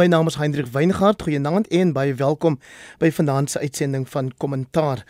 My 0.00 0.06
naam 0.06 0.26
is 0.26 0.34
Hendrik 0.34 0.66
Weingart. 0.66 1.22
Goeienaand 1.22 1.68
en 1.70 1.92
baie 1.94 2.14
welkom 2.18 2.56
by 2.98 3.12
vanaand 3.14 3.50
se 3.50 3.60
uitsending 3.62 4.08
van 4.10 4.32
Kommentaar. 4.42 5.04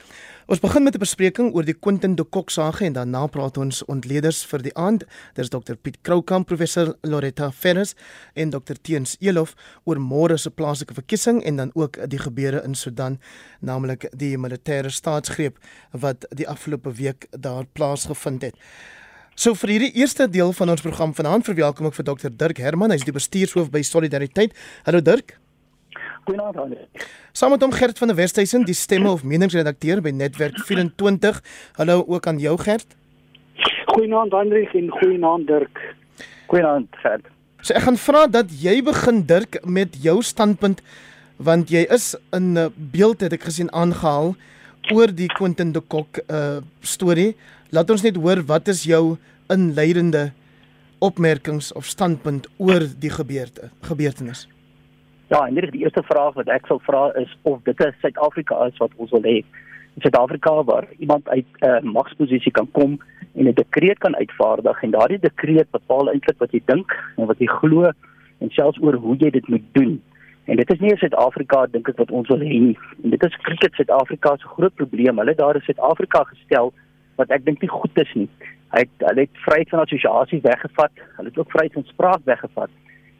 Ons 0.44 0.60
begin 0.60 0.82
met 0.82 0.94
'n 0.94 0.98
bespreking 1.00 1.54
oor 1.54 1.64
die 1.64 1.78
Quentin 1.78 2.14
de 2.14 2.24
Kock 2.24 2.50
saga 2.50 2.84
en 2.84 2.92
daarna 2.92 3.26
praat 3.26 3.56
ons 3.56 3.84
ontleeders 3.84 4.44
vir 4.44 4.62
die 4.62 4.74
aand. 4.74 5.04
Dis 5.34 5.48
Dr 5.48 5.74
Piet 5.74 5.96
Kroukamp, 6.02 6.46
professor 6.46 6.96
Loretta 7.00 7.50
Ferris 7.52 7.94
en 8.34 8.50
Dr 8.50 8.74
Teens 8.82 9.16
Elof 9.20 9.54
oor 9.84 9.96
môre 9.96 10.36
se 10.36 10.50
plaaslike 10.50 10.94
verkiesing 10.94 11.42
en 11.44 11.56
dan 11.56 11.70
ook 11.74 12.10
die 12.10 12.18
gebeure 12.18 12.62
in 12.64 12.74
Sudan, 12.74 13.18
naamlik 13.60 14.10
die 14.16 14.38
militêre 14.38 14.90
staatsgreep 14.90 15.58
wat 15.90 16.26
die 16.28 16.48
afgelope 16.48 16.92
week 16.92 17.26
daar 17.30 17.64
plaasgevind 17.72 18.42
het. 18.42 18.54
So 19.34 19.50
vir 19.58 19.72
hierdie 19.74 19.94
eerste 19.98 20.28
deel 20.30 20.52
van 20.54 20.70
ons 20.70 20.82
program 20.84 21.10
vanaand 21.14 21.42
verwelkom 21.48 21.88
ek 21.88 21.96
vir 21.96 22.06
Dr 22.06 22.30
Dirk 22.30 22.60
Herman, 22.62 22.92
hy's 22.94 23.02
die 23.02 23.14
bestuurshoof 23.14 23.66
by 23.72 23.82
Solidariteit. 23.82 24.54
Hallo 24.86 25.00
Dirk. 25.02 25.34
Goeienaand 26.24 26.60
aan. 26.62 26.76
Saam 27.34 27.50
met 27.52 27.64
hom 27.66 27.74
Gert 27.74 27.98
van 27.98 28.12
der 28.12 28.16
Westhuizen, 28.16 28.62
die 28.64 28.76
stemme 28.78 29.10
of 29.10 29.24
meningsredakteur 29.26 30.00
by 30.04 30.12
Netwerk 30.14 30.60
24. 30.68 31.40
Hallo 31.80 32.04
ook 32.06 32.28
aan 32.30 32.38
jou 32.38 32.54
Gert. 32.62 32.94
Goeienaand 33.90 34.32
Hendrik 34.38 34.70
en 34.78 34.92
goeienaand 35.00 35.50
Dirk. 35.50 35.82
Goeienaand 36.46 36.94
Gert. 37.02 37.26
So 37.60 37.74
ek 37.74 37.88
gaan 37.88 37.98
vra 37.98 38.26
dat 38.30 38.54
jy 38.62 38.78
begin 38.86 39.24
Dirk 39.26 39.58
met 39.66 39.98
jou 40.04 40.20
standpunt 40.22 40.84
want 41.42 41.74
jy 41.74 41.82
is 41.90 42.14
in 42.30 42.54
'n 42.54 42.70
beeld 42.76 43.20
het 43.20 43.32
ek 43.32 43.50
gesien 43.50 43.72
aangehaal 43.74 44.36
oor 44.92 45.10
die 45.10 45.28
Quentin 45.28 45.72
de 45.72 45.80
Kock 45.80 46.22
uh 46.28 46.62
storie. 46.80 47.34
Laat 47.74 47.88
ons 47.90 48.04
net 48.06 48.18
hoor 48.22 48.38
wat 48.46 48.68
is 48.70 48.84
jou 48.86 49.16
inleidende 49.50 50.28
opmerkings 51.02 51.72
of 51.74 51.88
standpunt 51.90 52.46
oor 52.62 52.84
die 53.02 53.10
gebeurte 53.10 53.70
gebeurtenis. 53.88 54.44
Ja, 55.32 55.40
en 55.48 55.56
dit 55.56 55.66
is 55.66 55.72
die 55.72 55.82
eerste 55.82 56.04
vraag 56.06 56.36
wat 56.38 56.52
ek 56.54 56.68
sal 56.70 56.78
vra 56.86 57.08
is 57.18 57.32
of 57.42 57.64
dit 57.66 57.82
is 57.82 57.96
Suid-Afrika 58.04 58.60
is 58.68 58.78
wat 58.78 58.94
ons 59.02 59.10
wil 59.16 59.26
hê. 59.26 59.40
Suid-Afrika 60.04 60.52
waar 60.70 60.86
iemand 61.02 61.26
uit 61.34 61.48
'n 61.62 61.66
uh, 61.66 61.80
magsposisie 61.96 62.52
kan 62.52 62.70
kom 62.78 62.94
en 63.34 63.48
'n 63.48 63.58
dekreet 63.58 63.98
kan 63.98 64.14
uitvaardig 64.22 64.82
en 64.82 64.94
daardie 64.94 65.18
dekreet 65.18 65.70
bepaal 65.70 66.12
eintlik 66.12 66.38
wat 66.38 66.52
jy 66.52 66.62
dink 66.66 66.94
en 67.16 67.26
wat 67.26 67.38
jy 67.38 67.50
glo 67.58 67.90
en 68.38 68.50
selfs 68.50 68.78
oor 68.78 68.94
hoe 68.94 69.16
jy 69.16 69.30
dit 69.30 69.48
moet 69.48 69.66
doen. 69.72 70.02
En 70.44 70.56
dit 70.56 70.70
is 70.70 70.80
nie 70.80 70.96
Suid-Afrika 70.96 71.66
dink 71.66 71.88
ek 71.88 71.98
wat 71.98 72.10
ons 72.10 72.28
wil 72.28 72.38
hê 72.38 72.58
nie. 72.70 72.78
En 73.02 73.10
dit 73.10 73.22
is 73.24 73.42
kriket 73.42 73.74
Suid-Afrika 73.74 74.36
se 74.36 74.46
groot 74.46 74.74
probleem. 74.74 75.18
Hulle 75.18 75.34
daar 75.34 75.54
in 75.54 75.66
Suid-Afrika 75.66 76.22
gestel 76.24 76.72
wat 77.16 77.30
ek 77.30 77.44
dink 77.44 77.60
nie 77.60 77.70
goed 77.70 77.98
is 77.98 78.14
nie. 78.14 78.28
Hy 78.74 78.86
het 78.86 79.04
hulle 79.08 79.26
het 79.26 79.42
vryheid 79.46 79.68
van 79.68 79.84
assosiasie 79.84 80.40
weggevat. 80.42 81.04
Hulle 81.16 81.28
het 81.28 81.38
ook 81.38 81.50
vryheid 81.50 81.72
van 81.72 81.86
spraak 81.90 82.24
weggevat. 82.24 82.70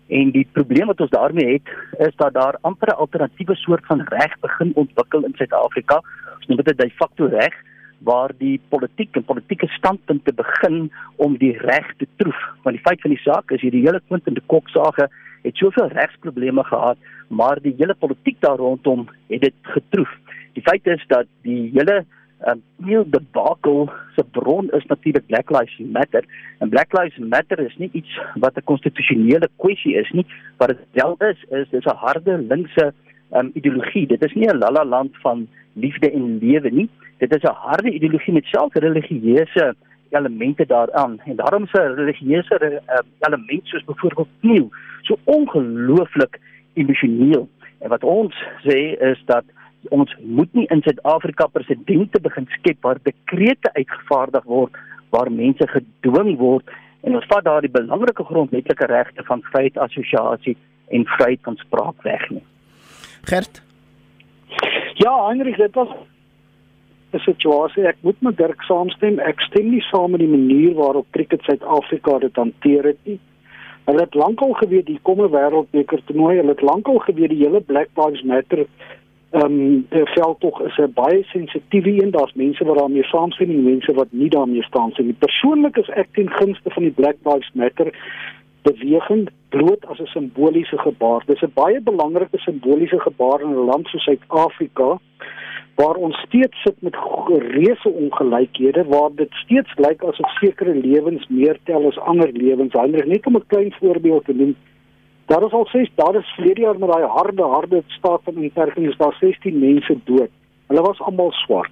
En 0.09 0.33
die 0.34 0.47
probleem 0.53 0.91
wat 0.91 1.01
ons 1.01 1.11
daarmee 1.11 1.53
het, 1.53 1.69
is 2.09 2.17
dat 2.17 2.34
daar 2.34 2.59
amper 2.61 2.89
'n 2.89 3.01
alternatiewe 3.05 3.55
soort 3.55 3.86
van 3.86 4.01
reg 4.01 4.39
begin 4.41 4.73
ontwikkel 4.75 5.25
in 5.25 5.34
Suid-Afrika. 5.34 6.03
Ons 6.36 6.47
noem 6.47 6.56
dit 6.56 6.69
'n 6.69 6.77
de 6.77 6.91
facto 6.91 7.27
reg 7.27 7.55
waar 7.98 8.31
die 8.39 8.61
politiek 8.69 9.17
en 9.17 9.25
politieke 9.25 9.67
standpunte 9.67 10.33
begin 10.33 10.92
om 11.17 11.36
die 11.36 11.56
reg 11.58 11.95
te 11.97 12.06
troef. 12.17 12.41
Want 12.62 12.77
die 12.77 12.84
feit 12.84 13.01
van 13.01 13.11
die 13.11 13.25
saak 13.25 13.51
is 13.51 13.61
hierdie 13.61 13.86
hele 13.86 14.03
punt 14.08 14.27
in 14.27 14.34
die 14.34 14.47
koksage 14.47 15.08
het 15.42 15.56
soveel 15.56 15.89
regsprobleme 15.89 16.64
gehad, 16.64 16.97
maar 17.29 17.61
die 17.61 17.75
hele 17.79 17.95
politiek 17.95 18.41
daar 18.41 18.56
rondom 18.56 19.08
het 19.29 19.41
dit 19.41 19.55
getroef. 19.62 20.11
Die 20.53 20.62
feit 20.62 20.86
is 20.86 21.05
dat 21.06 21.27
die 21.42 21.70
hele 21.75 22.05
um, 22.47 22.62
heel 22.84 23.05
debakel 23.06 23.92
se 24.17 24.25
bron 24.31 24.70
is 24.70 24.87
natuurlik 24.87 25.27
Black 25.27 25.50
Lives 25.50 25.78
Matter. 25.78 26.25
En 26.59 26.69
Black 26.69 26.92
Lives 26.98 27.19
Matter 27.19 27.59
is 27.59 27.77
nie 27.77 27.89
iets 27.92 28.20
wat 28.34 28.56
'n 28.56 28.64
konstitusionele 28.64 29.48
kwessie 29.56 29.95
is 29.95 30.11
nie. 30.11 30.27
Wat 30.56 30.69
dit 30.69 30.78
wel 30.92 31.17
is 31.19 31.45
is 31.51 31.69
dis 31.70 31.84
'n 31.84 31.97
harde 31.97 32.39
linkse 32.39 32.92
um, 33.33 33.51
ideologie. 33.55 34.06
Dit 34.06 34.25
is 34.25 34.34
nie 34.34 34.48
'n 34.48 34.59
lala 34.59 34.84
land 34.84 35.17
van 35.20 35.48
liefde 35.73 36.11
en 36.11 36.39
lewe 36.39 36.70
nie. 36.70 36.89
Dit 37.19 37.34
is 37.34 37.42
'n 37.42 37.55
harde 37.55 37.91
ideologie 37.91 38.33
met 38.33 38.45
self 38.45 38.75
religieuse 38.75 39.74
elemente 40.08 40.67
daaraan. 40.67 41.20
En 41.24 41.36
daarom 41.36 41.67
se 41.67 41.95
religieuse 41.95 42.83
uh, 42.89 42.98
element 43.20 43.67
soos 43.67 43.85
byvoorbeeld 43.85 44.29
kniel 44.40 44.70
so 45.02 45.17
ongelooflik 45.24 46.39
emosioneel. 46.74 47.48
En 47.79 47.89
wat 47.89 48.05
ons 48.05 48.45
sê 48.63 48.79
is 49.11 49.23
dat 49.24 49.45
ons 49.90 50.17
moet 50.20 50.52
nie 50.55 50.67
in 50.70 50.83
Suid-Afrika 50.83 51.46
presidente 51.46 52.20
begin 52.20 52.46
skep 52.58 52.80
waar 52.80 52.98
dekrete 53.02 53.72
uitgevaardig 53.74 54.45
word 54.45 54.72
waar 55.11 55.30
mense 55.30 55.67
gedwing 55.68 56.36
word 56.39 56.70
en 57.02 57.14
ons 57.14 57.28
vat 57.28 57.45
daardie 57.45 57.70
belangrike 57.70 58.24
grondwetlike 58.24 58.86
regte 58.86 59.24
van 59.28 59.45
vryheid 59.50 59.78
assosiasie 59.78 60.56
en 60.89 61.06
vryheid 61.17 61.40
van 61.42 61.56
spraak 61.56 62.02
weg 62.02 62.30
nie. 62.30 62.42
Gert. 63.28 63.62
Ja, 64.95 65.12
Heinrich, 65.27 65.56
dit 65.56 65.74
was 65.74 65.89
'n 67.12 67.18
situasie 67.18 67.86
ek 67.86 67.96
moet 68.01 68.20
met 68.20 68.36
Dirk 68.36 68.62
saamstem. 68.62 69.18
Ek 69.18 69.40
stem 69.40 69.70
nie 69.70 69.84
saam 69.90 70.11
met 70.11 70.20
die 70.20 70.28
manier 70.28 70.74
waarop 70.74 71.06
Cricket 71.11 71.42
Suid-Afrika 71.42 72.18
dit 72.18 72.36
hanteer 72.36 72.84
het 72.84 72.98
nie. 73.05 73.20
Hulle 73.84 74.01
het 74.01 74.14
lankal 74.14 74.52
geweet 74.52 74.89
hier 74.89 75.02
kom 75.02 75.20
'n 75.20 75.30
wêreldbeker 75.30 76.01
toernooi. 76.05 76.36
Hulle 76.36 76.55
het 76.56 76.62
lankal 76.62 76.98
geweet 76.98 77.30
die 77.30 77.45
hele 77.45 77.61
Black 77.61 77.89
Lives 77.96 78.22
Matter 78.22 78.66
ehm 79.34 79.45
um, 79.45 79.86
die 79.90 80.06
veld 80.14 80.40
tog 80.40 80.61
is 80.62 80.77
'n 80.78 80.92
baie 80.95 81.22
sensitiewe 81.24 82.02
een. 82.02 82.11
Daar's 82.11 82.34
mense 82.34 82.64
wat 82.64 82.78
daarmee 82.78 83.02
saamstem 83.02 83.50
en 83.50 83.62
mense 83.62 83.92
wat 83.95 84.06
nie 84.11 84.28
daarmee 84.28 84.62
saamstem 84.70 85.06
nie. 85.06 85.17
Persoonlik 85.18 85.77
is 85.77 85.89
ek 85.89 86.08
ten 86.12 86.30
gunste 86.30 86.70
van 86.70 86.83
die 86.83 86.92
Black 86.92 87.17
Lives 87.24 87.50
Matter 87.52 87.90
beweging 88.62 89.28
bloot 89.48 89.86
as 89.86 89.98
'n 90.00 90.06
simboliese 90.06 90.78
gebaar. 90.78 91.22
Dis 91.27 91.42
'n 91.42 91.50
baie 91.55 91.80
belangrike 91.80 92.39
simboliese 92.39 93.00
gebaar 93.00 93.40
in 93.40 93.50
'n 93.50 93.67
land 93.70 93.86
soos 93.86 94.02
Suid-Afrika 94.02 94.98
waar 95.74 95.95
ons 95.95 96.16
steeds 96.27 96.62
sit 96.62 96.83
met 96.83 96.96
reuse 97.27 97.89
ongelykhede 97.89 98.84
waar 98.84 99.11
dit 99.14 99.33
steeds 99.33 99.72
lyk 99.77 100.02
asof 100.02 100.30
sekere 100.30 100.74
lewens 100.74 101.27
meer 101.28 101.58
tel 101.64 101.86
as 101.86 101.98
ander 101.98 102.30
lewens. 102.33 102.72
Hou 102.72 102.89
net 102.89 103.27
om 103.27 103.36
'n 103.36 103.46
klein 103.46 103.74
voorbeeld 103.80 104.24
te 104.24 104.34
noem. 104.34 104.56
Daar 105.27 105.45
is 105.45 105.52
al 105.52 105.67
ses 105.67 105.90
daar 105.95 106.14
is 106.14 106.35
verlede 106.36 106.61
jaar 106.61 106.79
met 106.79 106.90
daai 106.90 107.05
harde 107.05 107.42
harde 107.42 107.83
staat 107.86 108.20
van 108.24 108.36
inperking 108.36 108.89
is 108.89 108.96
daar 108.96 109.17
16 109.20 109.58
mense 109.58 109.98
dood. 110.05 110.30
Hulle 110.67 110.83
was 110.83 111.01
almal 111.01 111.33
swart. 111.33 111.70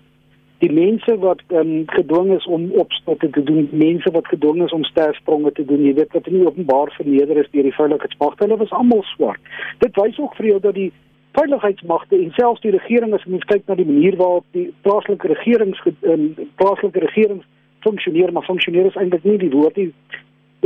Die 0.58 0.72
mense 0.72 1.18
wat 1.18 1.40
um, 1.48 1.82
gedwing 1.86 2.30
is 2.36 2.46
om 2.46 2.70
opstokke 2.72 3.30
te 3.30 3.42
doen, 3.42 3.68
mense 3.70 4.10
wat 4.10 4.26
gedwing 4.26 4.62
is 4.62 4.72
om 4.72 4.84
sterspronge 4.84 5.52
te 5.52 5.64
doen, 5.64 5.84
jy 5.84 5.94
weet 5.94 6.12
wat 6.12 6.26
nie 6.30 6.46
openbaar 6.46 6.92
verneder 6.96 7.40
is 7.42 7.50
deur 7.50 7.66
die 7.66 7.74
veiligheidsmagte, 7.74 8.44
hulle 8.44 8.58
was 8.60 8.76
almal 8.78 9.02
swart. 9.02 9.40
Dit 9.78 9.98
wys 9.98 10.20
ook 10.22 10.36
vir 10.38 10.46
jou 10.46 10.60
dat 10.60 10.78
die 10.78 10.92
veiligheidsmagte 11.32 12.16
en 12.16 12.30
selfs 12.38 12.62
die 12.62 12.74
regering 12.76 13.14
as 13.16 13.24
mens 13.26 13.44
kyk 13.50 13.66
na 13.66 13.74
die 13.74 13.88
manier 13.88 14.16
waarop 14.20 14.46
die 14.56 14.68
plaaslike 14.86 15.32
regerings 15.34 15.82
um, 16.00 16.28
plaaslike 16.62 17.04
regerings 17.08 17.48
funksioneer, 17.82 18.32
maar 18.32 18.46
funksioneer 18.46 18.86
is 18.86 19.00
eintlik 19.00 19.24
nie 19.26 19.40
die 19.42 19.50
woord 19.50 19.76
nie 19.76 19.90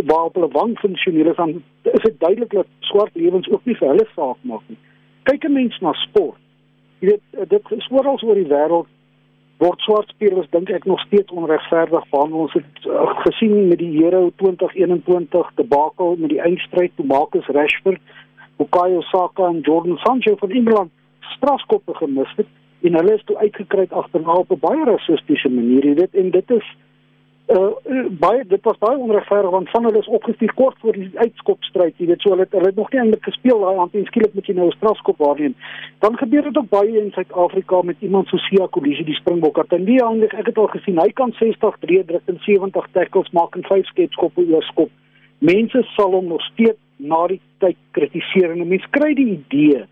waarop 0.04 0.34
hulle 0.34 0.48
wang 0.52 0.78
funksionele 0.78 1.34
van 1.34 1.62
is 1.82 2.02
dit 2.02 2.20
duidelik 2.20 2.50
dat 2.52 2.66
swart 2.80 3.14
lewens 3.14 3.48
ook 3.48 3.64
nie 3.64 3.76
vir 3.76 3.88
hulle 3.88 4.06
saak 4.14 4.36
maak 4.40 4.62
nie. 4.66 4.78
Kyk 5.22 5.44
'n 5.44 5.52
mens 5.52 5.78
na 5.80 5.92
sport. 5.92 6.38
Jy 6.98 7.08
weet 7.08 7.48
dit 7.48 7.70
is 7.70 7.88
oral 7.90 8.18
oor 8.22 8.34
die 8.34 8.52
wêreld 8.52 8.86
word 9.58 9.80
swart 9.80 10.08
spelers 10.08 10.48
dink 10.50 10.70
ek 10.70 10.84
nog 10.84 11.00
steeds 11.00 11.32
onregverdig 11.32 12.08
behandel. 12.10 12.38
Ons 12.38 12.52
het 12.52 12.84
uh, 12.84 13.08
gesien 13.24 13.68
met 13.68 13.78
die 13.78 14.04
Euro 14.04 14.30
2021 14.36 15.50
debakel 15.54 16.16
met 16.16 16.30
die 16.34 16.40
eindstryd 16.40 16.92
toe 16.96 17.06
Marcus 17.06 17.46
Rashford, 17.46 18.00
Bukayo 18.56 19.00
Saka 19.00 19.48
en 19.48 19.60
Jordan 19.60 19.96
Sancho 19.96 20.36
van 20.36 20.50
Engeland 20.50 20.90
strafskoppe 21.36 21.94
gemis 21.94 22.32
het 22.36 22.46
en 22.80 22.94
hulle 22.94 23.14
is 23.16 23.24
toe 23.24 23.36
uitgekry 23.38 23.86
agterna 23.90 24.32
op 24.32 24.50
'n 24.52 24.60
baie 24.60 24.84
rassistiese 24.84 25.48
manier. 25.48 25.84
Jy 25.84 25.94
weet 25.94 26.14
en 26.14 26.30
dit 26.30 26.50
is 26.50 26.76
uh, 27.48 28.06
baie 28.10 28.44
dit 28.46 28.62
was 28.62 28.78
baie 28.78 28.98
onregverdig 28.98 29.50
want 29.50 29.70
van 29.70 29.84
hulle 29.84 29.98
is 29.98 30.08
opgestuur 30.18 30.52
kort 30.54 30.78
voor 30.82 30.92
die 30.98 31.10
uitskopstryd 31.14 31.94
jy 32.02 32.08
weet 32.10 32.24
so 32.24 32.34
hulle 32.34 32.46
hulle 32.50 32.70
het 32.70 32.80
nog 32.80 32.90
nie 32.92 33.00
eintlik 33.00 33.28
gespeel 33.28 33.62
daai 33.62 33.78
aan 33.82 33.92
en 33.92 34.06
skielik 34.10 34.34
moet 34.34 34.50
jy 34.50 34.54
nou 34.56 34.66
'n 34.66 34.76
strafskop 34.76 35.18
waarneem. 35.18 35.54
Dan 36.04 36.18
gebeur 36.18 36.42
dit 36.42 36.58
ook 36.58 36.68
baie 36.68 37.02
in 37.02 37.10
Suid-Afrika 37.10 37.82
met 37.82 37.96
iemand 38.00 38.28
so 38.28 38.36
Sia 38.36 38.66
Kolisi 38.70 39.04
die 39.04 39.18
Springbok 39.20 39.56
het 39.56 39.72
en 39.72 39.84
die 39.84 40.02
ander 40.02 40.34
ek 40.34 40.46
het 40.46 40.58
al 40.58 40.66
gesien 40.66 40.98
hy 40.98 41.10
kan 41.12 41.32
60 41.32 41.76
drie 41.80 42.04
druk 42.04 42.26
en 42.26 42.38
70 42.40 42.86
tackles 42.92 43.30
maak 43.30 43.56
en 43.56 43.62
vyf 43.62 43.86
skepskoppe 43.86 44.46
oorskop. 44.50 44.90
Mense 45.38 45.82
sal 45.82 46.10
hom 46.10 46.26
nog 46.26 46.42
steeds 46.42 46.78
na 46.96 47.26
die 47.26 47.40
tyd 47.58 47.76
kritiseer 47.90 48.50
en 48.50 48.68
mense 48.68 48.88
kry 48.90 49.14
die 49.14 49.38
idee 49.38 49.86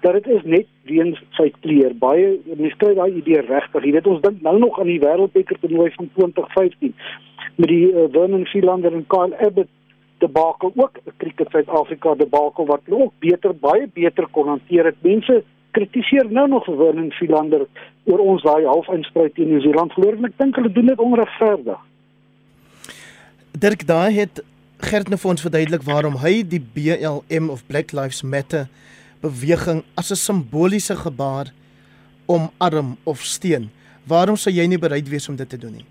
dat 0.00 0.12
dit 0.18 0.26
is 0.26 0.44
net 0.44 0.66
weens 0.88 1.22
sy 1.38 1.48
kleur. 1.60 1.94
Baie 1.98 2.36
mense 2.56 2.76
kry 2.80 2.94
daai 2.94 3.18
idee 3.20 3.40
regtig. 3.46 3.84
Jy 3.84 3.92
weet 3.96 4.10
ons 4.10 4.22
dink 4.24 4.42
nou 4.42 4.58
nog 4.58 4.80
aan 4.80 4.90
die 4.90 5.00
wêreldbeker 5.02 5.58
toernooi 5.60 5.90
van 5.96 6.10
2015 6.18 6.94
met 7.56 7.68
die 7.72 7.86
uh, 7.92 8.06
Vernon 8.12 8.46
Philander 8.46 8.92
en 8.92 9.06
Kyle 9.12 9.36
Abbott 9.46 9.72
debakel 10.24 10.72
ook 10.74 10.98
'n 11.04 11.16
cricket 11.16 11.50
Suid-Afrika 11.50 12.14
debakel 12.14 12.66
wat 12.66 12.80
ook 12.88 13.12
beter 13.18 13.54
baie 13.54 13.88
beter 13.92 14.26
kon 14.30 14.48
hanteer 14.48 14.84
het. 14.84 14.96
Mense 15.00 15.42
kritiseer 15.70 16.26
nou 16.30 16.48
nog 16.48 16.64
Vernon 16.64 17.12
Philander 17.12 17.66
oor 18.04 18.18
ons 18.18 18.42
daai 18.42 18.64
halfeindstryd 18.64 19.34
teen 19.34 19.48
Nieu-Seeland 19.48 19.92
verloor 19.92 20.16
en 20.16 20.24
ek 20.24 20.38
dink 20.38 20.56
hulle 20.56 20.72
doen 20.72 20.86
dit 20.86 20.98
onregverdig. 20.98 21.80
Dirk 23.58 23.86
daai 23.86 24.12
het 24.12 24.44
Gert 24.76 25.08
nou 25.08 25.16
vir 25.16 25.30
ons 25.30 25.40
verduidelik 25.40 25.84
waarom 25.86 26.18
hy 26.20 26.42
die 26.44 26.60
BLM 26.60 27.48
of 27.48 27.62
Black 27.66 27.94
Lives 27.96 28.20
Matter 28.22 28.66
beweging 29.26 29.82
as 29.94 30.10
'n 30.10 30.22
simboliese 30.28 30.96
gebaar 30.96 31.52
omarm 32.26 32.96
of 33.04 33.20
steun. 33.20 33.70
Waarom 34.06 34.36
sou 34.36 34.54
jy 34.54 34.66
nie 34.66 34.78
bereid 34.78 35.08
wees 35.08 35.28
om 35.28 35.36
dit 35.36 35.48
te 35.48 35.58
doen 35.58 35.72
nie? 35.72 35.86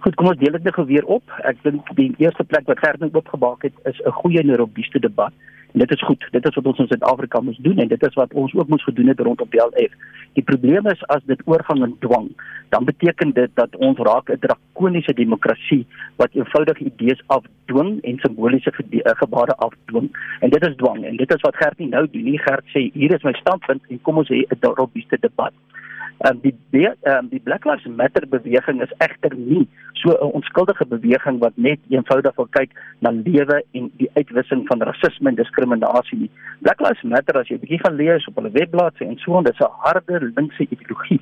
Goed, 0.00 0.14
kom 0.14 0.28
ons 0.30 0.38
deel 0.38 0.52
dit 0.52 0.64
net 0.64 0.76
weer 0.86 1.04
op. 1.04 1.24
Ek 1.44 1.56
dink 1.62 1.88
die 1.96 2.14
eerste 2.18 2.44
plek 2.44 2.66
wat 2.66 2.78
Gert 2.78 3.00
nou 3.00 3.10
opgebak 3.12 3.62
het 3.62 3.74
is 3.84 4.00
'n 4.06 4.10
goeie 4.20 4.40
en 4.40 4.56
robuuste 4.56 5.00
debat. 5.00 5.32
En 5.72 5.78
dit 5.78 5.90
is 5.90 6.02
goed. 6.02 6.28
Dit 6.30 6.46
is 6.48 6.54
wat 6.54 6.66
ons 6.66 6.78
in 6.78 6.86
Suid-Afrika 6.86 7.40
moet 7.40 7.58
doen 7.60 7.78
en 7.78 7.88
dit 7.88 8.06
is 8.06 8.14
wat 8.14 8.32
ons 8.32 8.54
ook 8.54 8.68
moet 8.68 8.82
gedoen 8.82 9.06
het 9.06 9.20
rondom 9.20 9.48
die 9.50 9.60
LF. 9.60 9.92
Die 10.32 10.42
probleem 10.42 10.86
is 10.86 11.06
as 11.06 11.24
dit 11.26 11.40
oorgang 11.44 11.82
in 11.84 11.96
dwang, 11.98 12.28
dan 12.68 12.84
beteken 12.84 13.32
dit 13.34 13.50
dat 13.54 13.76
ons 13.76 13.98
raak 13.98 14.30
'n 14.30 14.38
drakoniese 14.40 15.14
demokrasie 15.14 15.86
wat 16.16 16.32
eenvoudige 16.32 16.84
idees 16.84 17.22
afdwing 17.26 18.00
en 18.02 18.18
simboliese 18.18 18.72
eh, 18.72 19.12
gebare 19.16 19.56
afdwing. 19.56 20.08
En 20.40 20.50
dit 20.50 20.66
is 20.66 20.76
dwang 20.76 21.04
en 21.04 21.16
dit 21.16 21.34
is 21.34 21.40
wat 21.40 21.56
Gert 21.56 21.78
nie 21.78 21.88
nou 21.88 22.08
doen 22.10 22.24
nie. 22.24 22.38
Gert 22.38 22.64
sê 22.64 22.90
hier 22.92 23.14
is 23.14 23.22
my 23.22 23.32
standpunt 23.32 23.82
en 23.88 24.00
kom 24.02 24.16
ons 24.16 24.28
hê 24.28 24.44
'n 24.48 24.74
robuuste 24.74 25.18
debat. 25.20 25.52
Um, 26.26 26.40
die 26.42 26.54
ehm 26.72 27.18
um, 27.18 27.28
die 27.30 27.38
Black 27.38 27.64
Lives 27.64 27.86
Matter 27.86 28.26
beweging 28.26 28.80
is 28.82 28.92
egter 28.98 29.36
nie 29.36 29.68
so 29.92 30.10
'n 30.10 30.32
onskuldige 30.38 30.86
beweging 30.86 31.38
wat 31.38 31.52
net 31.54 31.78
eenvoudig 31.88 32.34
wil 32.36 32.48
kyk 32.50 32.70
na 32.98 33.10
lewe 33.10 33.62
en 33.72 33.90
die 33.96 34.10
uitwissing 34.14 34.66
van 34.66 34.82
rasisme 34.82 35.28
en 35.28 35.34
diskriminasie 35.34 36.18
nie. 36.18 36.30
Black 36.60 36.80
Lives 36.80 37.02
Matter 37.02 37.38
as 37.38 37.48
jy 37.48 37.54
'n 37.54 37.60
bietjie 37.60 37.78
gaan 37.84 37.94
lees 37.94 38.26
op 38.26 38.34
hulle 38.34 38.50
webbladsy 38.50 39.04
en 39.04 39.18
so 39.18 39.38
en 39.38 39.44
dit 39.44 39.54
is 39.54 39.66
'n 39.66 39.70
harde 39.84 40.32
linkse 40.34 40.66
ideologie. 40.70 41.20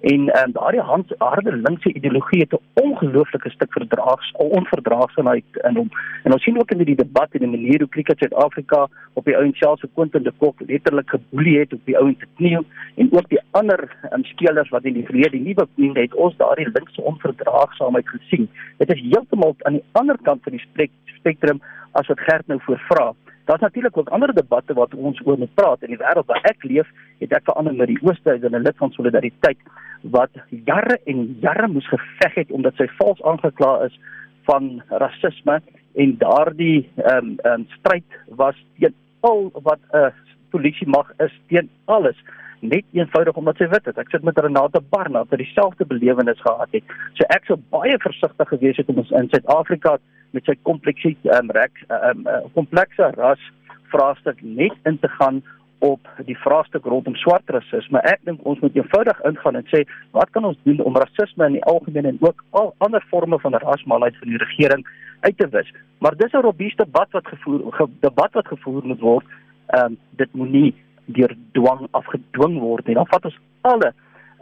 En 0.00 0.20
um, 0.20 0.52
daardie 0.52 0.80
harde 1.18 1.52
linkse 1.56 1.92
ideologie 1.92 2.40
het 2.40 2.52
'n 2.52 2.82
ongelooflike 2.82 3.50
stuk 3.50 3.72
verdraags 3.72 4.32
onverdraagsaamheid 4.32 5.44
in 5.68 5.76
hom. 5.76 5.90
En 6.22 6.32
ons 6.32 6.42
sien 6.42 6.58
ook 6.58 6.70
in 6.70 6.84
die 6.84 6.96
debat 6.96 7.28
en 7.30 7.38
die 7.38 7.48
manier 7.48 7.78
hoe 7.78 7.88
Cricket 7.88 8.18
Suid-Afrika 8.18 8.88
op 9.12 9.24
die 9.24 9.36
ouens 9.36 9.58
selfs 9.58 9.80
se 9.80 9.88
Quentin 9.94 10.22
de 10.22 10.32
Kock 10.38 10.60
letterlik 10.66 11.10
geboelie 11.10 11.58
het 11.58 11.72
op 11.72 11.80
die 11.84 11.98
ouens 11.98 12.18
te 12.18 12.26
kniel 12.36 12.64
en 12.94 13.12
ook 13.12 13.28
die 13.28 13.40
ander 13.50 13.96
um, 14.12 14.24
spelers 14.24 14.68
wat 14.68 14.84
in 14.84 14.92
die 14.92 15.04
verlede 15.04 15.36
nie 15.36 15.54
bekend 15.54 15.96
het 15.96 16.14
ons 16.14 16.36
daardie 16.36 16.70
linkse 16.72 17.02
onverdraagsaamheid 17.02 18.08
gesien. 18.08 18.48
Dit 18.76 18.90
is 18.94 19.00
heeltemal 19.00 19.54
aan 19.58 19.72
die 19.72 19.84
ander 19.92 20.18
kant 20.22 20.42
van 20.42 20.52
die 20.52 20.66
spektrum 21.04 21.60
as 21.92 22.06
wat 22.06 22.20
Gert 22.20 22.46
nou 22.46 22.60
voorvra. 22.62 23.14
Daar's 23.48 23.60
natuurlik 23.60 23.96
ook 23.96 24.08
ander 24.08 24.34
debatte 24.34 24.74
wat 24.74 24.94
ons 24.94 25.20
oor 25.24 25.38
moet 25.38 25.54
praat. 25.54 25.82
In 25.82 25.94
die 25.94 26.00
wêreld 26.00 26.26
waar 26.28 26.44
ek 26.50 26.64
leef, 26.68 26.88
het 27.18 27.32
ek 27.32 27.46
verander 27.48 27.72
met 27.74 27.88
die 27.88 28.00
Ooste 28.04 28.34
as 28.34 28.42
'n 28.44 28.60
lid 28.60 28.76
van 28.76 28.92
Solidariteit 28.92 29.56
wat 30.02 30.30
jare 30.66 30.98
en 31.04 31.38
jare 31.40 31.68
moes 31.68 31.88
geveg 31.88 32.34
het 32.34 32.50
omdat 32.50 32.76
sy 32.76 32.86
vals 32.98 33.22
aangekla 33.22 33.72
is 33.86 33.96
van 34.44 34.82
rasisme 34.88 35.60
en 35.94 36.16
daardie 36.18 36.90
ehm 36.96 37.16
um, 37.16 37.38
ehm 37.44 37.60
um, 37.60 37.66
stryd 37.78 38.18
was 38.36 38.56
teen 38.78 38.94
al 39.20 39.50
wat 39.62 39.80
'n 39.92 39.96
uh, 39.96 40.12
polisie 40.50 40.88
mag 40.88 41.08
is 41.16 41.32
teen 41.48 41.70
alles 41.84 42.20
net 42.60 42.84
eenvoudig 42.92 43.36
omdat 43.36 43.56
sy 43.56 43.68
wit 43.72 43.86
is. 43.86 43.98
Ek 44.00 44.10
sit 44.10 44.24
met 44.26 44.38
Renate 44.38 44.80
Barnard 44.90 45.30
wat 45.30 45.38
dieselfde 45.42 45.86
belewenis 45.86 46.40
gehad 46.40 46.72
het. 46.76 46.96
So 47.18 47.26
ek 47.34 47.46
sou 47.46 47.58
baie 47.74 47.98
versigtig 48.02 48.48
gewees 48.48 48.80
het 48.80 48.88
om 48.88 49.02
ons 49.04 49.10
in 49.10 49.30
Suid-Afrika 49.32 49.98
met 50.36 50.44
sy 50.44 50.56
kompleksie 50.68 51.16
ehm 51.28 51.48
um, 51.48 51.54
rek 51.56 51.84
ehm 51.88 52.26
um, 52.26 52.50
komplekse 52.56 53.12
ras 53.16 53.44
vraestuk 53.92 54.42
net 54.42 54.74
in 54.84 54.98
te 54.98 55.08
gaan 55.08 55.42
op 55.78 56.08
die 56.26 56.36
vraagstuk 56.42 56.84
rondom 56.84 57.14
swart 57.14 57.50
rasisme. 57.54 58.00
Ek 58.10 58.24
dink 58.26 58.42
ons 58.48 58.58
moet 58.64 58.74
eenvoudig 58.76 59.20
ingaan 59.30 59.60
en 59.60 59.68
sê 59.70 59.84
wat 60.16 60.30
kan 60.34 60.44
ons 60.48 60.58
doen 60.66 60.80
om 60.82 60.96
rasisme 60.98 61.46
in 61.46 61.58
die 61.60 61.66
algemeen 61.70 62.10
en 62.10 62.18
ook 62.24 62.42
al 62.58 62.74
ander 62.84 63.04
forme 63.10 63.38
van 63.38 63.54
rasmaalheid 63.54 64.18
van 64.18 64.32
die 64.32 64.42
regering 64.42 64.82
uit 65.20 65.38
te 65.38 65.48
wis. 65.54 65.70
Maar 65.98 66.16
dis 66.16 66.32
'n 66.32 66.42
robuuste 66.46 66.84
debat 66.84 67.10
wat 67.10 67.26
gevoer 67.26 67.72
ge, 67.72 67.86
debat 68.00 68.32
wat 68.32 68.46
gevoer 68.46 68.86
moet 68.86 69.00
word. 69.00 69.26
Ehm 69.66 69.84
um, 69.84 69.98
dit 70.16 70.34
moenie 70.34 70.74
deur 71.16 71.34
dwang 71.56 71.86
afgedwing 71.96 72.58
word 72.60 72.86
nie. 72.86 72.96
Dan 72.98 73.08
vat 73.10 73.24
ons 73.30 73.40
alle 73.70 73.92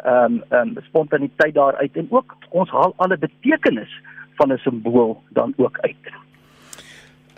ehm 0.04 0.36
um, 0.36 0.42
ehm 0.50 0.76
um, 0.76 0.84
spontaniteit 0.88 1.54
daaruit 1.54 1.96
en 1.96 2.06
ook 2.10 2.36
ons 2.50 2.70
haal 2.70 2.92
alle 2.96 3.18
betekenis 3.18 3.92
van 4.36 4.52
'n 4.52 4.58
simbool 4.58 5.22
dan 5.28 5.54
ook 5.56 5.78
uit. 5.80 6.04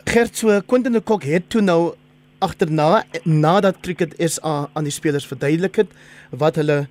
Gert 0.04 0.36
so 0.36 0.60
Quentin 0.66 0.92
de 0.92 1.00
Kok 1.00 1.22
het 1.22 1.50
toe 1.50 1.60
nou 1.60 1.94
agterna 2.38 3.04
nadat 3.24 3.80
Cricket 3.80 4.14
SA 4.16 4.68
aan 4.72 4.84
die 4.84 4.92
spelers 4.92 5.26
verduidelik 5.26 5.76
het 5.76 5.90
wat 6.30 6.56
hulle 6.56 6.86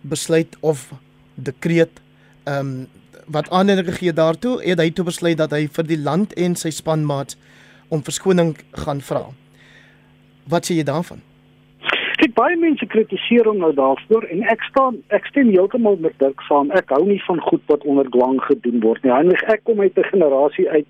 besluit 0.00 0.56
of 0.60 0.92
dekreet 1.34 2.00
ehm 2.44 2.58
um, 2.58 2.86
wat 3.30 3.50
aanleiding 3.50 3.88
gegee 3.88 4.12
daartoe 4.12 4.62
het 4.62 4.78
hy 4.78 4.90
toe 4.90 5.04
besluit 5.04 5.38
dat 5.38 5.50
hy 5.54 5.68
vir 5.68 5.86
die 5.86 5.98
land 5.98 6.32
en 6.32 6.56
sy 6.56 6.70
spanmaat 6.70 7.36
om 7.88 8.02
verskoning 8.02 8.56
gaan 8.84 9.00
vra. 9.00 9.22
Wat 10.50 10.66
sê 10.66 10.74
jy 10.74 10.82
daarvan? 10.82 11.22
Kyk 12.20 12.34
baie 12.36 12.56
mense 12.60 12.84
kritiseer 12.92 13.46
hom 13.48 13.62
nou 13.62 13.70
daarvoor 13.72 14.26
en 14.34 14.42
ek 14.52 14.64
staan 14.68 14.98
ek 15.16 15.24
stem 15.30 15.48
heeltemal 15.54 15.94
met 16.04 16.18
Dirk 16.20 16.42
saam. 16.44 16.68
Ek 16.76 16.90
hou 16.92 17.06
nie 17.06 17.20
van 17.24 17.40
goed 17.46 17.62
wat 17.72 17.86
onder 17.88 18.10
dwang 18.12 18.36
gedoen 18.44 18.82
word 18.82 19.06
nie. 19.06 19.12
Eindelik 19.16 19.44
ek 19.48 19.62
kom 19.64 19.80
uit 19.80 19.96
'n 19.96 20.10
generasie 20.10 20.68
uit 20.68 20.84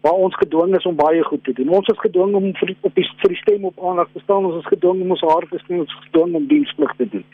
waar 0.00 0.16
ons 0.26 0.38
gedwing 0.40 0.72
is 0.76 0.86
om 0.88 0.96
baie 0.96 1.22
goed 1.22 1.44
te 1.44 1.52
doen. 1.52 1.68
Ons 1.68 1.88
is 1.92 2.00
gedwing 2.00 2.34
om 2.34 2.54
vir 2.54 2.74
op 2.80 2.94
die 2.94 3.04
vir 3.04 3.28
die 3.28 3.42
stem 3.42 3.64
op 3.64 3.84
aandag 3.84 4.08
te 4.12 4.24
staan. 4.24 4.44
Ons 4.48 4.64
is 4.64 4.72
gedwing 4.72 5.02
om 5.02 5.10
ons 5.10 5.20
hare 5.20 5.46
te 5.50 5.58
sny, 5.58 5.78
ons 5.84 5.92
is 5.92 6.04
gedwing 6.08 6.34
om 6.34 6.46
diensplig 6.46 6.96
te 6.96 7.08
doen. 7.08 7.24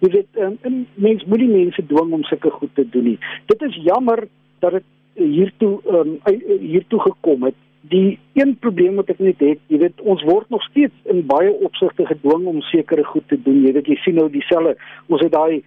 Jy 0.00 0.10
weet, 0.10 0.28
um, 0.36 0.58
en 0.62 0.86
mens 0.94 1.24
moet 1.24 1.38
die 1.38 1.54
mense 1.56 1.86
dwing 1.86 2.12
om 2.12 2.24
sulke 2.28 2.50
goed 2.50 2.74
te 2.74 2.88
doen 2.88 3.04
nie. 3.04 3.18
Dit 3.46 3.62
is 3.62 3.82
jammer 3.88 4.28
dat 4.60 4.72
dit 4.72 4.84
hiertoe 5.14 5.80
um, 5.88 6.18
hiertoe 6.60 7.00
gekom 7.00 7.48
het. 7.48 7.56
Die 7.90 8.18
een 8.38 8.56
probleem 8.62 8.94
wat 8.94 9.08
ek 9.10 9.18
net 9.18 9.40
het, 9.42 9.58
jy 9.66 9.78
weet, 9.78 10.00
ons 10.00 10.22
word 10.22 10.48
nog 10.54 10.62
steeds 10.70 10.94
in 11.10 11.26
baie 11.26 11.50
opsigte 11.66 12.06
gedwing 12.06 12.46
om 12.46 12.60
sekere 12.70 13.04
goed 13.04 13.26
te 13.28 13.38
doen. 13.42 13.64
Jy 13.66 13.72
weet, 13.72 13.86
jy 13.86 13.96
sien 14.04 14.14
nou 14.14 14.28
dieselfde, 14.30 14.76
ons 15.08 15.20
het 15.20 15.32
daai 15.32 15.62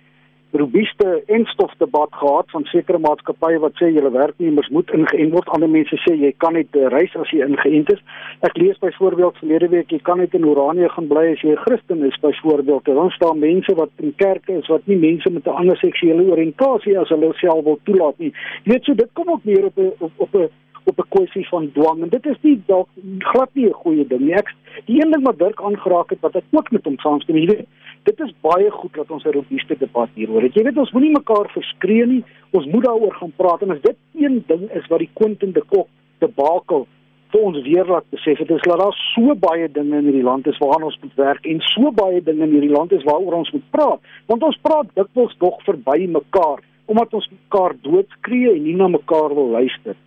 robuuste 0.57 1.23
enstofdebat 1.25 2.09
gehad 2.11 2.49
van 2.51 2.63
sekere 2.63 2.99
maatskappye 2.99 3.59
wat 3.59 3.75
sê 3.79 3.89
julle 3.91 4.11
werknemers 4.11 4.69
moet 4.69 4.91
ingeënt 4.97 5.33
word. 5.35 5.49
Ander 5.55 5.69
mense 5.69 5.97
sê 6.03 6.15
jy 6.15 6.31
kan 6.43 6.55
net 6.55 6.75
uh, 6.79 6.87
reis 6.93 7.15
as 7.19 7.31
jy 7.33 7.43
ingeënt 7.45 7.91
is. 7.95 8.01
Ek 8.47 8.57
lees 8.59 8.79
byvoorbeeld 8.83 9.39
verlede 9.41 9.69
week 9.73 9.91
jy 9.91 9.99
kan 10.07 10.21
net 10.23 10.35
in 10.37 10.47
Oranje 10.47 10.89
gaan 10.93 11.09
bly 11.11 11.25
as 11.33 11.43
jy 11.43 11.51
'n 11.55 11.63
Christen 11.65 12.05
is 12.07 12.19
byvoorbeeld. 12.23 12.85
Dan 12.85 13.11
staan 13.17 13.39
mense 13.39 13.75
wat 13.75 13.91
in 13.99 14.15
kerke 14.15 14.59
is 14.61 14.71
wat 14.71 14.87
nie 14.87 14.97
mense 14.97 15.29
met 15.29 15.47
'n 15.47 15.57
ander 15.61 15.77
seksuele 15.77 16.23
oriëntasie 16.23 16.99
as 16.99 17.09
hulle 17.09 17.33
self 17.33 17.63
wil 17.63 17.79
toelaat 17.83 18.17
nie. 18.19 18.31
Jy 18.63 18.71
weet 18.71 18.83
so 18.83 18.93
dit 18.93 19.09
kom 19.13 19.29
ook 19.29 19.43
neer 19.43 19.65
op 19.65 19.77
'n 19.77 19.91
op 19.99 20.35
'n 20.35 20.49
op 20.85 20.99
'n 20.99 21.09
kwessie 21.09 21.47
van 21.47 21.71
dwang 21.71 22.01
en 22.03 22.09
dit 22.09 22.25
is 22.25 22.37
nie 22.41 22.61
dalk 22.65 22.89
glad 23.19 23.49
nie 23.53 23.67
'n 23.67 23.81
goeie 23.83 24.07
ding 24.07 24.21
nie. 24.21 24.33
Ek 24.33 24.53
die 24.85 25.01
een 25.01 25.11
ding 25.11 25.23
wat 25.23 25.39
Dirk 25.39 25.61
aangeraak 25.61 26.09
het 26.09 26.21
wat 26.21 26.35
ek 26.35 26.43
ook 26.51 26.71
met 26.71 26.83
hom 26.85 26.97
saamstem, 26.99 27.37
jy 27.37 27.45
weet, 27.45 27.67
dit 28.03 28.19
is 28.19 28.33
baie 28.41 28.71
goed 28.71 28.93
dat 28.93 29.11
ons 29.11 29.23
'n 29.25 29.31
robuuste 29.31 29.75
debat 29.77 30.09
hieroor 30.13 30.41
het. 30.41 30.53
Jy 30.53 30.63
weet 30.63 30.77
ons 30.77 30.91
moenie 30.91 31.11
mekaar 31.11 31.49
verskree 31.49 32.05
nie. 32.05 32.23
Ons 32.51 32.65
moet 32.65 32.83
daaroor 32.83 33.13
gaan 33.13 33.33
praat 33.35 33.61
en 33.61 33.71
as 33.71 33.81
dit 33.81 33.95
een 34.13 34.43
ding 34.47 34.69
is 34.71 34.87
wat 34.87 34.99
die 34.99 35.09
Quentin 35.13 35.51
de 35.51 35.61
Kok 35.61 35.87
debakel 36.19 36.87
vir 37.31 37.41
ons 37.41 37.61
weer 37.63 37.85
laat 37.85 38.05
besef 38.09 38.37
het 38.37 38.49
is 38.49 38.61
dat 38.61 38.79
daar 38.79 38.95
so 39.15 39.35
baie 39.35 39.67
dinge 39.71 39.97
in 39.97 40.07
hierdie 40.07 40.23
land 40.23 40.47
is 40.47 40.57
waaraan 40.57 40.83
ons 40.83 40.99
moet 41.01 41.15
werk 41.15 41.45
en 41.45 41.59
so 41.59 41.91
baie 41.91 42.21
dinge 42.23 42.43
in 42.43 42.51
hierdie 42.51 42.71
land 42.71 42.91
is 42.91 43.03
waaroor 43.03 43.33
ons 43.33 43.51
moet 43.51 43.69
praat. 43.71 43.99
Want 44.27 44.43
ons 44.43 44.61
praat 44.61 44.87
dikwels 44.95 45.35
dog 45.37 45.59
verby 45.63 46.07
mekaar 46.07 46.63
omdat 46.85 47.13
ons 47.13 47.29
mekaar 47.31 47.73
doodskree 47.81 48.53
en 48.53 48.63
nie 48.63 48.75
na 48.75 48.87
mekaar 48.87 49.33
wil 49.33 49.49
luister. 49.57 49.95
Dit 49.95 49.97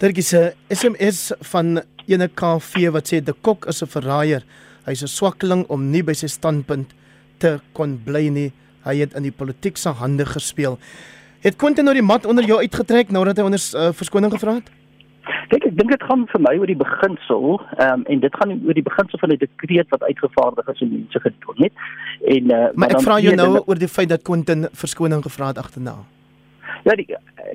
is 0.00 0.34
'n 0.34 0.52
SMS 0.68 1.32
van 1.40 1.82
ene 2.06 2.28
KV 2.28 2.90
wat 2.90 3.08
sê 3.08 3.22
de 3.22 3.32
Kok 3.32 3.66
is 3.66 3.82
'n 3.82 3.86
verraaier. 3.86 4.42
Hy's 4.86 5.02
'n 5.02 5.08
swakkeling 5.08 5.64
om 5.68 5.90
nie 5.90 6.02
by 6.02 6.12
sy 6.12 6.26
standpunt 6.26 6.94
te 7.38 7.60
kon 7.72 8.00
bly 8.04 8.28
nie. 8.28 8.52
Hy 8.84 8.96
het 8.96 9.14
in 9.14 9.22
die 9.22 9.32
politiek 9.32 9.76
se 9.76 9.88
hande 9.88 10.26
gespeel. 10.26 10.78
Het 11.40 11.56
Quentin 11.56 11.84
nou 11.84 11.94
die 11.94 12.02
mat 12.02 12.26
onder 12.26 12.44
jou 12.44 12.58
uitgetrek 12.58 13.10
nadat 13.10 13.36
hy 13.36 13.44
onder 13.44 13.60
uh, 13.60 13.92
verskoning 13.92 14.32
gevra 14.32 14.54
het? 14.54 14.70
Kyk, 15.48 15.64
ek 15.64 15.76
dink 15.76 15.90
dit 15.90 16.02
gaan 16.02 16.26
vir 16.28 16.40
my 16.40 16.54
oor 16.60 16.66
die 16.66 16.76
beginsel, 16.76 17.60
ehm 17.78 18.00
um, 18.00 18.04
en 18.12 18.20
dit 18.20 18.34
gaan 18.36 18.50
oor 18.66 18.76
die 18.76 18.84
beginsel 18.84 19.18
van 19.18 19.32
die 19.32 19.38
dekreet 19.38 19.88
wat 19.88 20.02
uitgevaardig 20.02 20.68
is 20.68 20.80
en 20.80 20.92
mense 20.92 21.20
gedoen 21.20 21.66
het. 21.66 21.72
En 22.24 22.44
uh, 22.44 22.50
maar, 22.50 22.72
maar 22.74 22.96
ek 22.96 23.04
vra 23.06 23.20
jou 23.20 23.34
nou 23.36 23.62
oor 23.64 23.80
die 23.80 23.88
feit 23.88 24.08
dat 24.08 24.22
Quentin 24.22 24.68
verskoning 24.72 25.22
gevra 25.24 25.52
het 25.52 25.58
agterna. 25.58 25.96
Ja, 26.84 26.92
die 27.00 27.06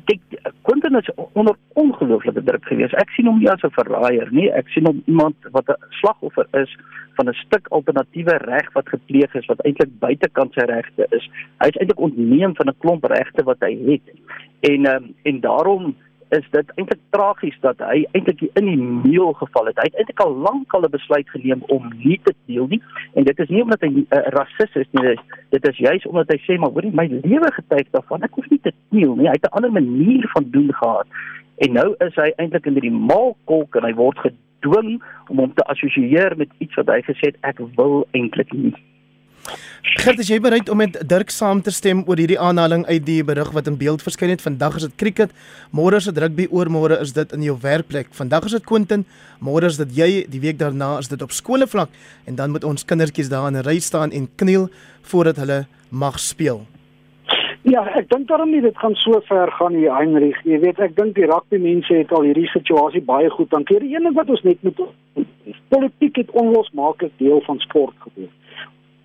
kyk 0.09 0.21
Quentin 0.65 0.95
is 0.98 1.09
onder 1.38 1.55
ongelooflike 1.77 2.41
druk 2.43 2.65
gewees. 2.65 2.93
Ek 2.98 3.12
sien 3.13 3.27
hom 3.29 3.38
nie 3.39 3.50
as 3.51 3.62
'n 3.63 3.75
verraaier 3.75 4.31
nie. 4.33 4.50
Ek 4.50 4.69
sien 4.74 4.86
hom 4.86 5.03
iemand 5.05 5.36
wat 5.51 5.69
'n 5.69 5.77
slagoffer 6.01 6.48
is 6.62 6.71
van 7.17 7.29
'n 7.29 7.38
stuk 7.45 7.67
alternatiewe 7.67 8.38
reg 8.38 8.74
wat 8.74 8.89
gepleeg 8.89 9.36
is 9.36 9.45
wat 9.45 9.62
eintlik 9.65 10.00
buitekant 10.00 10.53
sy 10.53 10.65
regte 10.65 11.05
is. 11.12 11.29
Hy 11.62 11.67
is 11.67 11.77
eintlik 11.77 12.00
ontneem 12.00 12.55
van 12.55 12.67
'n 12.69 12.79
klomp 12.79 13.03
regte 13.05 13.43
wat 13.43 13.59
hy 13.59 13.74
het. 13.91 14.07
En 14.62 14.86
um, 14.86 15.13
en 15.24 15.39
daarom 15.39 15.95
is 16.29 16.45
dit 16.51 16.71
eintlik 16.75 17.01
tragies 17.09 17.57
dat 17.62 17.79
hy 17.81 18.03
eintlik 18.12 18.41
in 18.59 18.67
die 18.67 18.77
meel 18.77 19.33
geval 19.39 19.69
het. 19.69 19.79
Hy 19.81 19.88
het 19.89 19.98
eintlik 20.01 20.21
al 20.25 20.36
lank 20.45 20.74
al 20.74 20.86
'n 20.86 20.91
besluit 20.93 21.29
geneem 21.29 21.63
om 21.75 21.89
nie 22.03 22.19
te 22.24 22.33
deel 22.45 22.67
nie 22.67 22.81
en 23.13 23.24
dit 23.24 23.39
is 23.39 23.50
nie 23.50 23.62
omdat 23.62 23.81
hy 23.81 23.89
'n 23.89 24.05
uh, 24.09 24.27
rasis 24.38 24.75
is 24.75 24.89
nie. 24.91 25.15
Dit 25.50 25.67
is 25.67 25.77
juis 25.77 26.05
omdat 26.05 26.29
hy 26.29 26.38
sê 26.45 26.59
maar 26.59 26.71
hoorie 26.71 26.93
my 26.93 27.07
lewe 27.07 27.51
getuig 27.51 27.88
daarvan 27.91 28.21
ek 28.21 28.33
hoef 28.33 28.50
nie 28.50 28.62
te 28.62 28.74
deel 28.89 29.15
nie. 29.15 29.27
Hy 29.27 29.38
het 29.38 29.50
'n 29.50 29.55
ander 29.57 29.71
manier 29.71 30.29
van 30.33 30.45
doen 30.51 30.74
gehad. 30.74 31.07
En 31.57 31.74
nou 31.74 31.95
is 31.98 32.15
hy 32.15 32.31
eintlik 32.36 32.65
in 32.65 32.74
hierdie 32.74 33.00
maalkolk 33.12 33.75
en 33.75 33.83
hy 33.83 33.93
word 33.93 34.19
gedwing 34.19 35.01
om 35.27 35.38
hom 35.38 35.53
te 35.53 35.63
assosieer 35.63 36.38
met 36.38 36.50
iets 36.57 36.75
wat 36.75 36.88
hy 36.88 37.01
gesê 37.01 37.33
het 37.33 37.38
ek 37.41 37.59
wil 37.75 38.07
eintlik 38.12 38.53
nie. 38.53 38.74
Gert, 40.00 40.19
is 40.22 40.29
jy 40.29 40.38
bereid 40.43 40.69
om 40.69 40.77
met 40.79 40.98
Dirk 41.10 41.31
saam 41.34 41.62
te 41.65 41.72
stem 41.74 42.03
oor 42.08 42.19
hierdie 42.19 42.39
aanhaling 42.39 42.86
uit 42.88 43.05
die 43.08 43.24
berig 43.25 43.50
wat 43.55 43.67
in 43.67 43.77
beeld 43.79 44.03
verskyn 44.05 44.31
het? 44.34 44.43
Vandag 44.43 44.77
is 44.79 44.86
dit 44.86 44.96
cricket, 45.01 45.34
môre 45.75 46.00
is 46.00 46.08
dit 46.10 46.17
rugby, 46.22 46.46
oormôre 46.51 47.00
is 47.01 47.13
dit 47.15 47.36
in 47.36 47.46
jou 47.48 47.55
werkplek. 47.63 48.12
Vandag 48.15 48.50
is 48.50 48.55
dit 48.58 48.65
Quentin, 48.69 49.05
môre 49.43 49.67
is 49.72 49.79
dit 49.81 49.96
jy, 49.98 50.10
die 50.29 50.41
week 50.43 50.60
daarna 50.60 50.98
is 51.00 51.10
dit 51.12 51.22
op 51.25 51.34
skoolvlak 51.36 51.89
en 52.27 52.39
dan 52.39 52.53
moet 52.53 52.67
ons 52.67 52.86
kindertjies 52.86 53.31
daar 53.31 53.48
in 53.48 53.58
'n 53.58 53.65
ry 53.67 53.79
staan 53.79 54.12
en 54.12 54.29
kniel 54.36 54.69
voordat 55.01 55.38
hulle 55.38 55.65
mag 55.89 56.19
speel. 56.19 56.65
Ja, 57.63 57.84
ek 57.96 58.10
dink 58.10 58.27
daarom 58.27 58.51
nie 58.51 58.62
dit 58.62 58.77
gaan 58.77 58.96
so 58.96 59.22
ver 59.27 59.51
gaan 59.51 59.74
nie, 59.74 59.89
Heinrich. 59.89 60.38
Jy 60.43 60.60
weet, 60.60 60.79
ek 60.79 60.96
dink 60.96 61.15
die 61.15 61.25
rugby 61.25 61.58
mense 61.58 61.93
het 61.93 62.12
al 62.12 62.24
hierdie 62.24 62.48
situasie 62.48 63.01
baie 63.01 63.29
goed 63.29 63.51
hanteer. 63.51 63.79
Die 63.79 63.96
een 63.96 64.03
ding 64.03 64.15
wat 64.15 64.29
ons 64.29 64.43
net 64.43 64.63
moet 64.63 64.79
politiek 65.67 66.15
het 66.15 66.31
onlosmaaklik 66.31 67.12
deel 67.17 67.41
van 67.46 67.60
sport 67.60 67.96
geword 68.00 68.31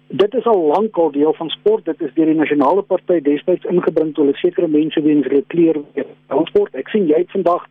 dit 0.08 0.34
is 0.34 0.46
al 0.46 0.66
lank 0.66 0.96
al 0.96 1.10
deel 1.10 1.34
van 1.34 1.48
sport. 1.48 1.84
Dit 1.84 2.00
is 2.00 2.14
deur 2.14 2.26
die 2.26 2.34
nasionale 2.38 2.82
party 2.82 3.20
destyds 3.20 3.64
ingebring 3.70 4.14
toe 4.14 4.24
hulle 4.24 4.36
sekere 4.36 4.68
mense 4.68 5.02
weens 5.02 5.26
hulle 5.26 5.44
kleur 5.46 5.80
weet 5.94 6.48
sport. 6.50 6.74
Ek 6.74 6.88
sien 6.92 7.08
jy 7.08 7.24
het 7.24 7.30
vandag 7.34 7.66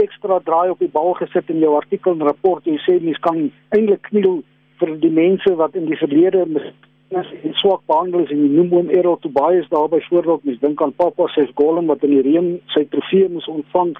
ekstra 0.00 0.38
draai 0.44 0.70
op 0.72 0.80
die 0.80 0.90
bal 0.92 1.12
gesit 1.18 1.50
in 1.52 1.60
jou 1.60 1.74
artikel 1.76 2.14
en 2.14 2.24
rapport. 2.28 2.64
Jy 2.64 2.78
sê 2.86 2.96
mens 3.02 3.20
kan 3.26 3.50
eintlik 3.76 4.06
kniel 4.08 4.40
vir 4.80 4.96
die 5.02 5.12
mense 5.12 5.54
wat 5.58 5.76
in 5.78 5.86
die 5.90 5.98
verlede 6.00 6.46
mis 6.46 6.72
en 7.12 7.52
swak 7.60 7.82
behandel 7.90 8.22
is 8.24 8.30
en 8.32 8.46
noem 8.54 8.70
hom 8.72 8.90
Errol 8.90 9.18
Tobias 9.20 9.68
daar 9.68 9.90
byvoorbeeld. 9.92 10.44
Mens 10.48 10.60
dink 10.62 10.82
aan 10.82 10.94
Papa 10.96 11.26
se 11.28 11.44
golem 11.54 11.90
wat 11.92 12.04
in 12.06 12.14
die 12.14 12.22
reën 12.24 12.54
sy 12.72 12.86
trofee 12.88 13.28
moes 13.28 13.48
ontvang. 13.52 13.92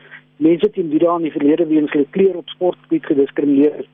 Mense 0.43 0.71
teen 0.73 0.89
wie 0.89 1.03
daar 1.03 1.21
in 1.21 1.29
die 1.29 1.35
verlede 1.35 1.67
weens 1.69 1.93
hulle 1.93 2.09
kleur 2.17 2.41
op 2.41 2.49
sportgebied 2.55 3.05
gediskrimineer 3.11 3.83
is. 3.85 3.91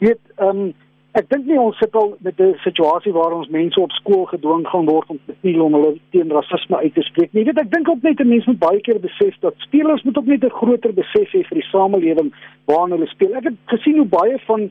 Jy 0.00 0.10
weet, 0.10 0.24
ehm 0.36 0.66
um, 0.66 0.74
Ek 1.16 1.30
dink 1.32 1.46
nie 1.48 1.56
ons 1.56 1.78
sit 1.80 1.94
al 1.96 2.10
met 2.20 2.40
'n 2.44 2.58
situasie 2.60 3.12
waar 3.12 3.32
ons 3.32 3.48
mense 3.48 3.80
op 3.80 3.92
skool 3.96 4.26
gedwing 4.28 4.66
gaan 4.68 4.84
word 4.84 5.08
om 5.08 5.18
te 5.26 5.32
speel 5.38 5.62
om 5.64 5.72
hulle 5.72 5.92
teen 6.12 6.30
rasisme 6.30 6.76
uit 6.76 6.94
te 6.94 7.02
spreek 7.02 7.32
nie. 7.32 7.44
Weet 7.44 7.60
ek 7.60 7.70
dink 7.72 7.88
ook 7.88 8.02
net 8.02 8.18
mense 8.24 8.50
moet 8.50 8.58
baie 8.58 8.80
keer 8.80 9.00
besef 9.00 9.38
dat 9.40 9.54
spelers 9.56 10.02
moet 10.02 10.18
ook 10.18 10.26
net 10.26 10.44
'n 10.44 10.58
groter 10.60 10.92
besef 10.92 11.32
hê 11.32 11.40
vir 11.48 11.58
die 11.60 11.70
samelewing 11.72 12.32
waarin 12.66 12.92
hulle 12.96 13.06
speel. 13.06 13.32
Ek 13.34 13.44
het 13.44 13.56
gesien 13.64 13.96
hoe 13.96 14.04
baie 14.18 14.38
van 14.46 14.70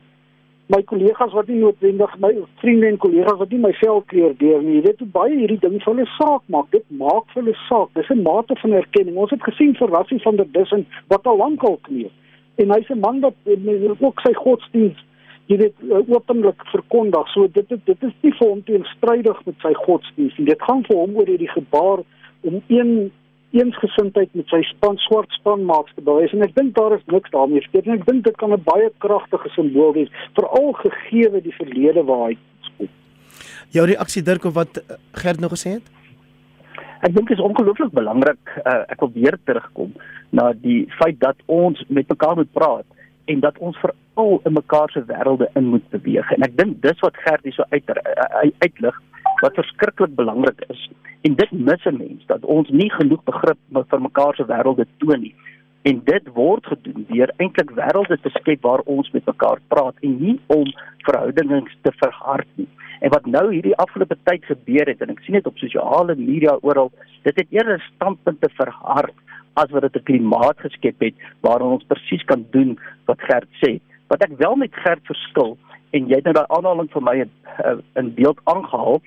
my 0.68 0.82
kollegas 0.82 1.32
wat 1.32 1.48
nie 1.48 1.58
noodwendig 1.58 2.18
my 2.18 2.32
vriende 2.62 2.86
en 2.86 2.96
kollegas 2.96 3.38
wat 3.38 3.50
nie 3.50 3.58
my 3.58 3.72
velkleur 3.72 4.34
deur 4.38 4.62
nie, 4.62 4.82
weet 4.82 4.98
hoe 4.98 5.08
baie 5.08 5.34
hierdie 5.36 5.60
ding 5.60 5.82
vir 5.82 5.94
hulle 5.94 6.06
saak 6.06 6.42
maak. 6.46 6.70
Dit 6.70 6.84
maak 6.88 7.24
vir 7.34 7.42
hulle 7.42 7.56
saak. 7.68 7.88
Dis 7.94 8.10
'n 8.10 8.22
mate 8.22 8.54
van 8.54 8.72
erkenning. 8.72 9.16
Ons 9.16 9.30
het 9.30 9.42
gesien 9.42 9.74
vir 9.74 9.88
Rassie 9.88 10.22
van 10.22 10.36
der 10.36 10.52
Dussen 10.52 10.86
wat 11.08 11.26
al 11.26 11.36
lank 11.36 11.62
al 11.64 11.78
kneep. 11.82 12.12
En 12.56 12.70
hy's 12.70 12.90
'n 12.90 13.00
man 13.00 13.20
wat 13.20 13.34
ook 14.00 14.20
sy 14.20 14.32
godsdienst 14.32 15.06
jy 15.50 15.58
weet 15.60 15.84
uh, 15.86 16.02
openlik 16.10 16.64
verkondig. 16.72 17.28
So 17.34 17.48
dit 17.52 17.68
dit, 17.68 17.82
dit 17.86 18.08
is 18.08 18.16
nie 18.22 18.32
vir 18.38 18.48
hom 18.48 18.64
teenstrydig 18.66 19.44
met 19.46 19.62
sy 19.62 19.72
godsdienst 19.84 20.40
nie. 20.40 20.50
Dit 20.50 20.66
gaan 20.66 20.82
vir 20.88 20.98
hom 20.98 21.16
oor 21.18 21.30
hierdie 21.30 21.52
gebaar 21.52 22.02
om 22.46 22.58
een 22.66 22.92
eensgesindheid 23.56 24.32
met 24.36 24.50
sy 24.52 24.60
span 24.68 24.98
swart 25.06 25.32
span 25.38 25.62
maaks 25.68 25.94
te 25.96 26.04
bewys 26.04 26.34
en 26.34 26.44
ek 26.44 26.54
dink 26.56 26.74
daar 26.76 26.96
is 26.96 27.04
niks 27.12 27.32
daarmee 27.34 27.62
verkeerd 27.68 27.86
nie. 27.86 27.98
Ek 28.00 28.08
dink 28.08 28.24
dit 28.26 28.36
kan 28.42 28.52
'n 28.52 28.62
baie 28.66 28.90
kragtige 29.04 29.48
simbool 29.54 29.94
wees 29.94 30.10
veral 30.34 30.72
gegee 30.82 31.40
die 31.40 31.56
verlede 31.60 32.02
waar 32.04 32.28
hy 32.28 32.36
kom. 32.76 32.88
Jou 33.70 33.86
reaksie 33.86 34.22
Dirk 34.22 34.44
of 34.44 34.54
wat 34.54 34.76
eh, 34.76 34.96
Gert 35.12 35.40
nog 35.40 35.52
gesê 35.54 35.78
het? 35.78 35.86
Ek 37.00 37.14
dink 37.14 37.28
dit 37.28 37.38
is 37.38 37.44
ongelooflik 37.44 37.92
belangrik. 37.92 38.40
Uh, 38.64 38.82
ek 38.88 39.00
wil 39.00 39.10
weer 39.14 39.38
terugkom 39.44 39.92
na 40.30 40.52
die 40.52 40.86
feit 40.98 41.20
dat 41.20 41.36
ons 41.46 41.84
met 41.88 42.08
mekaar 42.08 42.36
moet 42.36 42.52
praat 42.52 42.86
en 43.26 43.40
dat 43.40 43.58
ons 43.58 43.78
veral 43.82 44.40
in 44.44 44.52
mekaar 44.52 44.90
se 44.90 45.02
wêrelde 45.06 45.48
in 45.54 45.64
moet 45.72 45.88
beweeg. 45.90 46.30
En 46.36 46.46
ek 46.46 46.56
dink 46.56 46.80
dis 46.82 47.02
wat 47.04 47.18
Gert 47.24 47.44
hier 47.44 47.56
so 47.56 47.66
uit 47.70 47.90
uitlig 48.62 49.02
wat 49.42 49.58
verskriklik 49.58 50.14
belangrik 50.16 50.62
is. 50.72 50.86
En 51.26 51.34
dit 51.34 51.52
mis 51.52 51.84
'n 51.84 51.96
mens 51.96 52.26
dat 52.26 52.44
ons 52.44 52.68
nie 52.68 52.90
genoeg 52.90 53.22
begrip 53.24 53.58
vir 53.72 54.00
mekaar 54.00 54.34
se 54.34 54.46
wêrelde 54.46 54.86
toon 54.98 55.20
nie. 55.20 55.34
En 55.82 56.00
dit 56.04 56.24
word 56.34 56.66
gedoen 56.66 57.04
deur 57.08 57.30
eintlik 57.36 57.70
wêrelde 57.70 58.16
te 58.22 58.30
skep 58.38 58.62
waar 58.62 58.82
ons 58.84 59.10
met 59.10 59.26
mekaar 59.26 59.58
praat 59.68 59.94
en 60.00 60.16
nie 60.20 60.40
om 60.46 60.66
verhoudings 60.98 61.76
te 61.82 61.92
verhard 61.96 62.48
nie. 62.54 62.68
En 63.00 63.10
wat 63.10 63.26
nou 63.26 63.52
hierdie 63.52 63.76
afgelope 63.76 64.16
tyd 64.22 64.44
gebeur 64.44 64.86
het 64.86 65.00
en 65.00 65.10
ek 65.10 65.20
sien 65.20 65.34
dit 65.34 65.46
op 65.46 65.58
sosiale 65.58 66.14
media 66.16 66.58
oral, 66.60 66.90
dit 67.22 67.36
het 67.36 67.46
eerder 67.50 67.82
standpunte 67.94 68.48
verhard 68.48 69.14
as 69.56 69.70
wat 69.70 69.82
dit 69.82 69.96
'n 69.96 70.08
klimaat 70.08 70.58
geskep 70.60 71.00
het 71.00 71.14
waarin 71.40 71.76
ons 71.76 71.88
presies 71.88 72.24
kan 72.24 72.46
doen 72.50 72.78
wat 73.06 73.20
Gert 73.20 73.48
sê. 73.62 73.80
Wat 74.08 74.22
ek 74.22 74.38
wel 74.38 74.56
met 74.56 74.74
Gert 74.74 75.04
verskil 75.06 75.58
en 75.90 76.08
jy 76.08 76.14
het 76.14 76.24
nou 76.24 76.34
daai 76.34 76.52
aanhaling 76.56 76.90
vir 76.92 77.02
my 77.02 77.16
uh, 77.20 77.78
in 77.94 78.14
beeld 78.14 78.40
aangehaal 78.44 79.00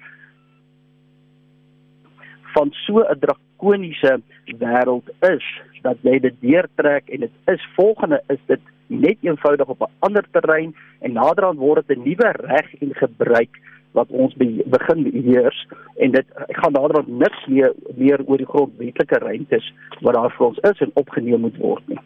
van 2.54 2.72
so 2.86 3.00
'n 3.00 3.20
drakoniese 3.20 4.22
wêreld 4.46 5.10
is 5.22 5.46
dat 5.82 5.98
jy 6.02 6.20
dit 6.20 6.36
deurtrek 6.42 7.10
en 7.10 7.20
dit 7.20 7.32
is 7.46 7.68
volgende 7.76 8.24
is 8.28 8.42
dit 8.46 8.62
net 8.88 9.18
eenvoudig 9.22 9.68
op 9.68 9.82
'n 9.82 9.94
ander 10.00 10.26
terrein 10.32 10.76
en 11.00 11.14
naderhand 11.14 11.60
word 11.60 11.88
dit 11.88 11.98
'n 11.98 12.04
nuwe 12.04 12.32
reg 12.32 12.74
en 12.82 12.96
gebruik 12.96 13.54
wat 13.98 14.12
ons 14.12 14.34
be 14.38 14.48
begin 14.70 15.06
heers 15.14 15.58
en 15.98 16.14
dit 16.14 16.26
ek 16.48 16.58
gaan 16.62 16.76
nader 16.78 17.02
aan 17.02 17.18
niks 17.22 17.46
meer 17.48 17.74
meer 17.98 18.24
oor 18.28 18.38
die 18.38 18.50
grondwetlike 18.50 19.20
ruimtes 19.24 19.66
wat 20.02 20.16
daar 20.18 20.34
vir 20.38 20.48
ons 20.52 20.62
is 20.72 20.86
en 20.86 20.96
opgeneem 21.02 21.42
moet 21.48 21.58
word 21.58 21.88
nie. 21.90 22.00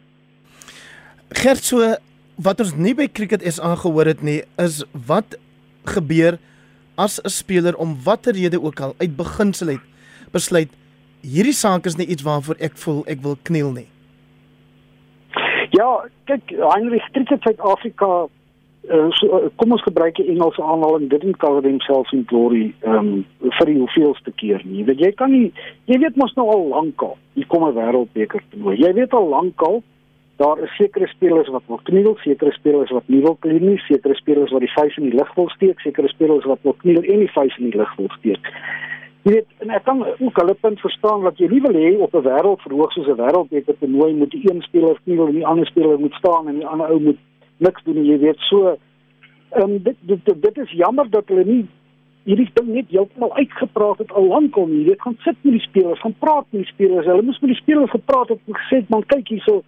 Gert 1.44 1.64
so 1.64 1.94
wat 2.36 2.60
ons 2.64 2.74
nie 2.76 2.94
by 2.94 3.08
cricket 3.08 3.42
is 3.42 3.60
aangehoor 3.60 4.14
het 4.14 4.22
nie 4.22 4.40
is 4.62 4.82
wat 5.08 5.36
gebeur 5.84 6.38
as 6.96 7.20
'n 7.20 7.28
speler 7.28 7.76
om 7.76 7.96
watter 8.04 8.32
rede 8.32 8.62
ook 8.62 8.80
al 8.80 8.94
uit 8.98 9.16
beginsel 9.16 9.68
het 9.76 9.84
besluit 10.32 10.70
hierdie 11.22 11.56
saak 11.56 11.86
is 11.86 11.96
nie 11.96 12.06
iets 12.06 12.22
waarvoor 12.22 12.56
ek 12.60 12.76
voel 12.76 13.04
ek 13.06 13.20
wil 13.22 13.36
kniel 13.42 13.72
nie. 13.72 13.88
Ja, 15.74 16.04
kyk, 16.24 16.50
Heinrich 16.50 17.06
Cricket 17.12 17.42
Suid-Afrika 17.42 18.28
uh, 18.90 19.10
so, 19.18 19.26
uh, 19.28 19.48
kom 19.56 19.72
ons 19.72 19.82
gebruik 19.82 20.16
die 20.16 20.28
Engelse 20.32 20.62
aanhaling 20.62 21.08
didn't 21.08 21.38
cover 21.38 21.62
themselves 21.62 22.12
in 22.12 22.24
glory 22.26 22.74
um 22.82 23.24
vir 23.40 23.70
die 23.70 23.78
hoeveelste 23.78 24.32
keer 24.40 24.62
nie. 24.64 24.84
Want 24.84 25.00
jy 25.00 25.12
kan 25.12 25.32
nie 25.32 25.52
jy 25.90 25.98
weet 26.02 26.16
mos 26.20 26.34
nou 26.36 26.48
al 26.52 26.68
lankal 26.68 27.16
hier 27.34 27.46
kom 27.46 27.64
'n 27.64 27.74
wêreldbeker 27.74 28.42
toernooi. 28.50 28.76
Jy 28.78 28.92
weet 29.00 29.12
al 29.12 29.28
lankal 29.28 29.82
daar 30.36 30.58
is 30.58 30.76
sekere 30.76 31.06
spelers 31.06 31.48
wat 31.48 31.62
wil 31.66 31.80
kniel, 31.82 32.16
sekere 32.16 32.52
spelers 32.52 32.90
wat 32.90 33.06
nie 33.06 33.20
wil 33.22 33.36
kniel 33.40 33.60
nie, 33.62 33.78
sekere 33.78 34.14
spelers 34.14 34.50
wat 34.50 34.60
die 34.60 34.72
vuis 34.74 34.96
in 34.96 35.10
die 35.10 35.18
lug 35.18 35.34
wil 35.34 35.48
steek, 35.48 35.80
sekere 35.80 36.08
spelers 36.08 36.44
wat 36.44 36.58
wil 36.62 36.74
kniel 36.82 37.02
en 37.02 37.22
die 37.22 37.30
vuis 37.30 37.58
in 37.58 37.70
die 37.70 37.78
lug 37.78 37.94
wil 37.96 38.10
steek. 38.18 38.50
Jy 39.24 39.32
weet, 39.32 39.46
en 39.64 39.70
ek 39.70 39.84
kan 39.86 40.02
ook 40.04 40.36
hulle 40.36 40.54
punt 40.60 40.80
verstaan 40.80 41.22
dat 41.24 41.38
jy 41.40 41.46
nie 41.48 41.60
wil 41.64 41.76
hê 41.78 41.94
op 41.96 42.14
'n 42.14 42.26
wêreldverhoog 42.26 42.92
soos 42.92 43.06
'n 43.08 43.20
wêreldbeker 43.22 43.78
toernooi 43.78 44.12
moet 44.14 44.30
die 44.30 44.42
een 44.50 44.60
speler 44.62 44.98
kniel 45.04 45.26
en 45.26 45.34
die 45.34 45.46
ander 45.46 45.66
speler 45.66 45.98
moet 45.98 46.14
staan 46.14 46.48
en 46.48 46.58
die 46.58 46.66
ander 46.66 46.90
ou 46.90 47.00
moet 47.00 47.18
niks 47.58 47.82
doen 47.84 48.04
jy 48.04 48.18
weet 48.18 48.38
so 48.50 48.76
ehm 49.54 49.70
um, 49.70 49.78
dit, 49.82 49.96
dit 50.00 50.24
dit 50.24 50.42
dit 50.42 50.58
is 50.58 50.70
jammer 50.70 51.10
dat 51.10 51.28
hulle 51.28 51.44
nie 51.44 51.64
hierdie 52.24 52.48
ding 52.56 52.70
net 52.72 52.92
heeltemal 52.92 53.34
uitgepraat 53.36 53.98
het 53.98 54.12
al 54.12 54.28
lank 54.28 54.56
al 54.56 54.66
nie. 54.66 54.82
Jy 54.82 54.92
weet 54.92 55.02
gaan 55.04 55.16
sit 55.24 55.36
met 55.42 55.58
die 55.58 55.64
spelers 55.66 56.00
gaan 56.00 56.14
praat 56.18 56.46
met 56.50 56.64
die 56.64 56.70
spelers. 56.72 57.08
Hulle 57.08 57.24
moes 57.26 57.40
met 57.42 57.52
die 57.52 57.60
spelers 57.60 57.92
gepraat 57.92 58.32
het 58.32 58.40
en 58.48 58.60
gesê 58.60 58.80
man 58.88 59.04
kyk 59.12 59.34
hierso 59.34 59.60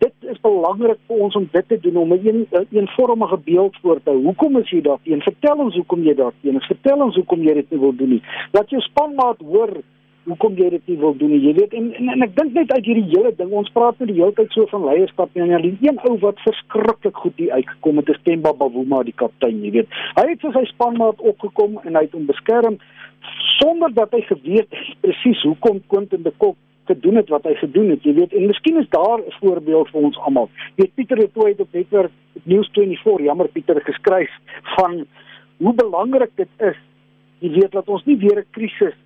dit 0.00 0.28
is 0.32 0.40
belangrik 0.40 1.00
vir 1.08 1.22
ons 1.26 1.36
om 1.36 1.46
dit 1.52 1.66
te 1.68 1.76
doen 1.84 1.96
om 2.02 2.12
'n 2.12 2.26
een, 2.26 2.46
eenvormige 2.70 3.38
beeld 3.44 3.76
voor 3.82 4.02
te 4.02 4.10
hou. 4.10 4.22
Hoekom 4.22 4.56
is 4.56 4.70
jy 4.70 4.80
daar 4.80 5.00
teen 5.04 5.20
vertel 5.20 5.58
ons 5.58 5.74
hoekom 5.74 6.02
jy 6.02 6.14
daar 6.14 6.32
teen 6.42 6.60
vertel 6.60 7.02
ons 7.04 7.16
hoekom 7.16 7.42
jy 7.42 7.54
dit 7.54 7.70
nie 7.70 7.80
wil 7.80 7.96
doen 7.96 8.08
nie. 8.08 8.22
Dat 8.52 8.70
jou 8.70 8.80
spanmaat 8.80 9.40
hoor 9.40 9.82
hoekom 10.28 10.56
jy 10.58 10.68
dit 10.74 10.88
nie 10.90 10.96
wil 11.00 11.14
doen 11.16 11.32
nie. 11.32 11.40
Jy 11.46 11.52
weet 11.56 11.74
en 11.76 11.90
en, 11.96 12.08
en 12.14 12.24
ek 12.26 12.32
dink 12.36 12.54
net 12.56 12.72
uit 12.72 12.86
hierdie 12.86 13.08
hele 13.10 13.32
ding, 13.38 13.52
ons 13.56 13.70
praat 13.74 13.98
net 14.00 14.10
die 14.12 14.18
hele 14.18 14.34
tyd 14.36 14.52
so 14.54 14.66
van 14.72 14.84
leierskap 14.88 15.36
en 15.36 15.52
ja, 15.52 15.60
die 15.62 15.72
een 15.80 16.00
ou 16.08 16.16
wat 16.24 16.40
verskriklik 16.44 17.20
goed 17.22 17.36
hier 17.40 17.54
uitgekom 17.56 18.00
het, 18.02 18.12
is 18.12 18.22
Themba 18.26 18.52
Bavuma, 18.56 19.02
die 19.06 19.16
kaptein, 19.16 19.62
jy 19.64 19.74
weet. 19.78 20.00
Hy 20.18 20.26
het 20.32 20.42
vir 20.44 20.56
sy 20.58 20.64
spanmaat 20.72 21.22
opgekom 21.32 21.78
en 21.84 21.96
hy 21.96 22.04
het 22.06 22.16
hom 22.16 22.26
beskerm 22.28 22.80
sonder 23.60 23.92
dat 23.96 24.12
hy 24.16 24.20
geweet 24.28 24.76
presies 25.04 25.42
hoekom 25.48 25.82
Quentin 25.92 26.24
de 26.26 26.32
Kok 26.42 26.58
gedoen 26.90 27.20
het 27.20 27.28
wat 27.30 27.44
hy 27.46 27.54
gedoen 27.60 27.92
het, 27.94 28.04
jy 28.04 28.16
weet. 28.16 28.32
En 28.34 28.48
miskien 28.50 28.80
is 28.80 28.88
daar 28.90 29.20
'n 29.20 29.34
voorbeeld 29.40 29.88
vir 29.92 30.00
ons 30.00 30.18
almal. 30.26 30.48
Jy 30.76 30.84
weet 30.84 30.94
Pieter 30.94 31.18
het 31.18 31.36
ooit 31.36 31.60
op 31.60 31.72
netwerk 31.72 32.12
News24, 32.48 33.24
jammer 33.24 33.48
Pieter, 33.48 33.80
geskryf 33.80 34.30
van 34.76 35.06
hoe 35.58 35.74
belangrik 35.74 36.30
dit 36.36 36.48
is 36.58 36.76
jy 37.40 37.52
weet 37.56 37.72
dat 37.76 37.88
ons 37.88 38.04
nie 38.04 38.16
weer 38.20 38.40
'n 38.40 38.52
krisis 38.56 38.96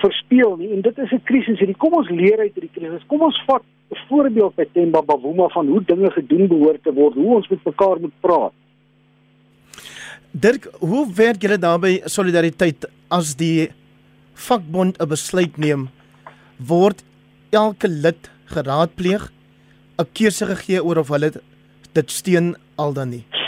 verspeel 0.00 0.56
nie. 0.56 0.70
En 0.72 0.80
dit 0.80 0.98
is 0.98 1.12
'n 1.12 1.22
krisis 1.24 1.58
hierdie. 1.58 1.76
Kom 1.76 1.92
ons 1.92 2.08
leer 2.08 2.38
uit 2.38 2.54
hierdie 2.54 2.72
krisis. 2.72 3.06
Kom 3.06 3.20
ons 3.20 3.42
vat 3.46 3.62
'n 3.90 3.98
voorbeeld 4.08 4.54
by 4.54 4.64
Themba 4.72 5.02
Bavuma 5.02 5.48
van 5.48 5.66
hoe 5.66 5.82
dinge 5.84 6.10
gedoen 6.10 6.48
behoort 6.48 6.82
te 6.82 6.92
word 6.92 7.14
hoe 7.14 7.34
ons 7.36 7.48
met 7.48 7.64
mekaar 7.64 8.00
moet 8.00 8.20
praat. 8.20 8.52
Dirk 10.30 10.68
hoe 10.78 11.12
werk 11.14 11.42
julle 11.42 11.58
daarbey 11.58 12.00
solidariteit 12.04 12.88
as 13.08 13.34
die 13.34 13.70
vakbond 14.34 15.00
'n 15.00 15.08
besluit 15.08 15.56
neem? 15.58 15.88
Word 16.56 17.04
elke 17.50 17.88
lid 17.88 18.30
geraadpleeg 18.44 19.32
'n 19.98 20.06
keuse 20.12 20.46
gegee 20.46 20.84
oor 20.84 20.98
of 20.98 21.08
hulle 21.08 21.32
dit 21.92 22.10
steun 22.10 22.56
al 22.76 22.92
dan 22.92 23.08
nie 23.10 23.39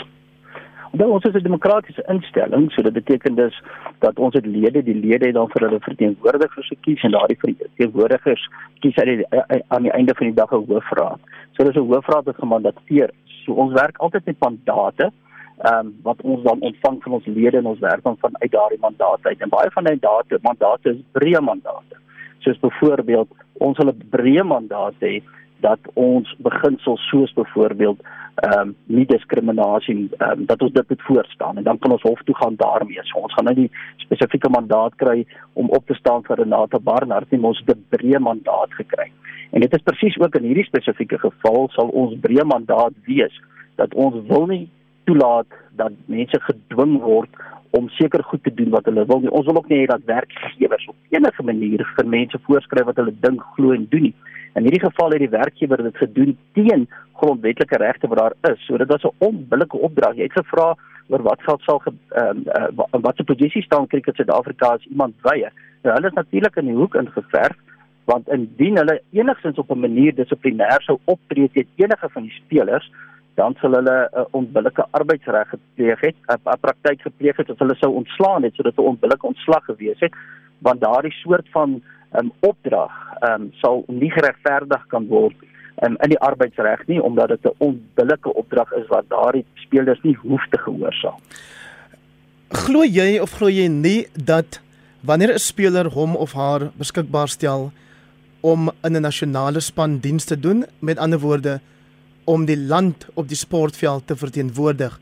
Dit 0.93 1.07
ons 1.07 1.23
is 1.25 1.33
'n 1.33 1.43
demokratiese 1.43 2.03
instelling, 2.07 2.71
so 2.71 2.81
dit 2.81 2.93
beteken 2.93 3.35
dus 3.35 3.61
dat 3.99 4.19
ons 4.19 4.33
het 4.33 4.45
lede, 4.45 4.83
die 4.83 4.95
lede 4.95 5.25
het 5.25 5.33
dan 5.33 5.49
vir 5.49 5.61
hulle 5.61 5.79
verteenwoordigers 5.79 6.67
gekies 6.67 7.03
en 7.03 7.11
daardie 7.11 7.37
verteenwoordigers 7.39 8.49
kies 8.79 8.97
uit 8.97 9.07
die, 9.07 9.25
aan 9.67 9.81
die 9.81 9.91
einde 9.91 10.15
van 10.15 10.27
die 10.27 10.35
dag 10.35 10.51
'n 10.51 10.65
hoofraad. 10.67 11.19
So 11.51 11.63
dis 11.63 11.75
'n 11.75 11.89
hoofraad 11.91 12.25
wat 12.25 12.35
gemandateer. 12.35 13.09
So 13.25 13.53
ons 13.53 13.73
werk 13.73 13.97
altyd 13.97 14.25
met 14.25 14.39
mandate 14.39 15.11
ehm 15.57 15.79
um, 15.79 15.95
wat 16.03 16.21
ons 16.21 16.43
dan 16.43 16.59
ontvang 16.59 17.03
van 17.03 17.11
ons 17.11 17.25
lede 17.25 17.57
en 17.57 17.65
ons 17.65 17.79
werk 17.79 18.03
dan 18.03 18.17
vanuit 18.17 18.51
daardie 18.51 18.79
mandate 18.79 19.27
uit. 19.27 19.41
En 19.41 19.49
baie 19.49 19.71
van 19.71 19.83
die 19.83 19.97
mandate, 20.01 20.39
mandate 20.41 20.89
is 20.89 21.01
breë 21.11 21.41
mandate. 21.41 21.95
Soos 22.37 22.59
byvoorbeeld 22.59 23.29
ons 23.53 23.77
hulle 23.77 23.95
breë 24.09 24.43
mandate 24.43 25.05
hê 25.05 25.23
dat 25.59 25.79
ons 25.93 26.35
beginsels 26.37 27.01
soos 27.09 27.33
byvoorbeeld 27.33 27.99
ehm 28.41 28.59
um, 28.59 28.75
nie 28.85 29.05
diskriminasie 29.05 30.09
ehm 30.17 30.31
um, 30.31 30.45
dat 30.45 30.61
ons 30.61 30.71
dit 30.73 30.89
moet 30.89 31.01
voorstaan 31.01 31.57
en 31.57 31.63
dan 31.63 31.79
kan 31.79 31.91
ons 31.91 32.01
hof 32.01 32.21
toe 32.23 32.35
gaan 32.35 32.55
daarmee. 32.55 33.03
So 33.03 33.19
ons 33.19 33.33
gaan 33.33 33.45
nou 33.45 33.55
nie 33.55 33.69
spesifieke 33.97 34.49
mandaat 34.49 34.95
kry 34.95 35.25
om 35.53 35.69
op 35.69 35.85
te 35.87 35.93
staan 35.93 36.23
vir 36.23 36.37
Renata 36.37 36.79
Barnard 36.79 37.31
nie, 37.31 37.43
ons 37.43 37.61
het 37.65 37.77
'n 37.77 37.85
breë 37.89 38.19
mandaat 38.19 38.73
gekry. 38.73 39.11
En 39.51 39.61
dit 39.61 39.73
is 39.73 39.85
presies 39.85 40.19
ook 40.19 40.35
in 40.35 40.43
hierdie 40.43 40.65
spesifieke 40.65 41.19
geval 41.19 41.69
sal 41.69 41.87
ons 41.87 42.17
breë 42.19 42.45
mandaat 42.45 42.93
wees 43.05 43.41
dat 43.75 43.93
ons 43.93 44.15
wil 44.27 44.45
nie 44.45 44.69
toelaat 45.03 45.47
dat 45.75 45.91
mense 46.05 46.39
gedwing 46.39 46.99
word 47.01 47.29
om 47.77 47.89
seker 47.89 48.23
goed 48.23 48.43
te 48.43 48.53
doen 48.53 48.69
wat 48.69 48.85
hulle 48.85 49.05
wil 49.09 49.19
nie. 49.23 49.31
Ons 49.33 49.47
wil 49.49 49.57
ook 49.57 49.69
nie 49.71 49.79
hê 49.81 49.85
dat 49.89 50.05
werkgewers 50.05 50.85
op 50.91 51.15
enige 51.15 51.43
manier 51.43 51.83
vir 51.95 52.09
mense 52.15 52.39
voorskryf 52.47 52.85
wat 52.89 53.01
hulle 53.01 53.13
dink 53.25 53.41
glo 53.55 53.73
en 53.73 53.87
doen 53.89 54.07
nie. 54.09 54.15
In 54.53 54.67
hierdie 54.67 54.83
geval 54.83 55.15
het 55.15 55.23
die 55.23 55.33
werkgewer 55.33 55.81
dit 55.81 55.97
gedoen 55.97 56.35
teen 56.53 56.87
grondwetlike 57.21 57.77
regte 57.81 58.09
wat 58.11 58.19
daar 58.21 58.35
is. 58.51 58.65
So 58.67 58.77
dit 58.77 58.87
was 58.87 59.03
'n 59.03 59.15
onbillike 59.29 59.77
opdrag. 59.77 60.15
Jy 60.15 60.29
het 60.29 60.37
gevra 60.37 60.75
oor 61.07 61.21
wat 61.21 61.41
geld 61.41 61.61
sal 61.61 61.81
ehm 61.85 62.43
uh, 62.57 62.67
uh, 62.77 63.01
wat 63.01 63.15
se 63.15 63.23
posisie 63.23 63.63
staan 63.63 63.87
Cricket 63.87 64.15
Suid-Afrika 64.15 64.67
as 64.67 64.85
iemand 64.85 65.15
weier. 65.21 65.51
Nou 65.83 65.95
hulle 65.95 66.07
is 66.07 66.19
natuurlik 66.19 66.55
in 66.55 66.65
die 66.65 66.75
hoek 66.81 66.95
ingeverf 66.95 67.57
want 68.05 68.27
indien 68.27 68.77
hulle 68.77 69.01
enigstens 69.11 69.57
op 69.57 69.71
'n 69.71 69.79
manier 69.79 70.13
dissiplinêr 70.15 70.81
sou 70.81 70.99
optree 71.05 71.49
teen 71.51 71.67
enige 71.75 72.09
van 72.09 72.21
die 72.21 72.37
spelers 72.43 72.91
dan 73.35 73.55
sal 73.61 73.73
hulle 73.73 74.09
'n 74.11 74.19
uh, 74.19 74.25
onbillike 74.31 74.85
arbeidsreg 74.91 75.49
gepleeg 75.49 75.99
het, 75.99 76.15
'n 76.27 76.59
praktyk 76.61 77.01
gepleeg 77.01 77.37
het 77.37 77.47
wat 77.47 77.59
hulle 77.59 77.75
sou 77.75 77.91
ontslaan 77.93 78.43
het 78.43 78.55
sodat 78.55 78.77
'n 78.77 78.89
onbillike 78.93 79.27
ontslag 79.27 79.65
gewees 79.65 79.99
het 79.99 80.13
want 80.59 80.81
daardie 80.81 81.11
soort 81.11 81.47
van 81.51 81.81
um, 82.19 82.31
opdrag 82.39 82.91
um, 83.29 83.49
sal 83.61 83.83
nie 83.87 84.11
geregverdig 84.11 84.87
kan 84.87 85.07
word 85.07 85.35
um, 85.83 85.97
in 86.05 86.13
die 86.13 86.19
arbeidsreg 86.19 86.85
nie 86.87 87.01
omdat 87.01 87.27
dit 87.27 87.45
'n 87.45 87.55
onbillike 87.57 88.33
opdrag 88.33 88.71
is 88.71 88.87
wat 88.87 89.09
daardie 89.09 89.45
spelers 89.53 90.01
nie 90.01 90.15
hoef 90.15 90.45
te 90.49 90.57
gehoorsaam. 90.57 91.19
Glo 92.49 92.83
jy 92.83 93.19
of 93.19 93.31
glo 93.31 93.49
jy 93.49 93.67
nie 93.67 94.07
dat 94.13 94.61
wanneer 95.01 95.33
'n 95.33 95.39
speler 95.39 95.85
hom 95.85 96.15
of 96.15 96.33
haar 96.33 96.71
beskikbaar 96.77 97.27
stel 97.27 97.71
om 98.41 98.71
in 98.83 98.95
'n 98.95 99.01
nasionale 99.01 99.59
span 99.59 99.97
diens 99.97 100.25
te 100.25 100.39
doen, 100.39 100.65
met 100.79 100.97
ander 100.97 101.19
woorde 101.19 101.59
om 102.25 102.45
die 102.45 102.57
land 102.57 103.07
op 103.13 103.27
die 103.27 103.37
sportveld 103.37 104.07
te 104.07 104.15
verteenwoordig, 104.15 104.99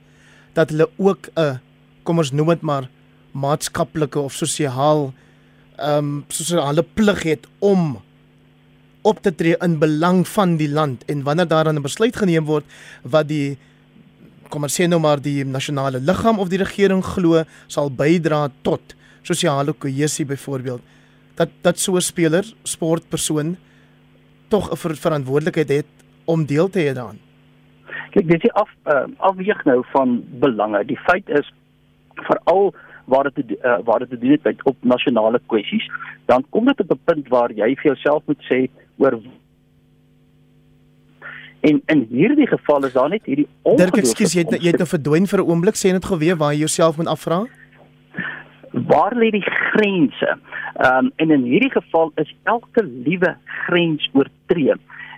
dat 0.54 0.70
hulle 0.70 0.90
ook 0.98 1.30
'n 1.36 1.60
kom 2.04 2.18
ons 2.18 2.32
noem 2.32 2.48
dit 2.48 2.62
maar 2.62 2.90
maatskaplike 3.32 4.20
of 4.20 4.34
sosiaal 4.34 5.14
ehm 5.78 5.98
um, 5.98 6.26
sosiale 6.28 6.84
plig 6.84 7.24
het 7.24 7.48
om 7.60 8.02
op 9.02 9.22
te 9.22 9.36
tree 9.36 9.56
in 9.60 9.80
belang 9.80 10.28
van 10.28 10.58
die 10.58 10.70
land. 10.70 11.06
En 11.06 11.24
wanneer 11.24 11.48
daar 11.48 11.74
'n 11.74 11.82
besluit 11.82 12.16
geneem 12.16 12.46
word 12.46 12.66
wat 13.04 13.28
die 13.28 13.58
kom 14.50 14.64
ons 14.64 14.76
sê 14.80 14.88
nou 14.88 15.00
maar 15.00 15.22
die 15.24 15.46
nasionale 15.48 16.00
liggaam 16.00 16.40
of 16.40 16.50
die 16.52 16.60
regering 16.60 17.04
glo 17.04 17.44
sal 17.68 17.90
bydra 17.90 18.50
tot 18.62 18.96
sosiale 19.24 19.74
kohesie 19.74 20.26
byvoorbeeld 20.26 20.82
dat 21.40 21.50
dat 21.62 21.80
so 21.80 21.96
'n 21.96 22.02
speler 22.02 22.46
sportpersoon 22.64 23.58
tog 24.50 24.72
'n 24.72 24.78
ver 24.78 24.96
verantwoordelikheid 24.96 25.70
het 25.70 25.90
om 26.26 26.46
deel 26.46 26.70
te 26.70 26.80
hê 26.80 26.94
daaraan. 26.94 27.20
Kyk, 28.12 28.28
dis 28.28 28.42
die 28.46 28.54
af 28.54 28.70
uh, 28.86 29.08
afweeg 29.18 29.64
nou 29.66 29.84
van 29.92 30.24
belange. 30.40 30.86
Die 30.86 31.00
feit 31.08 31.30
is 31.30 31.54
veral 32.28 32.74
waar 33.06 33.32
dit 33.32 33.56
uh, 33.58 33.80
waar 33.84 34.00
dit 34.00 34.10
te 34.10 34.18
doen 34.18 34.32
het 34.32 34.44
met 34.44 34.64
op 34.64 34.78
nasionale 34.82 35.42
kwessies, 35.46 35.88
dan 36.26 36.46
kom 36.50 36.66
dit 36.66 36.80
op 36.80 36.92
'n 36.92 37.00
punt 37.04 37.28
waar 37.28 37.52
jy 37.52 37.76
vir 37.76 37.92
jouself 37.92 38.24
moet 38.26 38.44
sê 38.52 38.68
oor 38.98 39.20
En 41.62 41.82
in 41.86 42.08
hierdie 42.10 42.48
geval 42.48 42.86
is 42.86 42.94
daar 42.94 43.10
net 43.10 43.26
hierdie 43.26 43.48
ongeluk. 43.62 43.94
Dirk, 43.94 44.06
ekskuus, 44.06 44.34
jy 44.34 44.46
het 44.46 44.64
jy 44.64 44.72
het 44.74 44.82
nou 44.82 44.88
verdwyn 44.90 45.28
vir 45.30 45.40
'n 45.40 45.50
oomblik, 45.50 45.78
sê 45.78 45.92
net 45.94 46.06
gou 46.06 46.18
weer 46.18 46.38
waar 46.38 46.54
jy 46.54 46.66
jouself 46.66 46.98
moet 46.98 47.08
afvra. 47.08 47.46
Waar 48.72 49.14
lê 49.16 49.30
die 49.30 49.46
grense? 49.46 50.38
Ehm 50.76 51.06
um, 51.06 51.12
en 51.16 51.32
in 51.32 51.44
hierdie 51.44 51.72
geval 51.72 52.12
is 52.16 52.36
elke 52.44 52.84
liewe 52.84 53.36
grens 53.46 54.10
oortree. 54.14 54.74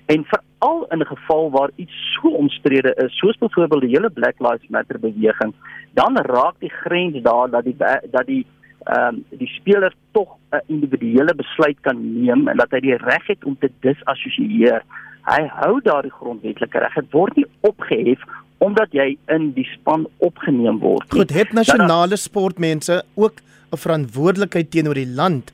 En 0.05 0.25
veral 0.63 0.86
in 0.89 0.99
'n 0.99 1.06
geval 1.06 1.52
waar 1.52 1.69
iets 1.76 1.93
so 2.21 2.30
omstrede 2.30 2.93
is, 3.06 3.17
soos 3.17 3.38
byvoorbeeld 3.38 3.82
die 3.82 3.89
hele 3.89 4.10
Black 4.10 4.36
Lives 4.39 4.67
Matter 4.69 4.99
beweging, 4.99 5.54
dan 5.93 6.17
raak 6.17 6.56
die 6.60 6.69
grens 6.69 7.21
daar 7.21 7.49
dat 7.49 7.63
die 7.63 7.76
dat 8.12 8.26
die 8.26 8.45
ehm 8.84 9.15
um, 9.15 9.26
die 9.30 9.47
speler 9.47 9.93
tog 10.12 10.30
'n 10.52 10.62
individuele 10.67 11.36
besluit 11.36 11.78
kan 11.82 12.21
neem 12.21 12.47
en 12.47 12.58
dat 12.58 12.71
hy 12.71 12.80
die 12.80 12.97
reg 12.97 13.28
het 13.28 13.43
om 13.43 13.58
te 13.60 13.71
disassosieer. 13.80 14.84
Hy 15.23 15.47
hou 15.47 15.82
daardie 15.82 16.12
grondwetlike 16.12 16.80
reg. 16.80 16.93
Dit 16.93 17.12
word 17.12 17.36
nie 17.36 17.45
opgehef 17.62 18.19
omdat 18.58 18.91
jy 18.91 19.17
in 19.28 19.54
die 19.54 19.67
span 19.73 20.08
opgeneem 20.17 20.80
word. 20.80 21.12
Goed, 21.12 21.34
het 21.34 21.52
nasionale 21.54 22.15
sportmense 22.15 23.04
ook 23.15 23.34
'n 23.71 23.78
verantwoordelikheid 23.78 24.71
teenoor 24.71 24.93
die 24.93 25.13
land 25.15 25.54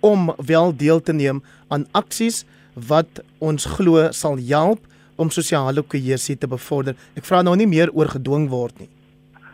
om 0.00 0.34
wel 0.46 0.76
deel 0.76 1.00
te 1.00 1.12
neem 1.12 1.42
aan 1.68 1.86
aksies 1.92 2.44
wat 2.74 3.22
ons 3.38 3.64
glo 3.64 4.08
sal 4.12 4.38
help 4.38 4.80
om 5.16 5.30
sosiale 5.30 5.82
kohesie 5.82 6.36
te 6.36 6.48
bevorder. 6.48 6.96
Ek 7.16 7.24
vra 7.24 7.42
nou 7.42 7.54
nie 7.56 7.68
meer 7.68 7.92
oor 7.92 8.08
gedwing 8.08 8.48
word 8.50 8.78
nie. 8.80 8.88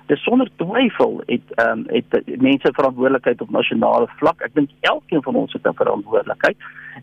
Dis 0.09 0.23
sonder 0.25 0.49
twyfel 0.57 1.19
het 1.29 1.51
ehm 1.61 1.85
um, 1.85 1.87
het 1.93 2.31
mense 2.41 2.71
verantwoordelikheid 2.73 3.43
op 3.45 3.51
nasionale 3.51 4.09
vlak. 4.21 4.41
Ek 4.41 4.55
dink 4.55 4.71
elkeen 4.81 5.23
van 5.23 5.37
ons 5.37 5.53
het 5.53 5.67
'n 5.67 5.81
verantwoordelikheid. 5.83 6.57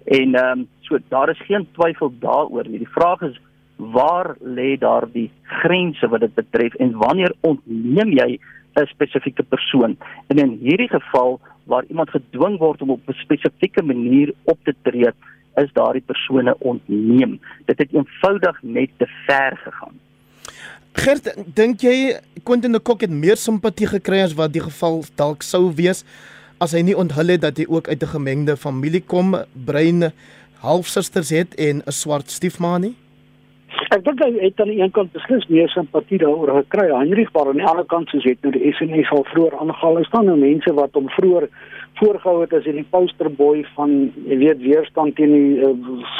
En 0.06 0.36
ehm 0.36 0.60
um, 0.60 0.68
so 0.82 0.98
daar 1.10 1.30
is 1.30 1.46
geen 1.46 1.68
twyfel 1.78 2.14
daaroor 2.20 2.68
nie. 2.68 2.80
Die 2.80 2.96
vraag 2.98 3.22
is 3.22 3.38
waar 3.78 4.36
lê 4.40 4.78
daardie 4.80 5.32
grense 5.44 6.08
wat 6.08 6.20
dit 6.20 6.34
betref 6.34 6.74
en 6.74 6.98
wanneer 6.98 7.34
ontneem 7.42 8.12
jy 8.12 8.40
'n 8.74 8.86
spesifieke 8.86 9.44
persoon? 9.44 9.98
En 10.28 10.38
in 10.38 10.58
hierdie 10.62 10.90
geval 10.90 11.40
waar 11.64 11.84
iemand 11.90 12.10
gedwing 12.10 12.58
word 12.58 12.82
om 12.82 12.90
op 12.90 13.02
'n 13.08 13.14
spesifieke 13.14 13.84
manier 13.84 14.34
op 14.44 14.58
te 14.64 14.76
tree, 14.82 15.12
is 15.62 15.74
daardie 15.74 16.04
persone 16.06 16.56
ontneem. 16.60 17.40
Dit 17.66 17.78
het 17.78 17.94
eenvoudig 17.94 18.62
net 18.62 18.90
te 18.98 19.08
ver 19.26 19.58
gegaan. 19.64 20.00
Gert, 20.96 21.34
dink 21.56 21.82
jy 21.84 22.16
Quentin 22.44 22.72
de 22.72 22.80
Kock 22.80 23.02
het 23.02 23.12
meer 23.12 23.36
simpatie 23.38 23.88
gekry 23.88 24.22
as 24.24 24.34
wat 24.34 24.54
die 24.54 24.64
geval 24.64 25.04
dalk 25.20 25.44
sou 25.44 25.74
wees 25.76 26.06
as 26.64 26.72
hy 26.72 26.86
nie 26.88 26.96
onthul 26.96 27.34
het 27.34 27.42
dat 27.44 27.58
hy 27.60 27.66
ook 27.68 27.90
uit 27.92 28.04
'n 28.04 28.14
gemengde 28.16 28.56
familie 28.56 29.02
kom, 29.02 29.36
brein 29.66 30.12
halfsusters 30.64 31.30
het 31.30 31.56
en 31.56 31.84
'n 31.84 31.92
swart 31.92 32.32
stiefma 32.32 32.78
nie? 32.78 32.96
Ek 33.92 34.04
dink 34.04 34.20
hy 34.24 34.32
het 34.40 34.60
aan 34.60 34.72
die 34.72 34.82
een 34.82 34.92
kant 34.92 35.12
beslis 35.12 35.46
meer 35.48 35.70
simpatie 35.70 36.18
daaroor 36.18 36.64
gekry. 36.64 36.88
Heinrich 36.92 37.32
maar 37.34 37.48
aan 37.48 37.60
die 37.60 37.66
ander 37.66 37.86
kant 37.86 38.10
soos 38.10 38.24
het 38.24 38.42
nou 38.42 38.52
die 38.54 38.72
SNS 38.72 39.12
al 39.12 39.24
vroeër 39.24 39.60
aangehaal. 39.60 40.00
Is 40.00 40.10
daar 40.10 40.24
nou 40.24 40.38
mense 40.38 40.74
wat 40.74 40.94
hom 40.94 41.10
vroeër 41.10 41.50
voorgehou 42.00 42.42
het 42.42 42.54
as 42.54 42.66
hierdie 42.68 42.88
posterboy 42.92 43.64
van 43.76 43.94
jy 44.28 44.38
weet 44.42 44.64
weerstand 44.64 45.16
teen 45.16 45.34
die 45.36 45.64
uh, 45.64 45.72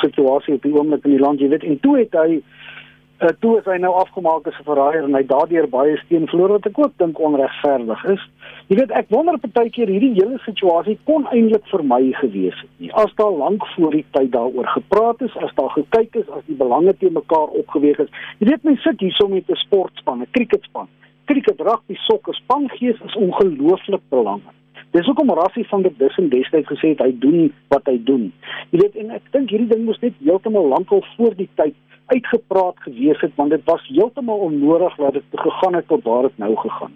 situasie 0.02 0.56
op 0.56 0.64
die 0.64 0.74
oomblik 0.76 1.06
in 1.08 1.18
die 1.18 1.24
land. 1.24 1.44
Jy 1.44 1.50
weet 1.52 1.68
en 1.68 1.80
toe 1.84 1.98
het 2.00 2.16
hy 2.16 2.40
uh, 2.40 3.32
toe 3.44 3.58
is 3.60 3.68
hy 3.70 3.78
nou 3.84 3.92
afgemaak 4.00 4.48
as 4.48 4.58
'n 4.60 4.68
verraaier 4.70 5.04
en 5.04 5.16
hy 5.18 5.24
daardeur 5.28 5.68
baie 5.70 5.98
steen 6.06 6.28
verloor 6.32 6.56
wat 6.58 6.66
ek 6.72 6.80
ook 6.80 6.98
dink 6.98 7.20
onregverdig 7.20 8.06
is. 8.16 8.24
Jy 8.68 8.80
weet 8.80 8.92
ek 8.92 9.12
wonder 9.14 9.38
partykeer 9.38 9.92
hierdie 9.92 10.16
hele 10.16 10.40
situasie 10.46 10.98
kon 11.06 11.28
eintlik 11.32 11.68
vermy 11.72 12.12
gewees 12.22 12.60
het 12.62 12.74
nie. 12.80 12.92
As 12.94 13.14
daar 13.16 13.32
lank 13.32 13.66
voor 13.76 13.92
die 13.92 14.06
tyd 14.12 14.32
daaroor 14.32 14.68
gepraat 14.78 15.22
is 15.22 15.38
as 15.38 15.56
daar 15.56 15.74
gekyk 15.76 16.16
is 16.16 16.30
as 16.30 16.44
die 16.48 16.60
belange 16.60 16.98
te 16.98 17.10
mekaar 17.12 17.50
opgeweeg 17.62 18.00
is. 18.00 18.12
Jy 18.40 18.50
weet 18.52 18.64
mense 18.64 18.82
sit 18.82 19.00
hierso 19.00 19.28
met 19.28 19.50
'n 19.50 19.64
sportspan 19.68 20.22
'n 20.22 20.32
cricketspan. 20.32 20.88
Cricket 21.26 21.60
rugby 21.60 21.96
sokker 21.96 22.34
spangees 22.34 23.02
is 23.02 23.16
ongelooflik 23.16 24.02
belangrik 24.10 24.65
Dis 24.96 25.06
hoekom 25.06 25.30
Rassie 25.30 25.66
van 25.68 25.82
der 25.84 25.92
Dussen 25.98 26.30
destyds 26.32 26.70
gesê 26.72 26.94
het 26.94 27.02
hy 27.04 27.12
doen 27.20 27.50
wat 27.74 27.84
hy 27.90 27.98
doen. 28.08 28.30
Jy 28.72 28.80
weet 28.80 28.94
en 29.02 29.10
ek 29.18 29.26
dink 29.34 29.50
hierdie 29.52 29.68
ding 29.68 29.82
moes 29.84 30.00
net 30.00 30.16
heeltemal 30.24 30.70
lankal 30.72 31.02
voor 31.16 31.34
die 31.36 31.50
tyd 31.60 31.76
uitgepraat 32.14 32.80
gewees 32.86 33.20
het 33.26 33.34
want 33.36 33.52
dit 33.52 33.66
was 33.68 33.84
heeltemal 33.90 34.46
onnodig 34.46 34.96
dat 35.02 35.18
dit 35.18 35.40
gegaan 35.42 35.76
het 35.76 35.88
tot 35.92 36.06
waar 36.08 36.30
dit 36.30 36.38
nou 36.40 36.54
gegaan. 36.62 36.94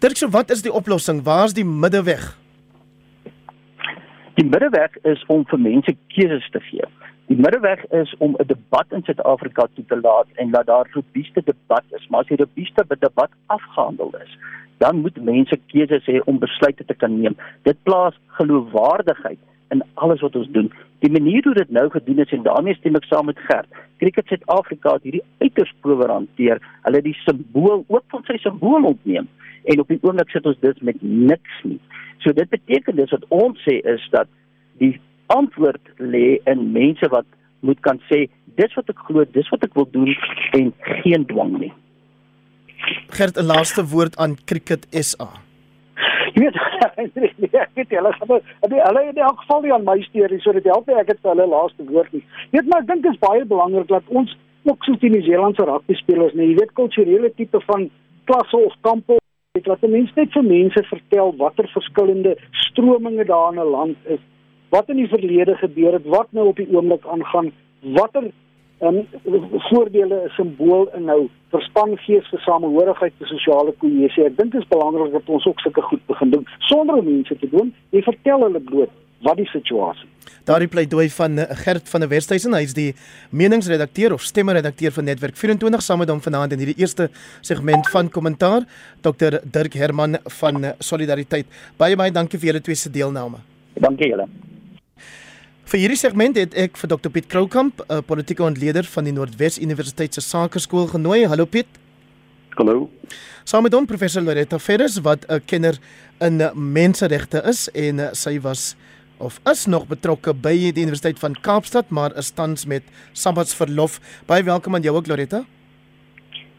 Dirk, 0.00 0.16
so 0.16 0.32
wat 0.32 0.54
is 0.54 0.62
die 0.64 0.72
oplossing? 0.72 1.20
Waar's 1.26 1.52
die 1.52 1.66
middeweg? 1.66 2.24
Die 4.40 4.46
middeweg 4.48 4.96
is 5.12 5.20
om 5.28 5.44
vir 5.50 5.60
mense 5.60 5.92
keuses 6.14 6.48
te 6.54 6.62
gee. 6.70 6.88
Die 7.28 7.36
middeweg 7.36 7.84
is 8.00 8.14
om 8.18 8.32
'n 8.38 8.46
debat 8.46 8.96
in 8.96 9.04
Suid-Afrika 9.04 9.68
toe 9.74 9.84
te 9.92 10.00
laat 10.00 10.26
en 10.34 10.50
dat 10.50 10.66
daar 10.66 10.88
robuuste 10.92 11.42
debat 11.44 11.84
is. 11.90 12.08
Maar 12.08 12.20
as 12.20 12.32
die 12.32 12.40
robuuste 12.40 12.84
debat 12.88 13.30
afgehandel 13.46 14.10
is, 14.24 14.32
dan 14.80 15.00
moet 15.04 15.16
mense 15.24 15.56
keuses 15.72 16.06
hê 16.08 16.20
om 16.30 16.40
besluite 16.40 16.84
te 16.88 16.96
kan 16.96 17.12
neem. 17.20 17.36
Dit 17.68 17.76
plaas 17.84 18.16
geloofwaardigheid 18.38 19.40
in 19.74 19.82
alles 19.94 20.22
wat 20.24 20.36
ons 20.36 20.48
doen. 20.56 20.70
Die 21.04 21.10
manier 21.12 21.44
hoe 21.44 21.54
dit 21.54 21.70
nou 21.70 21.86
gedoen 21.90 22.22
is 22.24 22.32
en 22.32 22.46
daarmee 22.46 22.78
stem 22.78 22.96
ek 22.98 23.06
saam 23.10 23.28
met 23.30 23.38
Gert. 23.48 23.68
Cricket 24.00 24.32
Suid-Afrika 24.32 24.96
het 24.96 25.04
hierdie 25.06 25.26
uiters 25.44 25.72
probeer 25.84 26.12
hanteer. 26.14 26.62
Hulle 26.86 27.02
het 27.02 27.06
die 27.06 27.18
simbool 27.26 27.84
ook 27.86 28.06
van 28.14 28.24
sy 28.28 28.38
simbool 28.40 28.88
ontneem 28.94 29.28
en 29.68 29.82
op 29.82 29.92
die 29.92 30.00
oomblik 30.00 30.32
sit 30.32 30.48
ons 30.48 30.58
dit 30.64 30.82
met 30.88 31.02
niks 31.04 31.60
nie. 31.68 31.78
So 32.24 32.32
dit 32.36 32.48
beteken 32.48 32.96
dis 32.96 33.12
wat 33.12 33.28
ons 33.28 33.60
sê 33.68 33.76
is 33.94 34.06
dat 34.14 34.28
die 34.80 34.94
antwoord 35.32 35.92
lê 36.00 36.40
in 36.50 36.70
mense 36.72 37.12
wat 37.12 37.28
moet 37.60 37.80
kan 37.84 38.00
sê 38.08 38.24
dis 38.56 38.74
wat 38.76 38.88
ek 38.92 39.04
glo, 39.06 39.24
dis 39.36 39.48
wat 39.52 39.64
ek 39.68 39.76
wil 39.76 39.88
doen 39.92 40.10
en 40.56 40.72
geen 41.02 41.28
dwang 41.28 41.58
nie. 41.60 41.72
Gert 43.18 43.36
'n 43.36 43.46
laaste 43.46 43.84
woord 43.92 44.16
aan 44.16 44.36
Cricket 44.44 44.86
SA. 44.90 45.28
Jy 46.34 46.42
weet, 46.44 46.56
ek 47.64 47.70
weet 47.74 47.90
hulle 47.90 48.12
gaan 48.12 48.40
hulle 48.70 49.02
in 49.08 49.16
elk 49.16 49.40
geval 49.40 49.62
nie 49.62 49.72
aan 49.72 49.84
my 49.84 50.00
storie 50.08 50.40
so 50.40 50.52
dit 50.52 50.64
help 50.64 50.86
nie 50.86 50.96
ek 50.96 51.14
het 51.14 51.22
hulle 51.22 51.46
laaste 51.46 51.84
woord 51.84 52.12
nie. 52.12 52.24
Jy 52.50 52.60
weet 52.60 52.68
maar 52.70 52.80
ek 52.80 52.90
dink 52.92 53.02
dit 53.02 53.12
is 53.12 53.24
baie 53.28 53.44
belangrik 53.44 53.88
dat 53.88 54.02
ons 54.08 54.36
ook 54.64 54.84
soos 54.84 55.00
die 55.00 55.10
Nieu-Seelandse 55.10 55.64
rugby 55.64 55.94
spelers, 55.94 56.34
nee, 56.34 56.52
jy 56.52 56.56
weet 56.60 56.76
kulturele 56.76 57.32
tipe 57.34 57.60
van 57.66 57.90
klasse 58.24 58.56
of 58.56 58.76
kampe 58.80 59.20
Ek 59.58 59.66
laat 59.66 59.82
mense 59.82 60.14
net 60.14 60.30
vir 60.30 60.44
mense 60.46 60.80
vertel 60.86 61.32
watter 61.38 61.66
verskillende 61.72 62.36
strominge 62.68 63.24
daar 63.26 63.48
in 63.52 63.58
'n 63.58 63.70
land 63.70 63.96
is, 64.14 64.20
wat 64.70 64.88
in 64.94 65.00
die 65.02 65.08
verlede 65.10 65.56
gebeur 65.58 65.96
het, 65.98 66.06
wat 66.06 66.28
nou 66.30 66.44
op 66.48 66.56
die 66.56 66.68
oomblik 66.70 67.04
aangaan, 67.14 67.50
watter 67.98 68.30
um, 68.80 69.06
voordele 69.68 70.24
'n 70.24 70.30
simbool 70.36 70.88
inhou 70.96 71.28
vir 71.50 71.62
spangees, 71.62 72.30
vir 72.30 72.40
samehorigheid, 72.46 73.12
vir 73.18 73.26
sosiale 73.26 73.72
kohesie. 73.72 74.24
Ek 74.24 74.36
dink 74.36 74.52
dit 74.52 74.62
is 74.62 74.68
belangrik 74.68 75.12
dat 75.12 75.28
ons 75.28 75.46
ook 75.46 75.60
sulke 75.60 75.82
goed 75.82 76.06
begin 76.06 76.30
doen 76.30 76.46
sonder 76.58 76.96
om 76.96 77.04
mense 77.04 77.38
te 77.38 77.48
doen. 77.48 77.74
Jy 77.90 78.02
vertel 78.02 78.40
hulle 78.40 78.60
bloot 78.60 78.90
wat 79.22 79.36
die 79.36 79.50
situasie 79.52 80.08
Daardie 80.44 80.68
pleidooi 80.68 81.08
van 81.10 81.38
eh, 81.38 81.56
Gert 81.62 81.88
van 81.88 82.00
der 82.00 82.08
Westhuizen, 82.10 82.54
hy 82.56 82.64
is 82.66 82.74
die 82.74 82.88
meningsredakteur 83.36 84.14
of 84.16 84.24
stemmeredakteur 84.26 84.94
van 84.96 85.06
Netwerk 85.10 85.36
24 85.38 85.84
saam 85.84 86.00
met 86.02 86.10
hom 86.10 86.22
vanaand 86.24 86.56
in 86.56 86.64
hierdie 86.64 86.78
eerste 86.80 87.10
segment 87.46 87.88
van 87.92 88.10
kommentaar, 88.10 88.66
Dr 89.04 89.40
Dirk 89.44 89.76
Herman 89.78 90.18
van 90.40 90.64
eh, 90.64 90.72
Solidariteit. 90.78 91.46
Baie 91.78 91.98
baie 92.00 92.14
dankie 92.14 92.40
vir 92.40 92.54
julle 92.54 92.64
twee 92.64 92.78
se 92.78 92.90
deelname. 92.90 93.42
Dankie 93.80 94.10
julle. 94.10 94.26
Vir 95.70 95.84
hierdie 95.84 96.00
segment 96.00 96.34
het 96.34 96.54
ek 96.58 96.74
vir 96.80 96.90
Dr 96.90 97.12
Piet 97.14 97.28
Kroukamp, 97.30 97.78
'n 97.86 98.02
politieke 98.02 98.42
ontleder 98.42 98.82
van 98.90 99.04
die 99.04 99.12
Noordwes 99.12 99.56
Universiteit 99.62 100.14
se 100.14 100.20
Sakeskool 100.20 100.88
genooi. 100.90 101.28
Hallo 101.28 101.44
Piet. 101.46 101.68
Hallo. 102.58 102.90
Saam 103.44 103.62
met 103.62 103.72
hom 103.72 103.86
professor 103.86 104.20
Loretta 104.20 104.58
Ferris 104.58 104.98
wat 104.98 105.24
'n 105.28 105.40
kenner 105.46 105.78
in 106.18 106.42
menseregte 106.54 107.42
is 107.46 107.68
en 107.70 108.10
sy 108.12 108.40
was 108.40 108.74
of 109.18 109.38
is 109.46 109.66
nog 109.66 109.86
betrokke 109.86 110.34
by 110.34 110.72
die 110.72 110.82
Universiteit 110.82 111.18
van 111.18 111.36
Kaapstad, 111.40 111.88
maar 111.90 112.16
is 112.16 112.30
tans 112.30 112.66
met 112.66 112.82
sabbatsverlof. 113.12 114.00
Baie 114.26 114.42
welkom 114.42 114.74
aan 114.74 114.82
jou 114.82 114.96
ook 114.96 115.06
Loretta. 115.06 115.44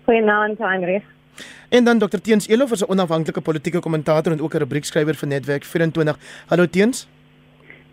Goeienaand, 0.05 0.57
Heinrich. 0.57 1.03
En 1.69 1.83
dan 1.83 1.99
Dr 1.99 2.21
Teens 2.21 2.47
Elof 2.47 2.71
is 2.71 2.81
'n 2.81 2.89
onafhanklike 2.89 3.41
politieke 3.41 3.79
kommentator 3.79 4.31
en 4.31 4.41
ook 4.41 4.53
'n 4.53 4.57
rubriekskrywer 4.57 5.15
vir 5.15 5.27
Netwerk 5.27 5.65
24. 5.65 6.17
Hallo 6.47 6.65
Teens. 6.65 7.07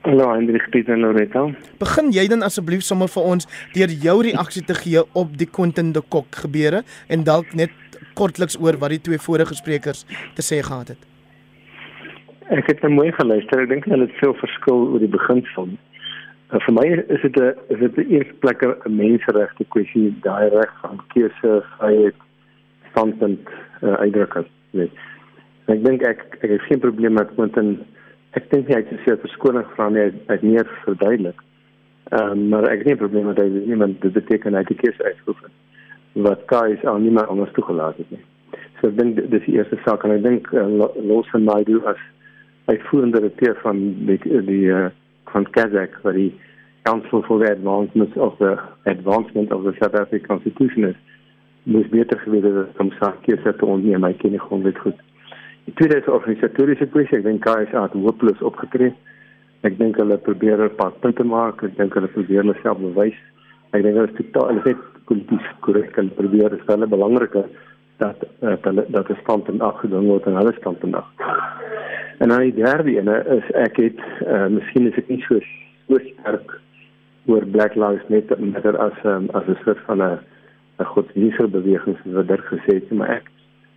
Hallo 0.02 0.30
Hendrik 0.32 0.70
Piet 0.70 0.88
en 0.88 1.00
Loretta. 1.00 1.40
Begin 1.80 2.12
jy 2.14 2.28
dan 2.30 2.44
asseblief 2.46 2.84
sommer 2.86 3.10
vir 3.10 3.24
ons 3.32 3.48
deur 3.74 3.90
jou 3.90 4.14
reaksie 4.22 4.62
te 4.62 4.76
gee 4.78 5.02
op 5.18 5.32
die 5.40 5.48
Quentin 5.50 5.90
de 5.92 6.02
Kok 6.14 6.38
gebeure 6.44 6.84
en 7.10 7.24
dalk 7.26 7.50
net 7.58 7.74
kortliks 8.14 8.54
oor 8.62 8.78
wat 8.78 8.94
die 8.94 9.00
twee 9.08 9.18
vorige 9.18 9.58
sprekers 9.58 10.04
te 10.38 10.44
sê 10.46 10.60
gehad 10.62 10.94
het. 10.94 11.02
Ek 12.54 12.70
het 12.70 12.86
nou 12.86 12.92
mooi 12.94 13.10
geluister. 13.18 13.64
Ek 13.64 13.72
dink 13.74 13.90
hulle 13.90 14.06
het 14.06 14.14
veel 14.22 14.36
verskil 14.38 14.86
oor 14.86 15.02
die 15.02 15.10
beginsel. 15.10 15.74
Uh, 16.48 16.62
vir 16.64 16.78
my 16.78 16.86
is 16.94 17.26
dit 17.26 17.36
'n 17.36 17.52
is 17.74 17.82
dit 17.82 17.98
'n 17.98 18.08
eerste 18.14 18.34
plek 18.46 18.62
'n 18.62 18.96
menseregte 19.02 19.66
kwessie, 19.74 20.14
daai 20.22 20.48
reg 20.54 20.72
van 20.80 21.02
keuse, 21.12 21.62
vryheid, 21.74 22.14
standpunt 22.90 23.50
uh, 23.82 23.98
uitdrukking. 23.98 24.46
Nee. 24.70 24.90
Ek 25.66 25.84
dink 25.84 26.02
ek 26.02 26.38
ek 26.40 26.50
het 26.50 26.62
geen 26.70 26.80
probleem 26.80 27.18
met 27.18 27.34
Quentin. 27.34 27.82
Ek 28.36 28.50
dink 28.50 28.68
hy 28.68 28.82
het 28.82 28.90
gesê 28.92 29.16
verskoning 29.22 29.64
vra 29.76 29.88
nie 29.88 30.10
uit 30.28 30.42
meer 30.42 30.68
verduidelik. 30.84 31.40
Ehm 32.10 32.32
um, 32.32 32.48
maar 32.48 32.68
ek 32.68 32.82
het 32.82 32.90
nie 32.92 33.00
probleem 33.00 33.26
met 33.30 33.40
hy 33.40 33.48
iemand 33.68 34.00
dit 34.02 34.12
beteken 34.12 34.56
hy 34.56 34.64
het 34.64 34.72
die 34.72 34.82
keuse 34.82 35.04
uitgeoefen 35.04 35.56
wat 36.26 36.52
al 36.52 36.98
nie 36.98 37.10
meer 37.10 37.26
anders 37.26 37.52
toegelaat 37.52 37.96
het 37.96 38.10
nie. 38.10 38.22
So 38.80 38.88
ek 38.88 38.96
dink 38.98 39.18
dis 39.30 39.44
die 39.44 39.56
eerste 39.58 39.78
saak 39.84 40.04
en 40.04 40.16
ek 40.16 40.22
dink 40.22 40.52
uh, 40.52 40.66
Los 41.10 41.28
van 41.32 41.44
Naidu 41.44 41.80
as 41.86 42.00
uitvoerende 42.68 43.20
direkteur 43.20 43.56
van 43.62 43.80
die 44.08 44.18
die 44.48 44.64
uh, 44.72 44.88
van 45.32 45.48
Kazakh 45.56 45.96
wat 46.04 46.14
die 46.14 46.32
Council 46.88 47.22
for 47.22 47.38
the 47.38 47.50
Advancement 47.52 48.16
of 48.16 48.38
the 48.38 48.56
Advancement 48.84 49.52
of 49.52 49.64
the 49.64 49.74
South 49.80 49.94
African 49.94 50.26
Constitution 50.28 50.88
is 50.92 50.96
moes 51.68 51.88
beter 51.92 52.18
geweet 52.24 52.42
het 52.42 52.80
om 52.80 52.92
sake 53.00 53.36
te 53.42 53.66
onderneem 53.66 54.00
my 54.00 54.12
ken 54.22 54.36
die 54.36 54.40
grondwet 54.40 54.78
goed. 54.78 55.07
Die 55.68 55.74
tweede 55.76 55.98
is 56.00 56.06
organisatoriese 56.08 56.86
kwessie, 56.88 57.18
ek 57.18 57.26
dink 57.26 57.42
KSA 57.44 57.82
het 57.84 57.96
hopeloos 58.00 58.40
opgetree. 58.48 58.94
Ek 59.68 59.74
dink 59.76 59.98
hulle 60.00 60.16
probeer 60.24 60.62
'n 60.64 60.76
paar 60.80 60.94
punte 61.02 61.24
maak, 61.28 61.60
ek 61.62 61.76
dink 61.76 61.92
hulle 61.92 62.08
probeer 62.08 62.40
hulle 62.40 62.54
self 62.62 62.78
bewys. 62.80 63.18
Ek 63.76 63.82
dink 63.84 63.98
hulle 63.98 64.08
is 64.08 64.16
totaal 64.16 64.48
hulle 64.48 64.62
het 64.64 64.80
polities 65.10 65.50
korrek 65.60 65.98
en 66.00 66.08
probeer 66.16 66.56
dit 66.56 66.64
baie 66.64 66.88
belangriker 66.94 67.44
dat 68.00 68.24
dat 68.40 68.64
hulle 68.64 68.86
dat 68.88 69.10
'n 69.10 69.20
standpunt 69.20 69.60
afgedwing 69.60 70.08
word 70.08 70.26
en 70.26 70.40
hulle 70.40 70.56
standpunt 70.56 70.94
af. 70.94 71.08
En 72.18 72.28
dan 72.28 72.40
die 72.40 72.54
derde 72.64 72.96
ene 72.96 73.16
is 73.36 73.50
ek 73.52 73.76
het 73.76 74.00
uh, 74.24 74.46
miskien 74.46 74.88
is 74.88 74.96
ek 74.96 75.08
nie 75.08 75.22
so 75.28 75.38
so 75.88 75.98
sterk 75.98 76.60
oor 77.26 77.44
Black 77.44 77.74
Lives 77.74 78.08
Matter 78.08 78.78
as 78.78 78.96
um, 79.04 79.28
as 79.34 79.44
'n 79.46 79.58
soort 79.64 79.84
van 79.84 80.00
'n 80.00 80.18
'n 80.80 80.84
godsdienstige 80.84 81.48
beweging 81.48 81.96
soos 82.00 82.14
wat 82.14 82.28
daar 82.28 82.44
gesê 82.52 82.80
het, 82.80 82.90
maar 82.90 83.20
ek 83.20 83.28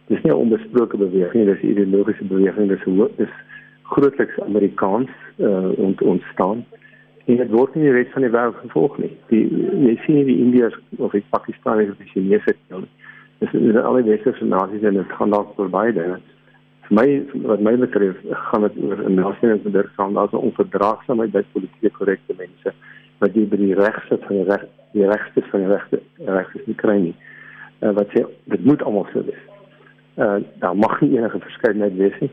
dis 0.08 0.22
nie 0.24 0.32
'n 0.32 0.44
onbesproke 0.44 0.98
beweging, 0.98 1.46
dis 1.46 1.62
'n 1.62 1.68
ideologiese 1.68 2.24
beweging, 2.24 2.68
dis 2.68 2.84
hoe 2.84 3.10
is 3.18 3.34
grootliks 3.84 4.40
Amerikaans 4.40 5.10
uh, 5.38 5.78
ont, 5.78 6.02
ontstaan. 6.02 6.66
En 7.26 7.36
dit 7.38 7.50
word 7.50 7.76
nie 7.76 7.84
die 7.84 7.92
res 7.92 8.12
van 8.12 8.22
die 8.22 8.32
wêreld 8.32 8.56
gevolg 8.56 8.98
nie. 8.98 9.18
Die 9.28 9.46
jy 9.88 9.96
sien 10.06 10.16
nie 10.16 10.26
die 10.26 10.40
Indiërs 10.40 10.78
of 10.98 11.12
die 11.12 11.24
Pakistanis 11.30 11.90
of 11.90 11.98
die 11.98 12.12
Chinese 12.14 12.56
nie. 12.68 12.88
Dis 13.40 13.54
is 13.54 13.76
al 13.76 13.96
die 13.96 14.10
westerse 14.10 14.46
nasies 14.46 14.84
en 14.84 14.94
dit 14.94 15.12
gaan 15.18 15.30
dalk 15.30 15.56
verby 15.56 15.92
dinge 15.92 16.20
my 16.92 17.24
wat 17.48 17.62
my 17.64 17.72
betref 17.80 18.18
gaan 18.50 18.62
dit 18.62 18.78
oor 18.84 19.00
'n 19.00 19.14
nasionale 19.14 19.60
verdrag 19.64 20.12
daar's 20.14 20.32
'n 20.32 20.46
onverdraagsaamheid 20.48 21.32
by 21.32 21.44
politiek 21.52 21.94
korrekte 21.94 22.34
mense 22.38 22.74
wat 23.20 23.36
jy 23.36 23.46
by 23.48 23.58
die 23.58 23.74
regse 23.74 24.18
van 24.26 24.36
die 24.36 24.44
reg 24.44 24.66
die 24.92 25.08
regste 25.08 25.42
van 25.52 25.60
die 25.60 25.70
regte 25.74 26.02
regte 26.26 26.62
nie 26.66 26.76
kry 26.76 26.98
nie 27.00 27.16
uh, 27.80 27.94
wat 27.94 28.08
sê 28.10 28.26
dit 28.44 28.66
moet 28.66 28.84
almal 28.84 29.08
so 29.14 29.24
wees 29.24 29.44
uh, 30.16 30.38
daar 30.60 30.76
mag 30.76 31.02
nie 31.02 31.18
enige 31.18 31.40
verskeidenheid 31.40 31.96
wees 31.98 32.18
nie 32.20 32.32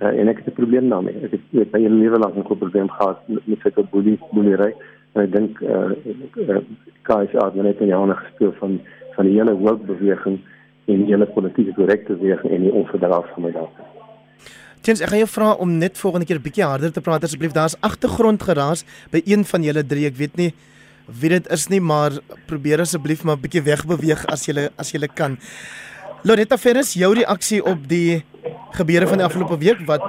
uh, 0.00 0.12
en 0.20 0.28
ek 0.28 0.42
het 0.42 0.48
'n 0.52 0.58
probleem 0.60 0.88
daarmee 0.88 1.14
ek 1.24 1.30
het, 1.30 1.40
het 1.50 1.70
by 1.70 1.78
'n 1.78 1.98
lewe 1.98 2.18
lank 2.18 2.36
'n 2.36 2.58
probleem 2.58 2.90
gehad 2.90 3.28
met, 3.28 3.46
met 3.46 3.90
boelie 3.90 4.18
boelery 4.32 4.74
en 5.12 5.22
ek 5.22 5.32
dink 5.32 5.60
uh, 5.60 5.90
uh, 6.48 6.60
Kai's 7.02 7.34
argument 7.34 7.80
in 7.80 7.86
jare 7.86 8.14
gespeel 8.14 8.52
van 8.58 8.80
van 9.16 9.24
die 9.24 9.36
hele 9.38 9.54
woke 9.56 9.84
beweging 9.86 10.38
en 10.84 10.96
die 11.04 11.12
hele 11.12 11.26
politieke 11.26 11.72
korrekte 11.74 12.12
beweging 12.12 12.52
en 12.52 12.62
die 12.62 12.72
onverdraagsaamheid 12.72 13.54
daarvan 13.54 13.94
Tens, 14.86 15.00
ek 15.02 15.08
gaan 15.10 15.18
jou 15.18 15.30
vra 15.32 15.52
om 15.58 15.78
net 15.80 15.98
volgende 15.98 16.26
keer 16.26 16.38
'n 16.38 16.46
bietjie 16.46 16.64
harder 16.64 16.92
te 16.92 17.00
praat 17.00 17.24
asseblief. 17.24 17.52
Daar's 17.52 17.74
agtergrondgeraas 17.80 18.84
by 19.10 19.20
een 19.24 19.44
van 19.44 19.62
julle 19.62 19.82
drie. 19.86 20.06
Ek 20.06 20.14
weet 20.14 20.36
nie 20.36 20.54
wie 21.06 21.30
dit 21.30 21.46
is 21.50 21.66
nie, 21.68 21.80
maar 21.80 22.12
probeer 22.46 22.80
asseblief 22.80 23.24
maar 23.24 23.36
'n 23.36 23.40
bietjie 23.40 23.62
wegbeweeg 23.62 24.26
as 24.26 24.46
jy 24.46 24.68
as 24.78 24.92
jy 24.92 25.08
kan. 25.14 25.38
Loretta 26.26 26.56
Ferris, 26.58 26.94
jou 26.98 27.12
reaksie 27.14 27.60
op 27.62 27.84
die 27.86 28.24
gebeure 28.74 29.06
van 29.06 29.20
die 29.20 29.24
afgelope 29.26 29.58
week 29.60 29.82
wat 29.86 30.02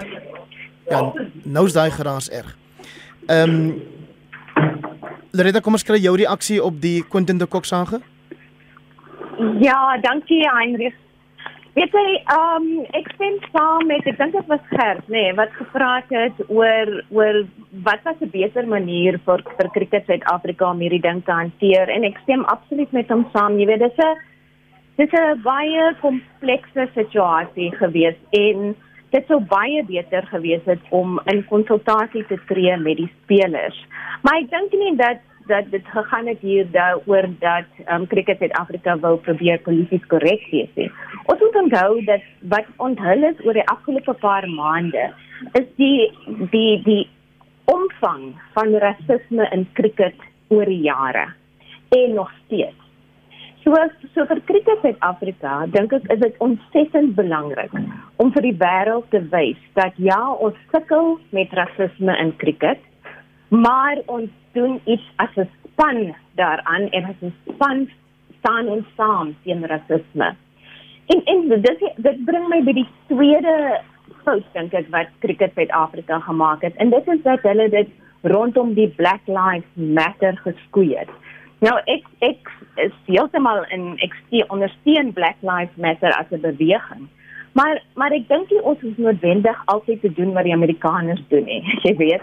ja, 0.89 1.01
nou's 1.43 1.75
daai 1.75 1.91
geraas 1.93 2.29
erg. 2.33 2.55
Ehm 3.27 3.53
um, 3.53 3.75
Loretta, 5.37 5.59
kom 5.61 5.75
ons 5.77 5.85
kry 5.85 5.99
jou 6.01 6.15
reaksie 6.17 6.57
op 6.63 6.79
die 6.81 7.03
Quentin 7.05 7.37
de 7.37 7.45
Kok 7.45 7.67
saak. 7.69 7.99
Ja, 9.61 9.97
dankie 10.01 10.39
Heinrich. 10.49 10.95
Weet 11.77 11.93
jy, 11.93 12.05
ehm 12.33 12.65
um, 12.65 12.87
ek 12.97 13.11
stem 13.13 13.35
saam 13.51 13.85
met 13.91 14.07
ek 14.09 14.17
dink 14.17 14.33
dit 14.33 14.49
was 14.49 14.63
Gert, 14.71 15.03
nê, 15.05 15.27
nee, 15.27 15.35
wat 15.37 15.53
gevra 15.59 15.91
het 16.09 16.39
oor 16.47 16.93
oor 17.13 17.43
wat 17.85 18.01
was 18.09 18.17
'n 18.25 18.31
beter 18.33 18.65
manier 18.65 19.19
vir 19.27 19.45
vir 19.59 19.69
Cricket 19.77 20.09
Suid-Afrika 20.09 20.71
om 20.71 20.81
hierdie 20.81 21.03
ding 21.05 21.21
te 21.25 21.31
hanteer 21.31 21.93
en 21.93 22.09
ek 22.09 22.17
stem 22.23 22.47
absoluut 22.55 22.91
met 22.91 23.13
hom 23.13 23.27
saam. 23.33 23.59
Jy 23.59 23.67
weet, 23.69 23.85
dis 23.85 24.01
'n 24.07 24.17
dis 24.97 25.11
'n 25.13 25.41
baie 25.43 25.93
komplekse 26.01 26.87
situasie 26.93 27.71
gewees 27.77 28.17
en 28.31 28.75
dit 29.11 29.27
sou 29.27 29.39
baie 29.39 29.83
beter 29.85 30.25
gewees 30.33 30.63
het 30.65 30.79
om 30.89 31.19
in 31.25 31.45
konsultasie 31.45 32.25
te 32.27 32.37
tree 32.47 32.77
met 32.77 32.97
die 32.97 33.11
spelers. 33.23 33.85
Maar 34.21 34.41
ek 34.41 34.49
dink 34.49 34.71
nie 34.73 34.95
dat 34.95 35.23
dat 35.47 35.69
dit 35.71 35.85
gegaan 35.87 36.27
het 36.27 36.39
hier 36.39 36.65
daaroor 36.71 37.27
dat 37.39 37.69
um, 37.87 38.07
Cricket 38.07 38.37
Suid-Afrika 38.37 38.97
wou 38.99 39.17
probeer 39.17 39.59
polities 39.59 40.05
korrek 40.07 40.43
wees. 40.51 40.73
Nie. 40.75 40.91
Ons 41.25 41.39
moet 41.39 41.55
onthou 41.55 42.03
dat 42.05 42.25
wat 42.41 42.65
onthul 42.77 43.23
is 43.23 43.45
oor 43.45 43.53
die 43.53 43.67
afgelope 43.71 44.13
paar 44.13 44.49
maande 44.49 45.13
is 45.53 45.69
die 45.75 46.11
die 46.51 46.81
die 46.83 47.07
omvang 47.65 48.33
van 48.57 48.75
rasisme 48.83 49.47
in 49.51 49.67
cricket 49.73 50.27
oor 50.47 50.65
die 50.65 50.81
jare 50.81 51.29
en 51.95 52.13
nog 52.13 52.31
steeds. 52.45 52.86
So 53.67 53.75
so 54.15 54.23
vir 54.29 54.39
Cricket 54.47 54.79
Suid-Afrika 54.79 55.53
dink 55.73 55.91
ek 55.95 56.05
is 56.13 56.21
dit 56.21 56.35
ontsettend 56.45 57.17
belangrik 57.17 57.73
om 58.23 58.29
vir 58.31 58.45
die 58.45 58.53
wêreld 58.61 59.09
te 59.11 59.19
wys 59.33 59.59
dat 59.75 59.97
ja, 59.99 60.19
ons 60.45 60.55
sukkel 60.71 61.17
met 61.35 61.51
rasisme 61.59 62.15
in 62.23 62.31
cricket, 62.43 62.79
maar 63.51 63.99
ons 64.07 64.31
doen 64.55 64.79
iets 64.85 65.03
as 65.25 65.35
'n 65.35 65.49
span 65.65 65.99
daaraan 66.39 66.87
en 66.95 67.11
as 67.11 67.19
'n 67.19 67.33
span 67.49 67.83
staan 68.39 68.71
ons 68.77 68.87
saam 68.95 69.35
teen 69.43 69.67
rasisme. 69.73 70.31
En 71.11 71.19
en 71.35 71.61
dit 71.67 71.83
dit 72.07 72.25
bring 72.31 72.47
my 72.47 72.63
by 72.63 72.73
die 72.79 72.89
tweede 73.11 73.83
fout 74.23 74.47
dink 74.53 74.73
ek 74.73 74.87
wat 74.95 75.11
Cricket 75.19 75.51
Suid-Afrika 75.59 76.19
gemaak 76.19 76.61
het 76.61 76.75
en 76.75 76.89
dit 76.89 77.07
is 77.07 77.21
dat 77.23 77.43
hulle 77.43 77.69
dit 77.69 77.89
rondom 78.23 78.73
die 78.73 78.87
Black 78.87 79.27
Lives 79.27 79.71
Matter 79.75 80.39
geskoei 80.47 80.95
het. 80.95 81.11
Nou 81.65 81.73
ek 81.89 82.05
ek 82.25 82.49
is 82.83 82.93
heeltemal 83.07 83.63
in 83.73 83.95
ek 84.05 84.13
steun 84.25 84.49
ondersteun 84.53 85.13
Black 85.17 85.39
Lives 85.41 85.77
Matter 85.81 86.13
as 86.13 86.29
'n 86.31 86.41
beweging. 86.41 87.07
Maar 87.57 87.81
maar 87.95 88.11
ek 88.11 88.27
dink 88.27 88.49
nie 88.49 88.61
ons 88.61 88.81
is 88.81 88.97
noodwendig 88.97 89.61
altyd 89.65 90.01
te 90.01 90.13
doen 90.13 90.33
wat 90.33 90.43
die 90.43 90.53
Amerikaners 90.53 91.23
doen 91.29 91.45
nie. 91.45 91.63
Jy 91.85 91.95
weet, 91.97 92.21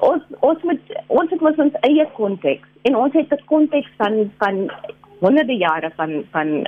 ons 0.00 0.22
ons 0.40 0.62
moet 0.62 0.82
ons 1.06 1.30
het 1.30 1.40
mos 1.40 1.62
ons 1.62 1.78
eie 1.86 2.06
konteks 2.18 2.68
en 2.82 2.96
ons 2.96 3.12
het 3.12 3.30
'n 3.30 3.46
konteks 3.46 3.90
van 3.96 4.30
van 4.38 4.70
honderde 5.20 5.56
jare 5.56 5.90
van 5.96 6.24
van 6.30 6.66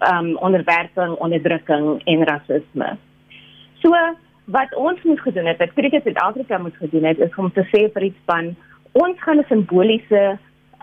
ehm 0.00 0.26
um, 0.26 0.36
onderwerping, 0.36 1.14
onderdrukking 1.14 2.02
en 2.04 2.24
rasisme. 2.24 2.96
So 3.82 3.94
wat 4.44 4.74
ons 4.74 5.02
moet 5.02 5.20
gedoen 5.20 5.46
het, 5.46 5.58
wat 5.58 5.72
Cricket 5.72 6.02
Suid-Afrika 6.02 6.58
moet 6.58 6.76
gedoen 6.76 7.04
het, 7.04 7.18
is 7.18 7.34
om 7.36 7.52
te 7.52 7.62
sê 7.70 7.86
vir 7.92 8.02
iets 8.02 8.22
van 8.26 8.56
ons 8.92 9.20
gaan 9.22 9.38
'n 9.38 9.44
simboliese 9.48 10.38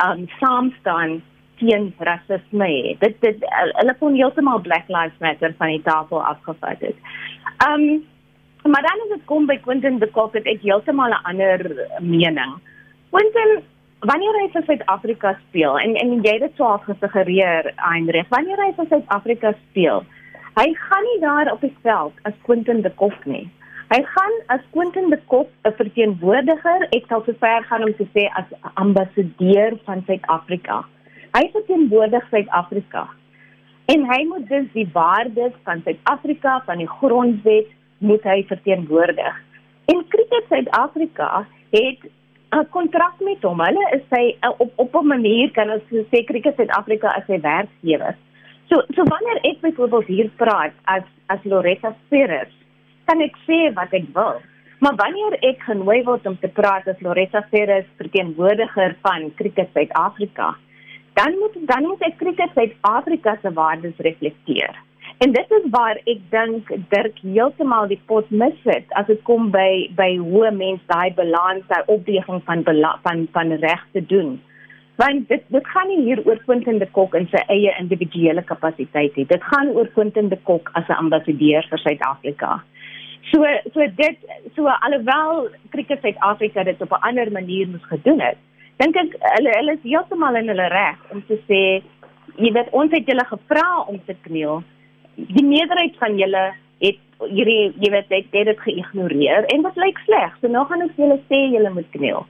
um, 0.05 0.27
saamstaan 0.39 1.21
teen 1.57 1.93
rasisme 1.97 2.67
hê. 2.67 2.97
Dit 2.99 3.17
dit 3.21 3.47
hulle 3.79 3.95
kon 3.99 4.13
heeltemal 4.13 4.61
Black 4.61 4.87
Lives 4.87 5.17
Matter 5.19 5.55
van 5.57 5.73
die 5.73 5.81
tafel 5.81 6.21
afgevat 6.23 6.79
het. 6.85 6.95
Um, 7.65 8.05
Maar 8.67 8.81
dan 8.81 9.01
as 9.01 9.17
dit 9.17 9.25
kom 9.25 9.45
by 9.45 9.57
Quentin 9.63 9.99
de 9.99 10.07
Kock 10.11 10.33
het 10.35 10.47
ek 10.51 10.61
heeltemal 10.61 11.11
'n 11.15 11.23
ander 11.29 11.59
mening. 12.01 12.53
Quentin, 13.09 13.63
wanneer 13.99 14.35
hy 14.41 14.47
vir 14.53 14.63
Suid-Afrika 14.63 15.39
speel 15.47 15.79
en 15.79 15.95
en 15.95 16.21
jy 16.23 16.33
het 16.33 16.41
dit 16.41 16.55
swaar 16.55 16.79
gesuggereer, 16.79 17.71
Heinrich, 17.75 18.27
wanneer 18.29 18.57
hy 18.57 18.73
vir 18.75 18.85
Suid-Afrika 18.89 19.53
speel, 19.69 20.03
hy 20.55 20.73
gaan 20.73 21.03
nie 21.03 21.19
daar 21.19 21.51
op 21.51 21.61
die 21.61 21.75
veld 21.81 22.13
as 22.23 22.33
Quentin 22.43 22.81
de 22.81 22.89
Kock 22.89 23.25
nie. 23.25 23.49
Hy 23.87 24.01
gaan 24.03 24.33
as 24.51 24.63
Quentin 24.75 25.09
de 25.09 25.17
Kock 25.31 25.47
'n 25.63 25.71
verteenwoordiger, 25.79 26.87
ek 26.91 27.05
sal 27.07 27.21
sover 27.23 27.63
gaan 27.69 27.83
om 27.83 27.93
te 27.95 28.07
sê 28.15 28.25
as 28.39 28.49
ambassadeur 28.73 29.77
van 29.85 30.03
Suid-Afrika. 30.07 30.83
Hy 31.37 31.43
verteenwoordig 31.53 32.27
Suid-Afrika. 32.29 33.07
En 33.85 34.03
hy 34.11 34.25
moet 34.27 34.49
dus 34.49 34.67
die 34.73 34.89
waardes 34.91 35.53
van 35.63 35.81
Suid-Afrika, 35.85 36.63
van 36.65 36.83
die 36.83 36.89
grondwet 36.99 37.71
moet 37.99 38.23
hy 38.23 38.43
verteenwoordig. 38.49 39.39
En 39.85 40.03
Cricket 40.11 40.45
Suid-Afrika 40.49 41.47
het 41.71 41.99
'n 42.51 42.67
kontrak 42.69 43.15
met 43.19 43.41
hom. 43.41 43.59
Hulle 43.61 43.87
is 43.95 44.03
sy 44.09 44.35
op 44.57 44.71
op 44.75 44.95
'n 44.95 45.07
manier 45.07 45.51
kan 45.51 45.71
ons 45.71 45.83
sê 46.11 46.25
Cricket 46.25 46.55
Suid-Afrika 46.55 47.07
as 47.07 47.25
sy 47.25 47.39
werkgewer. 47.39 48.15
So 48.67 48.83
so 48.95 49.03
wanneer 49.03 49.39
ek 49.43 49.61
byvoorbeeld 49.61 50.05
hier 50.05 50.29
praat 50.35 50.73
as 50.83 51.03
as 51.27 51.39
Loretta 51.43 51.95
Ferris, 52.09 52.56
kan 53.09 53.23
ek 53.25 53.35
sê 53.47 53.59
wat 53.79 53.93
ek 53.95 54.07
wil. 54.15 54.39
Maar 54.83 54.95
wanneer 55.01 55.37
ek 55.49 55.63
genooi 55.65 56.03
word 56.05 56.27
om 56.29 56.35
te 56.37 56.49
praat 56.59 56.87
as 56.91 56.99
Loretta 57.01 57.41
Ferris, 57.51 57.87
verteenwoordiger 57.97 58.97
van 59.01 59.31
Cricket 59.39 59.71
Suid-Afrika, 59.73 60.51
dan 61.17 61.37
moet 61.41 61.55
dan 61.71 61.87
moet 61.89 62.03
ek 62.05 62.19
Cricket 62.21 62.53
Suid-Afrika 62.53 63.37
se 63.41 63.53
waardes 63.53 63.97
reflekteer. 64.09 64.75
En 65.17 65.31
dit 65.33 65.53
is 65.57 65.63
waar 65.73 65.97
ek 66.05 66.19
dink 66.29 66.69
Dirk 66.91 67.17
heeltemal 67.23 67.87
die 67.89 68.01
pot 68.11 68.29
mis 68.29 68.57
het 68.69 68.91
as 68.99 69.07
dit 69.09 69.23
kom 69.25 69.49
by 69.55 69.87
by 69.97 70.11
hoe 70.21 70.51
mense 70.53 70.85
daai 70.91 71.09
balans, 71.17 71.65
daai 71.71 71.89
opweging 71.95 72.43
van 72.45 72.61
van 72.67 73.25
van 73.33 73.57
reg 73.63 73.87
te 73.97 74.05
doen. 74.13 74.37
Want 75.01 75.27
dit 75.29 75.43
dit 75.53 75.67
gaan 75.73 75.89
nie 75.89 76.03
hier 76.05 76.21
oor 76.25 76.37
Quentin 76.45 76.77
de 76.81 76.89
Kok 76.93 77.17
in 77.17 77.27
sy 77.33 77.41
eie 77.53 77.73
individuele 77.79 78.43
kapasiteit 78.45 79.17
nie. 79.17 79.25
Dit 79.25 79.43
gaan 79.49 79.73
oor 79.73 79.89
Quentin 79.97 80.29
de 80.29 80.37
Kok 80.43 80.69
as 80.73 80.87
'n 80.89 81.01
ambassadeur 81.05 81.65
vir 81.69 81.79
Suid-Afrika. 81.79 82.61
So 83.31 83.43
so 83.73 83.87
dit 83.95 84.17
so 84.55 84.67
alhoewel 84.67 85.49
Cricket 85.73 86.01
Suid-Afrika 86.01 86.63
dit 86.63 86.81
op 86.81 86.91
'n 86.91 87.05
ander 87.09 87.31
manier 87.31 87.67
moes 87.67 87.85
gedoen 87.91 88.19
het, 88.21 88.37
dink 88.77 88.95
ek 88.95 89.15
hulle 89.19 89.51
hulle 89.57 89.73
is 89.73 89.83
heeltemal 89.83 90.35
in 90.35 90.47
hulle 90.47 90.67
reg 90.67 90.97
om 91.11 91.23
te 91.27 91.37
sê 91.49 91.83
jy 92.37 92.51
weet 92.53 92.69
ons 92.71 92.91
het 92.91 93.05
julle 93.05 93.25
gevra 93.25 93.83
om 93.87 93.99
te 94.05 94.15
kniel 94.21 94.63
die 95.17 95.45
meerderheid 95.45 95.97
van 95.97 96.17
julle 96.17 96.43
het 96.79 96.99
hierdie 97.33 97.73
jy 97.81 97.89
weet 97.91 98.11
het, 98.13 98.29
het 98.33 98.45
dit 98.51 98.59
geïgnoreer 98.59 99.47
en 99.53 99.65
dit 99.65 99.81
lyk 99.81 99.99
sleg. 100.05 100.37
So 100.41 100.47
nou 100.47 100.65
gaan 100.69 100.85
ek 100.85 100.99
julle 101.01 101.17
sê 101.31 101.41
julle 101.55 101.73
moet 101.73 101.89
kniel. 101.95 102.25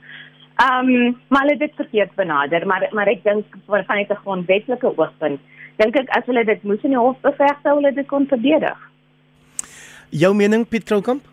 Ehm 0.63 0.89
um, 0.93 1.17
maar 1.27 1.45
hulle 1.45 1.57
dit 1.57 1.75
verkeerd 1.75 2.15
benader, 2.15 2.65
maar 2.67 2.88
maar 2.91 3.12
ek 3.12 3.23
dink 3.23 3.45
van 3.67 3.97
uit 3.97 4.10
'n 4.10 4.23
grondwetlike 4.23 4.93
oogpunt, 4.97 5.41
dink 5.77 5.95
ek 5.95 6.10
as 6.17 6.25
hulle 6.25 6.43
dit 6.45 6.63
moes 6.63 6.83
in 6.83 6.95
die 6.95 6.99
hof 7.05 7.19
beveg 7.21 7.60
sou 7.63 7.75
hulle 7.75 7.93
dit 7.93 8.07
kon 8.07 8.25
verdedig. 8.27 8.87
Jou 10.09 10.33
mening 10.35 10.63
Piet 10.67 10.85
Kroukamp? 10.87 11.23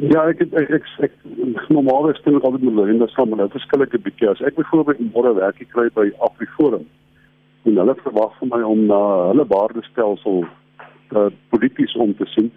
Ja, 0.00 0.24
ek 0.30 0.40
ek 0.40 0.54
ek, 0.56 0.86
ek, 1.06 1.12
ek 1.52 1.68
normaal 1.68 2.08
is 2.10 2.20
dit 2.24 2.34
altyd 2.34 2.64
met 2.64 2.72
hulle 2.72 2.88
en 2.90 3.02
dit 3.04 3.12
sal 3.12 3.28
maar 3.28 3.42
nou 3.42 3.50
verskillike 3.52 4.00
bietjie 4.02 4.30
as 4.30 4.40
ek 4.48 4.56
byvoorbeeld 4.56 5.02
môre 5.12 5.34
werk 5.36 5.60
kry 5.74 5.84
by 5.94 6.08
Afriforum 6.26 6.88
en 7.68 7.78
hulle 7.78 7.94
verwag 8.00 8.32
van 8.40 8.50
my 8.54 8.62
om 8.66 8.86
na 8.88 9.00
hulle 9.28 9.46
waardestelsel 9.52 10.42
uh, 10.42 11.28
polities 11.54 11.94
om 12.00 12.16
te 12.18 12.26
sien 12.32 12.50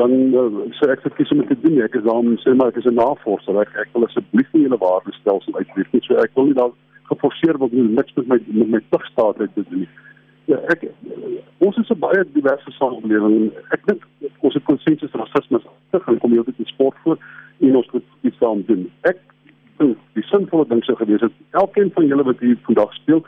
dan 0.00 0.14
uh, 0.38 0.46
sê 0.78 0.88
ek 0.94 1.04
verkies 1.04 1.34
om 1.34 1.42
te 1.50 1.58
doen 1.66 1.82
ek 1.84 1.98
is 1.98 2.06
dan 2.06 2.32
sê 2.44 2.54
maar 2.54 2.72
ek 2.72 2.80
is 2.80 2.88
'n 2.88 2.96
navorser. 3.00 3.60
Ek 3.60 3.74
ek 3.82 3.92
wil 3.92 4.06
asseblief 4.06 4.48
nie 4.54 4.64
hulle 4.68 4.80
waardestelsel 4.80 5.58
uitbreek 5.58 5.92
nie. 5.92 6.04
So 6.06 6.16
ek 6.22 6.32
wil 6.36 6.48
nie 6.48 6.58
dan 6.62 6.72
geforseer 7.10 7.58
word 7.58 7.72
om 7.72 7.94
niks 7.98 8.14
met 8.16 8.26
my 8.32 8.38
met 8.46 8.68
my 8.76 8.80
terugstaat 8.90 9.42
te 9.42 9.64
doen 9.70 9.88
ja 10.46 10.58
ek 10.72 10.86
ons 11.58 11.76
is 11.76 11.90
'n 11.90 11.98
baie 11.98 12.24
diverse 12.34 12.70
samelewing 12.78 13.50
ek 13.70 13.86
dink 13.86 14.02
ons 14.40 14.54
het 14.54 14.64
konsensus 14.64 15.18
rasisme 15.22 15.60
te 15.90 16.00
gaan 16.00 16.18
kom 16.18 16.30
hier 16.30 16.44
met 16.46 16.68
sport 16.68 16.96
voor 17.04 17.18
en 17.60 17.76
ons 17.76 17.90
moet 17.92 18.04
iets 18.22 18.38
daaraan 18.38 18.64
doen 18.66 18.90
ek 19.02 19.18
dink 19.78 19.98
die 20.14 20.26
sinvolle 20.32 20.68
ding 20.68 20.84
sou 20.84 20.96
gewees 20.96 21.20
het 21.20 21.32
elkeen 21.50 21.90
van 21.92 22.06
julle 22.06 22.24
wat 22.24 22.40
hier 22.40 22.58
vandag 22.68 22.94
speel 22.94 23.24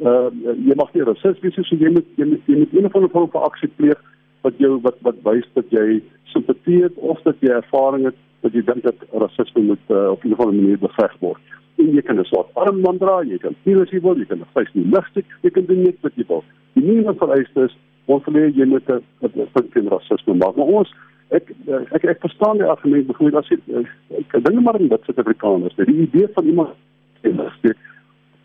uh, 0.00 0.28
jy 0.68 0.74
mag 0.76 0.94
nie 0.94 1.04
rasis 1.04 1.40
wees 1.42 1.54
so 1.54 1.76
jy 1.76 1.90
moet 1.90 2.08
jy 2.16 2.26
moet, 2.26 2.42
jy 2.46 2.56
moet 2.58 2.74
een 2.74 2.86
of 2.86 2.94
ander 2.94 3.10
vorm 3.10 3.30
van 3.30 3.48
aksie 3.50 3.70
pleeg 3.76 4.00
wat 4.42 4.58
jou 4.58 4.78
wat 4.82 4.98
wat 5.06 5.18
wys 5.26 5.46
dat 5.54 5.70
jy 5.70 6.02
simpatie 6.34 6.82
het 6.82 6.96
of 6.96 7.20
dat 7.26 7.36
jy 7.40 7.52
ervaring 7.54 8.08
het 8.10 8.18
dat 8.42 8.54
jy 8.56 8.62
dink 8.66 8.82
dat 8.86 9.04
rasisme 9.22 9.62
moet 9.70 9.90
uh, 9.90 10.10
op 10.14 10.24
'n 10.24 10.32
of 10.34 10.40
ander 10.40 10.54
manier 10.54 10.78
beveg 10.78 11.14
word. 11.20 11.40
En 11.78 11.94
jy 11.94 12.02
kan 12.02 12.18
'n 12.18 12.24
soort 12.24 12.48
armband 12.54 12.98
dra, 13.00 13.22
jy 13.22 13.38
kan 13.38 13.54
jy 13.64 14.00
wil, 14.00 14.18
jy 14.18 14.26
kan 14.26 14.42
vleis 14.52 14.72
nie 14.74 14.90
ligtig, 14.90 15.24
jy 15.42 15.50
kan 15.50 15.64
doen 15.64 15.82
net 15.82 15.96
wat 16.00 16.12
jy 16.14 16.24
wil. 16.26 16.44
Die 16.82 16.90
minimum 16.90 17.14
vereiste 17.14 17.68
is 17.68 17.74
ons 18.10 18.24
wil 18.26 18.50
jy 18.50 18.66
moet 18.66 18.88
'n 18.90 19.48
punt 19.54 19.72
teen 19.72 19.88
rasisme 19.88 20.34
maak. 20.34 20.56
Maar 20.56 20.72
ons 20.82 20.90
ek 21.30 21.52
ek 21.94 22.04
ek 22.04 22.20
verstaan 22.20 22.58
die 22.58 22.66
argument 22.66 23.06
begoed 23.06 23.34
as 23.38 23.50
ek 23.52 24.32
dink 24.42 24.60
maar 24.60 24.80
in 24.80 24.88
dit 24.88 25.04
Suid-Afrikaners, 25.04 25.76
die 25.76 26.02
idee 26.06 26.28
van 26.34 26.44
iemand 26.44 26.74
sê 27.22 27.30
dat 27.36 27.52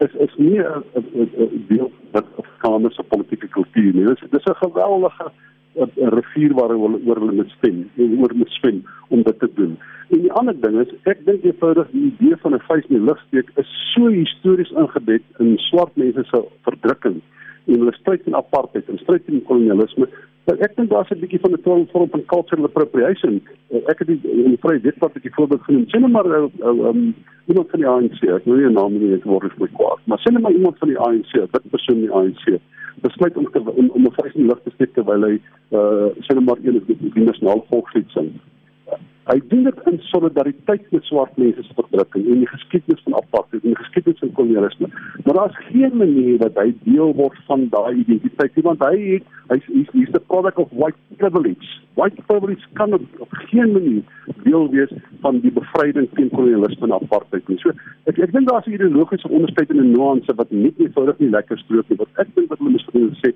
is 0.06 0.14
is 0.26 0.36
nie 0.38 0.62
'n 0.62 1.66
deel 1.68 1.92
wat 2.12 2.26
Afrikaanse 2.38 3.04
politieke 3.10 3.48
kultuur 3.48 3.94
nie. 3.94 4.06
Dis 4.06 4.30
dis 4.30 4.46
'n 4.46 4.62
geweldige 4.66 5.32
rivier 6.18 6.54
waar 6.54 6.70
hulle 6.70 7.00
oor 7.06 7.20
hulle 7.20 7.32
moet 7.42 7.50
stem, 7.58 7.90
oor 7.98 8.34
moet 8.36 8.50
swem 8.50 8.84
om 9.10 9.24
dit 9.24 9.40
te 9.40 9.50
doen. 9.54 9.78
En 10.10 10.22
die 10.22 10.32
ander 10.32 10.62
ding 10.62 10.80
is, 10.80 10.94
ek 11.04 11.26
dink 11.26 11.44
eenvoudig 11.44 11.88
die 11.92 12.14
idee 12.14 12.38
van 12.38 12.54
'n 12.54 12.66
vuis 12.70 12.86
in 12.90 12.96
die 12.96 13.06
lug 13.06 13.20
steek 13.28 13.50
is 13.56 13.70
so 13.94 14.08
histories 14.08 14.72
ingebed 14.72 15.24
in 15.40 15.58
swart 15.58 15.96
mense 15.96 16.24
se 16.24 16.44
verdrukking 16.62 17.22
en 17.68 17.80
hulle 17.80 17.94
stryd 18.00 18.24
teen 18.24 18.36
apartheid 18.36 18.90
en 18.90 18.98
stryd 18.98 19.26
teen 19.26 19.44
kolonialisme. 19.50 20.08
Maar 20.48 20.62
ek 20.64 20.76
dink 20.76 20.90
daar's 20.90 21.12
'n 21.12 21.20
bietjie 21.20 21.40
van 21.40 21.52
'n 21.52 21.64
vorm 21.64 21.88
vorm 21.92 22.10
van 22.10 22.26
cultural 22.26 22.66
appropriation. 22.66 23.42
Ek 23.92 24.00
het 24.00 24.08
die 24.08 24.20
in 24.24 24.52
die 24.56 24.64
vrye 24.64 24.80
wetpad 24.80 25.10
'n 25.10 25.14
bietjie 25.20 25.34
voorbeeld 25.34 25.64
genoem. 25.64 25.90
Sien 25.90 26.12
maar 26.12 26.26
uh, 26.26 26.46
uh, 26.60 26.88
um, 26.90 27.16
iemand 27.48 27.70
van 27.70 27.80
die 27.80 27.88
ANC, 27.88 28.24
ek 28.24 28.46
wil 28.46 28.56
nie 28.56 28.70
'n 28.70 28.74
naam 28.74 28.92
noem 28.92 29.02
nie, 29.02 29.16
dit 29.16 29.24
word 29.24 29.52
vir 29.52 29.66
my 29.66 29.70
kwaad, 29.74 30.00
maar 30.04 30.20
sien 30.20 30.42
maar 30.42 30.52
iemand 30.52 30.78
van 30.78 30.88
die 30.88 31.00
ANC, 31.00 31.32
dit 31.32 31.70
persoon 31.70 32.00
die 32.00 32.12
ANC 32.12 32.60
besluit 33.02 33.38
om 33.38 33.48
te 33.52 33.60
om, 33.60 33.90
om 33.90 34.06
'n 34.06 34.16
vuis 34.20 34.34
in 34.34 34.42
die 34.42 34.50
lug 34.50 34.62
te 34.64 34.72
steek 34.76 34.94
terwyl 34.94 35.24
hy 35.24 35.36
uh 35.72 36.08
sien 36.20 36.44
maar 36.44 36.58
een 36.64 36.84
van 36.86 37.12
die 37.14 37.24
nasionale 37.24 37.64
volkslied 37.70 38.10
sing. 38.10 38.32
Hy 39.28 39.42
doen 39.52 39.64
dit 39.64 39.80
in 39.92 39.98
solidariteit 40.00 40.92
met 40.92 41.04
swart 41.04 41.38
mense 41.38 41.64
se 41.64 41.74
verdrukking 41.76 42.28
en 42.32 42.44
die 42.44 42.48
geskiedenis 42.48 43.02
van 43.04 43.16
apartheid 43.20 43.64
en 43.64 43.74
die 43.74 43.82
geskiedenis 43.84 44.20
van 44.20 44.32
kolonialisme. 44.32 44.88
Maar 45.28 45.36
daar's 45.36 45.66
geen 45.72 45.98
manier 45.98 46.38
dat 46.38 46.56
hy 46.56 46.70
deel 46.84 47.14
word 47.16 47.40
van 47.46 47.66
daai 47.70 47.96
identiteit 48.00 48.54
nie 48.56 48.64
want 48.64 48.84
hy 48.86 48.94
het 49.00 49.26
hy's 49.50 49.66
hy's 49.74 49.90
hy 49.92 50.06
the 50.14 50.22
product 50.32 50.62
of 50.64 50.72
white 50.72 50.96
privilege. 51.20 51.68
White 52.00 52.24
privilege 52.30 52.64
kan 52.80 52.96
op 52.96 53.36
geen 53.50 53.74
manier 53.76 54.32
deel 54.46 54.70
wees 54.72 54.94
van 55.26 55.42
die 55.44 55.52
bevryding 55.52 56.08
teen 56.16 56.32
kolonialisme 56.32 56.88
en 56.88 56.96
apartheid 56.96 57.52
nie. 57.52 57.60
So 57.60 57.76
ek 58.08 58.24
ek 58.24 58.32
dink 58.38 58.48
daar's 58.48 58.72
'n 58.72 58.78
ideologiese 58.80 59.28
onderskeid 59.28 59.76
in 59.76 59.84
'n 59.84 59.92
nuance 59.92 60.36
wat 60.40 60.52
nie 60.52 60.74
eenvoudig 60.78 61.20
nie 61.20 61.30
lekker 61.36 61.58
strook 61.58 61.90
nie. 61.90 62.00
Wat 62.00 62.24
ek 62.24 62.36
dink 62.36 62.50
wat 62.50 62.60
hulle 62.60 62.72
moet 62.72 63.20
sê, 63.20 63.36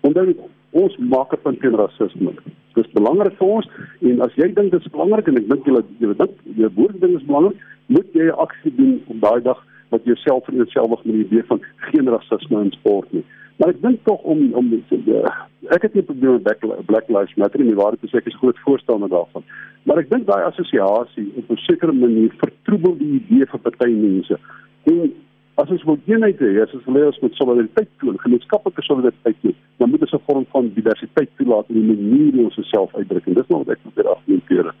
onthou 0.00 0.34
ons 0.70 0.96
maak 0.96 1.32
'n 1.32 1.42
punt 1.42 1.60
teen 1.60 1.76
rasisme. 1.76 2.32
Dit 2.74 2.86
is 2.86 2.92
belangrik 2.92 3.36
vir 3.36 3.48
ons 3.48 3.68
en 4.00 4.20
as 4.20 4.34
jy 4.34 4.54
dink 4.54 4.70
dit 4.70 4.80
is 4.80 4.92
belangrik 4.96 5.28
en 5.28 5.36
ek 5.36 5.48
dink 5.48 5.66
jy 5.66 5.82
jy 6.00 6.14
dink 6.14 6.34
jy 6.56 6.68
woorde 6.74 6.98
ding 6.98 7.16
is 7.20 7.26
belangrik, 7.26 7.56
moet 7.86 8.08
jy 8.14 8.30
aksie 8.30 8.72
doen 8.76 9.02
op 9.08 9.20
daai 9.20 9.42
dag 9.42 9.60
wat 9.88 10.04
jouself 10.04 10.48
in 10.48 10.56
jouself 10.56 11.04
met 11.04 11.14
die 11.14 11.24
idee 11.24 11.44
van 11.44 11.62
geen 11.76 12.08
rasisme 12.08 12.62
in 12.64 12.70
sport 12.70 13.12
nie. 13.12 13.24
Maar 13.58 13.68
ek 13.74 13.80
dink 13.82 14.04
tog 14.06 14.22
om 14.22 14.42
om 14.54 14.72
uh, 14.72 15.30
ek 15.74 15.82
het 15.88 15.94
nie 15.94 16.02
probleme 16.06 16.38
met 16.38 16.42
Black, 16.42 16.84
Black 16.86 17.08
Lives 17.08 17.34
Matter 17.34 17.64
nie, 17.64 17.74
waar 17.74 17.96
dit 17.96 18.04
is 18.06 18.14
ek 18.14 18.28
is 18.30 18.36
groot 18.38 18.58
voorstander 18.66 19.10
daarvan. 19.10 19.46
Maar 19.82 20.04
ek 20.04 20.10
dink 20.12 20.28
daai 20.28 20.44
assosiasie 20.46 21.26
op 21.40 21.50
'n 21.50 21.64
sekere 21.64 21.92
manier 21.92 22.30
vertroebel 22.38 22.94
die 22.98 23.12
idee 23.20 23.46
vir 23.50 23.64
party 23.66 23.90
mense. 23.90 24.38
En 24.84 25.12
as 25.58 25.70
ons 25.74 25.84
wil 25.84 25.98
eenheid 26.06 26.38
hê, 26.38 26.62
as 26.62 26.74
ons 26.74 26.84
wil 26.86 27.00
hê 27.00 27.06
ons 27.06 27.20
moet 27.20 27.34
solidariteit 27.34 27.90
toon, 27.98 28.18
gemeenskaplike 28.22 28.82
solidariteit 28.86 29.40
toon, 29.42 29.56
dan 29.78 29.90
moet 29.90 30.04
ons 30.06 30.14
'n 30.14 30.26
vorm 30.26 30.46
van 30.54 30.70
diversiteit 30.74 31.30
toelaat 31.36 31.66
in 31.68 31.80
die 31.80 31.88
manier 31.94 32.32
hoe 32.34 32.44
ons 32.44 32.58
osself 32.58 32.94
uitdruk. 32.94 33.26
En 33.26 33.34
dis 33.34 33.48
nog 33.48 33.64
wat 33.64 33.74
ek 33.74 33.82
probeer 33.82 34.08
argumenteer. 34.14 34.74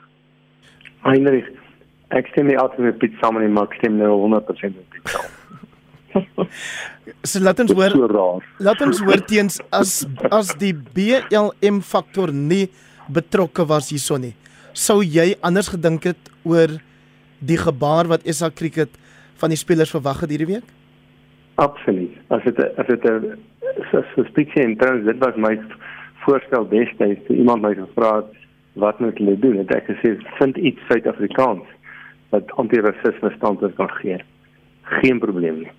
Heinrich, 1.02 1.50
ek 2.16 2.30
stem 2.32 2.48
nie 2.48 2.58
altyd 2.58 2.86
met 2.86 2.98
Piet 3.02 3.16
saam 3.20 3.38
nie, 3.40 3.50
maar 3.52 3.68
ek 3.68 3.78
stem 3.80 3.98
nou 4.00 4.14
100% 4.24 4.76
met 4.76 4.88
Piet 4.94 5.12
saam. 5.12 5.34
so 7.30 7.40
laat 7.44 7.60
ons 7.60 7.72
hoor. 7.76 7.94
So 7.94 8.64
laat 8.64 8.82
ons 8.84 9.00
hoor 9.04 9.22
teens 9.28 9.60
as 9.74 10.02
as 10.32 10.54
die 10.60 10.72
BLM 10.72 11.82
faktor 11.84 12.32
nie 12.32 12.66
betrokke 13.12 13.66
was 13.68 13.90
hierson 13.92 14.28
nie. 14.28 14.34
Sou 14.72 15.00
jy 15.02 15.34
anders 15.44 15.70
gedink 15.72 16.08
het 16.10 16.32
oor 16.48 16.78
die 17.38 17.58
gebaar 17.60 18.08
wat 18.10 18.26
SA 18.32 18.50
Cricket 18.50 18.90
van 19.38 19.52
die 19.52 19.60
spelers 19.60 19.92
verwag 19.94 20.24
het 20.24 20.32
hierdie 20.34 20.52
week? 20.56 20.74
Absoluut. 21.58 22.14
As 22.34 22.42
dit 22.46 22.58
as 22.78 22.86
dit 22.86 23.04
'n 23.04 24.04
suspicion 24.14 24.70
in 24.72 24.76
terms 24.78 25.04
dit 25.04 25.18
was 25.18 25.36
my 25.36 25.58
voorstel 26.24 26.68
destyds 26.68 27.26
toe 27.26 27.36
iemand 27.36 27.62
my 27.62 27.74
gevra 27.74 28.16
het 28.22 28.32
wat 28.74 29.00
moet 29.00 29.18
hulle 29.18 29.38
doen? 29.38 29.56
Het 29.56 29.74
ek 29.74 29.86
gesê 29.90 30.16
vind 30.38 30.56
iets 30.56 30.80
Suid-Afrikaans 30.88 31.66
wat 32.30 32.52
anti-rasisme 32.60 33.30
standpunt 33.36 33.74
kan 33.74 33.90
gee. 34.00 34.18
Geen 34.82 35.18
probleem 35.18 35.58
nie. 35.64 35.72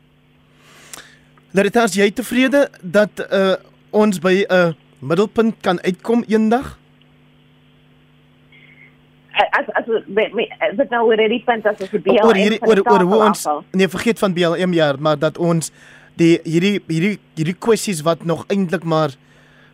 Laritas, 1.52 1.96
jy 1.98 2.12
tevrede 2.14 2.68
dat 2.82 3.26
uh, 3.26 3.56
ons 3.92 4.20
by 4.20 4.46
'n 4.46 4.54
uh, 4.54 4.74
middelpunt 5.00 5.56
kan 5.62 5.82
uitkom 5.82 6.24
eendag? 6.28 6.80
as 9.40 9.68
as 9.80 9.86
dit 10.78 10.92
nou 10.92 11.06
oor 11.08 11.22
hierdie 11.22 11.42
punt 11.46 11.68
as 11.70 11.80
ons 11.80 11.94
die 11.94 12.02
BLM 12.04 12.28
oor 12.28 12.40
hierdie 12.40 12.60
oor 12.66 12.82
oor 12.84 13.06
hoe 13.12 13.20
ons 13.30 13.46
nee 13.78 13.88
vergeet 13.92 14.20
van 14.20 14.36
BLM 14.36 14.76
jaar 14.76 15.00
maar 15.00 15.20
dat 15.20 15.38
ons 15.38 15.72
die 16.20 16.38
hierdie 16.44 16.80
hierdie 16.90 17.16
hierdie 17.38 17.58
kwessies 17.68 18.04
wat 18.08 18.26
nog 18.28 18.46
eintlik 18.52 18.84
maar 18.84 19.16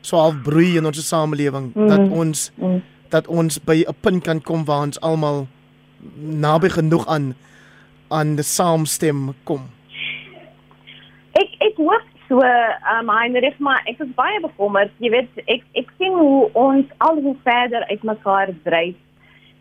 so 0.06 0.22
half 0.22 0.38
broei 0.46 0.76
in 0.78 0.86
ons 0.86 1.02
samelewing 1.08 1.72
mm. 1.74 1.90
dat 1.90 2.06
ons 2.22 2.50
mm. 2.62 2.82
dat 3.14 3.28
ons 3.28 3.60
by 3.66 3.82
'n 3.82 3.98
punt 4.02 4.24
kan 4.24 4.42
kom 4.42 4.66
waar 4.66 4.86
ons 4.90 5.02
almal 5.02 5.48
naby 6.16 6.70
genoeg 6.70 7.08
aan 7.08 7.34
aan 8.14 8.36
die 8.38 8.46
saamstem 8.46 9.32
kom? 9.44 9.64
Ek 11.34 11.56
ek 11.68 11.80
hoop 11.82 12.12
so 12.28 12.42
um 12.94 13.10
Heinrich 13.10 13.58
maar 13.60 13.82
ek 13.90 14.00
is 14.00 14.14
baie 14.18 14.40
bekommerd. 14.44 14.94
Jy 15.04 15.12
weet 15.16 15.42
ek 15.46 15.66
ek 15.74 15.90
sien 15.98 16.14
hoe 16.14 16.46
ons 16.54 16.94
al 16.98 17.22
hoe 17.22 17.36
verder 17.44 17.88
uitmekaar 17.90 18.54
dryf. 18.68 18.96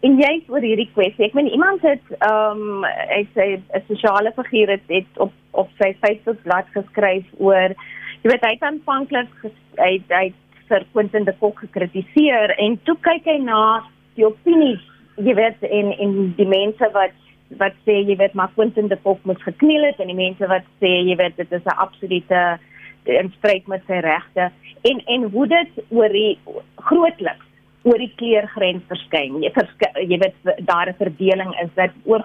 En 0.04 0.18
jy 0.20 0.32
oor 0.52 0.60
hierdie 0.60 0.90
kwessie. 0.92 1.24
Ek 1.24 1.34
meen 1.34 1.48
iemand 1.48 1.82
het 1.82 2.04
ehm 2.20 2.84
um, 2.84 2.84
ek 3.08 3.32
sê 3.36 3.56
'n 3.56 3.84
sosiale 3.88 4.32
figuur 4.36 4.76
het, 4.76 4.86
het 4.88 5.18
op 5.18 5.32
op 5.54 5.68
sy 5.80 5.94
Facebook 6.02 6.42
bladsy 6.42 6.80
geskryf 6.80 7.26
oor 7.38 7.74
jy 8.22 8.30
weet 8.32 8.46
hy 8.46 8.52
het 8.56 8.66
aanvanklik 8.68 9.32
hy 9.78 9.92
hy 10.10 10.26
vir 10.68 10.86
Quentin 10.92 11.26
de 11.28 11.34
Kock 11.40 11.60
gekritiseer 11.66 12.54
en 12.58 12.78
toe 12.88 12.96
kyk 13.04 13.26
hy 13.28 13.38
na 13.44 13.84
die 14.16 14.26
opinies 14.26 14.84
jy 15.16 15.34
weet 15.34 15.62
in 15.62 15.92
in 15.98 16.34
die 16.36 16.48
mense 16.48 16.90
wat 16.92 17.14
wat 17.58 17.74
sê 17.86 18.00
jy 18.02 18.16
weet 18.16 18.34
maar 18.34 18.50
Quentin 18.54 18.88
de 18.88 18.96
Kock 18.96 19.24
moet 19.24 19.42
gekniel 19.42 19.84
het 19.84 20.00
en 20.00 20.10
die 20.10 20.18
mense 20.18 20.46
wat 20.46 20.66
sê 20.80 20.90
jy 21.06 21.16
weet 21.16 21.36
dit 21.36 21.52
is 21.52 21.64
'n 21.64 21.78
absolute 21.78 22.58
in 23.04 23.32
stryd 23.38 23.66
met 23.66 23.82
sy 23.86 24.00
regte 24.00 24.50
en 24.82 25.02
en 25.06 25.22
hoe 25.30 25.46
dit 25.46 25.84
oor 25.90 26.08
die 26.08 26.38
grootliks 26.76 27.46
oor 27.84 28.00
die 28.00 28.12
kleurgrens 28.16 28.84
verskyn. 28.88 29.42
Jy 29.44 29.50
versk 29.52 29.84
jy 30.08 30.18
weet 30.18 30.66
daar 30.66 30.88
'n 30.88 30.96
verdeling 30.98 31.52
is 31.62 31.70
dat 31.74 31.92
oor 32.04 32.24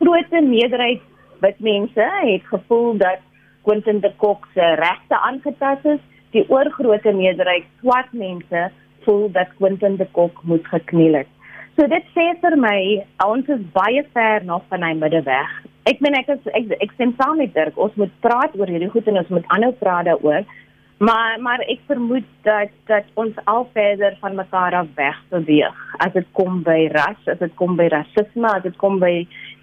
grootte 0.00 0.40
meerderheid 0.40 1.02
wit 1.40 1.60
mense 1.60 2.04
het 2.22 2.44
gevoel 2.44 2.96
dat 2.96 3.20
Quentin 3.62 4.00
de 4.00 4.12
Kock 4.16 4.48
se 4.54 4.74
regte 4.74 5.16
aangetast 5.18 5.84
is. 5.84 6.00
Die 6.30 6.44
oorgrootste 6.48 7.12
meerderheid 7.12 7.64
swart 7.80 8.12
mense 8.12 8.70
voel 9.04 9.30
dat 9.32 9.48
Quentin 9.58 9.96
de 9.96 10.06
Kock 10.12 10.42
moet 10.42 10.66
gekniel 10.66 11.14
het. 11.14 11.35
So 11.76 11.84
dit 11.92 12.06
sê 12.16 12.22
vir 12.40 12.54
my 12.56 12.78
ons 13.20 13.48
is 13.52 13.64
baie 13.74 14.00
ver 14.16 14.44
nog 14.48 14.62
van 14.72 14.84
hy 14.86 14.94
middeweg. 14.96 15.50
Ek 15.90 15.98
meen 16.00 16.14
ek 16.16 16.30
is 16.32 16.46
ek, 16.56 16.70
ek 16.80 16.94
stem 16.94 17.12
saam 17.18 17.36
met 17.36 17.52
Dirk. 17.52 17.76
Ons 17.76 17.98
moet 18.00 18.14
praat 18.24 18.54
oor 18.56 18.70
hierdie 18.72 18.88
goed 18.94 19.10
en 19.12 19.20
ons 19.20 19.34
moet 19.34 19.50
aanhou 19.52 19.74
praat 19.82 20.08
daaroor. 20.08 20.46
Maar 21.04 21.36
maar 21.44 21.60
ek 21.68 21.82
vermoed 21.90 22.24
dat 22.48 22.72
dat 22.88 23.10
ons 23.20 23.36
al 23.52 23.68
verder 23.76 24.16
van 24.22 24.38
mekaar 24.40 24.78
af 24.80 24.88
weg 24.96 25.18
beweeg 25.34 25.82
as 26.00 26.14
dit 26.16 26.30
kom 26.38 26.62
by 26.64 26.86
ras, 26.96 27.20
as 27.28 27.42
dit 27.44 27.52
kom 27.60 27.76
by 27.76 27.90
rasisme, 27.92 28.48
as 28.48 28.64
dit 28.64 28.80
kom 28.80 28.96
by 29.02 29.12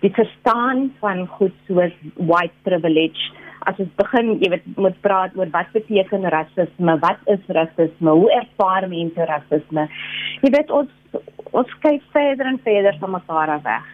die 0.05 0.13
verstaan 0.13 0.91
van 1.01 1.25
goed 1.39 1.57
soos 1.65 1.97
white 2.29 2.53
privilege. 2.69 3.33
As 3.63 3.79
ons 3.79 3.91
begin, 3.99 4.33
jy 4.43 4.49
weet, 4.51 4.65
moet 4.75 4.97
praat 5.05 5.35
oor 5.39 5.47
wat 5.53 5.71
beteken 5.75 6.27
rasisme, 6.33 6.97
wat 7.03 7.31
is 7.31 7.43
rasisme, 7.55 8.15
hoe 8.19 8.31
ervaar 8.41 8.89
mense 8.91 9.27
rasisme? 9.29 9.87
Jy 10.43 10.51
weet 10.57 10.73
ons 10.73 10.91
ons 11.53 11.73
kyk 11.83 12.01
verder 12.15 12.49
en 12.49 12.57
verder 12.65 12.95
van 12.99 13.11
mekaar 13.13 13.51
af 13.55 13.65
weg. 13.67 13.89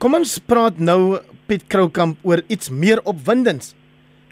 Kom 0.00 0.16
ons 0.16 0.38
praat 0.40 0.80
nou 0.80 1.18
Piet 1.48 1.66
Kroukamp 1.68 2.20
oor 2.24 2.40
iets 2.48 2.70
meer 2.72 3.02
opwindends. 3.04 3.74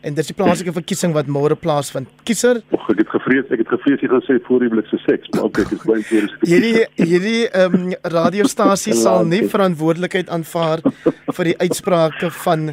En 0.02 0.16
dis 0.16 0.26
die 0.26 0.34
plaaslike 0.34 0.72
verkiesing 0.74 1.12
wat 1.14 1.28
môre 1.30 1.54
plaasvind. 1.54 2.08
Kiezer, 2.26 2.58
Och, 2.74 2.88
ek 2.90 3.04
het 3.04 3.10
gevrees, 3.12 3.50
ek 3.54 3.60
het 3.62 3.70
gevrees 3.70 4.00
jy 4.02 4.08
gaan 4.10 4.24
sê 4.26 4.38
voorhuwelikse 4.48 4.98
seks, 5.04 5.30
maar 5.36 5.46
okay, 5.46 5.66
dis 5.70 5.84
baie 5.86 6.02
voor 6.08 6.26
is. 6.26 6.32
Hierdie 6.42 6.86
hierdie 6.98 7.42
ehm 7.48 7.76
um, 7.78 7.92
radiostasie 8.16 8.96
sal 8.98 9.28
nie 9.28 9.44
verantwoordelikheid 9.52 10.32
aanvaar 10.34 10.82
vir 11.06 11.52
die 11.52 11.54
uitsprake 11.62 12.32
van 12.42 12.72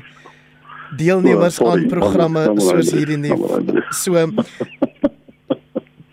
deelnemers 0.97 1.59
aan 1.61 1.87
programme 1.87 2.45
soos 2.57 2.91
hierdie 2.95 3.17
nie. 3.17 3.35
So 3.91 4.25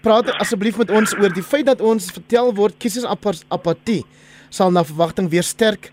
praat 0.06 0.30
asseblief 0.38 0.78
met 0.78 0.90
ons 0.94 1.14
oor 1.18 1.32
die 1.34 1.42
feit 1.42 1.66
dat 1.66 1.80
ons 1.82 2.12
vertel 2.14 2.52
word 2.54 2.76
kiesers 2.78 3.06
apatie 3.50 4.04
sal 4.50 4.70
na 4.70 4.84
verwagting 4.86 5.30
weer 5.32 5.46
sterk 5.46 5.90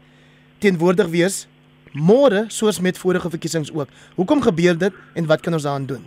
teenwoordig 0.62 1.10
wees 1.10 1.48
môre 1.93 2.46
soos 2.50 2.80
met 2.82 2.98
vorige 2.98 3.30
verkiesings 3.30 3.72
ook. 3.74 3.89
Hoekom 4.17 4.41
gebeur 4.41 4.78
dit 4.78 4.93
en 5.15 5.26
wat 5.30 5.41
kan 5.41 5.54
ons 5.54 5.65
daaraan 5.65 5.86
doen? 5.86 6.04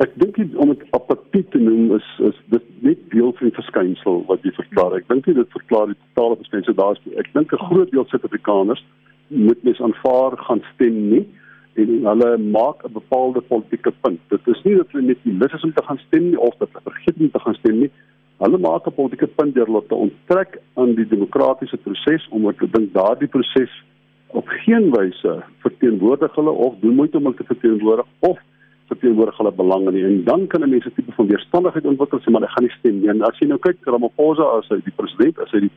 Ek 0.00 0.12
dink 0.16 0.38
om 0.56 0.72
dit 0.72 0.84
apatie 0.96 1.42
te 1.52 1.60
noem 1.60 1.96
is 1.96 2.06
is 2.30 2.36
dit 2.52 2.68
net 2.80 3.00
deel 3.12 3.34
van 3.36 3.50
die 3.50 3.56
verskynsel 3.56 4.22
wat 4.28 4.44
jy 4.44 4.52
verklaar. 4.56 4.96
Ek 4.96 5.08
dink 5.12 5.28
dit 5.28 5.56
verklaar 5.56 5.92
die 5.92 5.98
totale 6.06 6.38
verskynsel 6.40 6.76
daar 6.78 6.96
is. 6.96 7.18
Ek 7.20 7.28
dink 7.36 7.52
'n 7.52 7.66
groot 7.68 7.90
deel 7.92 8.06
Suid-Afrikaners 8.08 8.84
moet 9.28 9.62
mes 9.64 9.80
aanvaar 9.80 10.36
gaan 10.36 10.62
stem 10.74 10.96
nie 11.10 11.26
en 11.74 12.06
hulle 12.06 12.38
maak 12.38 12.84
'n 12.84 12.92
bepaalde 12.92 13.40
politieke 13.40 13.92
punt. 14.00 14.20
Dit 14.28 14.46
is 14.46 14.62
nie 14.62 14.76
dat 14.76 14.90
hulle 14.90 15.06
net 15.06 15.24
nie 15.24 15.38
lus 15.38 15.52
is 15.52 15.64
om 15.64 15.72
te 15.72 15.82
gaan 15.82 15.98
stem 16.06 16.30
nie 16.30 16.40
of 16.40 16.54
dat 16.58 16.68
hulle 16.72 16.90
vergeet 16.90 17.20
om 17.20 17.30
te 17.30 17.38
gaan 17.38 17.54
stem 17.54 17.78
nie. 17.78 17.90
Hulle 18.38 18.58
maak 18.58 18.86
'n 18.86 18.94
politieke 18.94 19.26
punt 19.26 19.54
deur 19.54 19.66
hulle 19.66 19.86
te 19.86 19.94
onttrek 19.94 20.60
aan 20.74 20.94
die 20.94 21.08
demokratiese 21.08 21.76
proses 21.76 22.28
omdat 22.28 22.58
hulle 22.58 22.70
dink 22.72 22.92
daardie 22.92 23.28
proses 23.28 23.84
op 24.26 24.46
geen 24.48 24.90
wyse 24.90 25.42
verteenwoordig 25.58 26.34
hulle 26.34 26.50
of 26.50 26.74
doen 26.80 26.94
moeite 26.94 27.16
om 27.16 27.34
te 27.34 27.44
verteenwoordig 27.44 28.06
of 28.18 28.38
verteenwoordig 28.86 29.36
hulle 29.36 29.52
belange 29.52 29.92
nie 29.92 30.04
en 30.04 30.24
dan 30.24 30.46
kan 30.46 30.62
'n 30.62 30.70
mens 30.70 30.86
'n 30.86 30.94
tipe 30.94 31.12
van 31.12 31.26
weerstandigheid 31.26 31.84
ontwikkel 31.84 32.20
sê 32.20 32.30
maar 32.30 32.42
ek 32.42 32.50
gaan 32.50 32.64
nie 32.64 32.78
stem 32.78 33.00
nie. 33.00 33.08
En 33.08 33.22
as 33.22 33.38
jy 33.38 33.46
nou 33.46 33.58
kyk 33.58 33.76
Ramaphosa 33.84 34.44
as 34.58 34.68
hy 34.68 34.80
die 34.84 34.96
president 34.96 35.38
as 35.38 35.50
hy 35.50 35.60
die 35.60 35.72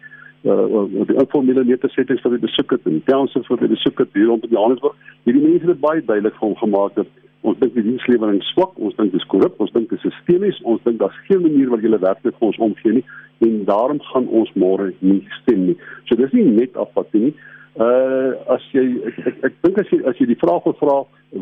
uh, 0.46 1.06
die 1.10 1.18
informele 1.18 1.64
nedersettings 1.64 2.24
wat 2.26 2.36
hy 2.36 2.40
besoek 2.44 2.76
het 2.76 2.88
en 2.90 3.02
townships 3.10 3.52
wat 3.52 3.64
hy 3.64 3.70
besoek 3.74 4.04
het 4.04 4.18
hier 4.18 4.30
rondom 4.32 4.56
Johannesburg, 4.56 4.96
hierdie 5.28 5.44
mense 5.44 5.70
het 5.72 5.84
baie 5.84 6.02
duidelik 6.02 6.36
vir 6.40 6.48
hom 6.48 6.58
gemaak 6.62 6.96
dat 7.00 7.08
ons 7.44 7.60
dink 7.60 7.74
die 7.76 7.84
dienslewering 7.84 8.44
swak, 8.54 8.78
ons 8.80 8.96
dink 8.96 9.12
dit 9.12 9.20
is 9.20 9.28
korrup, 9.32 9.58
ons 9.60 9.72
dink 9.76 9.90
dit 9.92 10.00
is 10.00 10.06
sistemies, 10.12 10.62
ons 10.64 10.84
dink 10.88 11.02
daar's 11.02 11.24
geen 11.28 11.44
manier 11.44 11.72
wat 11.74 11.84
julle 11.84 12.00
werklik 12.00 12.38
vir 12.40 12.52
ons 12.52 12.62
omgee 12.70 13.00
nie 13.00 13.08
en 13.44 13.66
daarom 13.68 14.00
gaan 14.14 14.30
ons 14.32 14.52
môre 14.56 14.94
nie 15.02 15.20
stem 15.42 15.66
nie. 15.68 15.76
So 16.08 16.16
dis 16.16 16.32
nie 16.36 16.46
net 16.48 16.78
apatie 16.80 17.28
nie 17.28 17.34
uh 17.74 18.38
as 18.54 18.62
jy 18.70 18.84
ek 19.10 19.16
ek, 19.26 19.38
ek 19.50 19.54
dink 19.66 19.80
as 19.82 19.90
jy 19.90 19.98
as 20.06 20.20
jy 20.22 20.28
die 20.30 20.38
vraag 20.38 20.62
wil 20.68 20.76
vra 20.78 20.98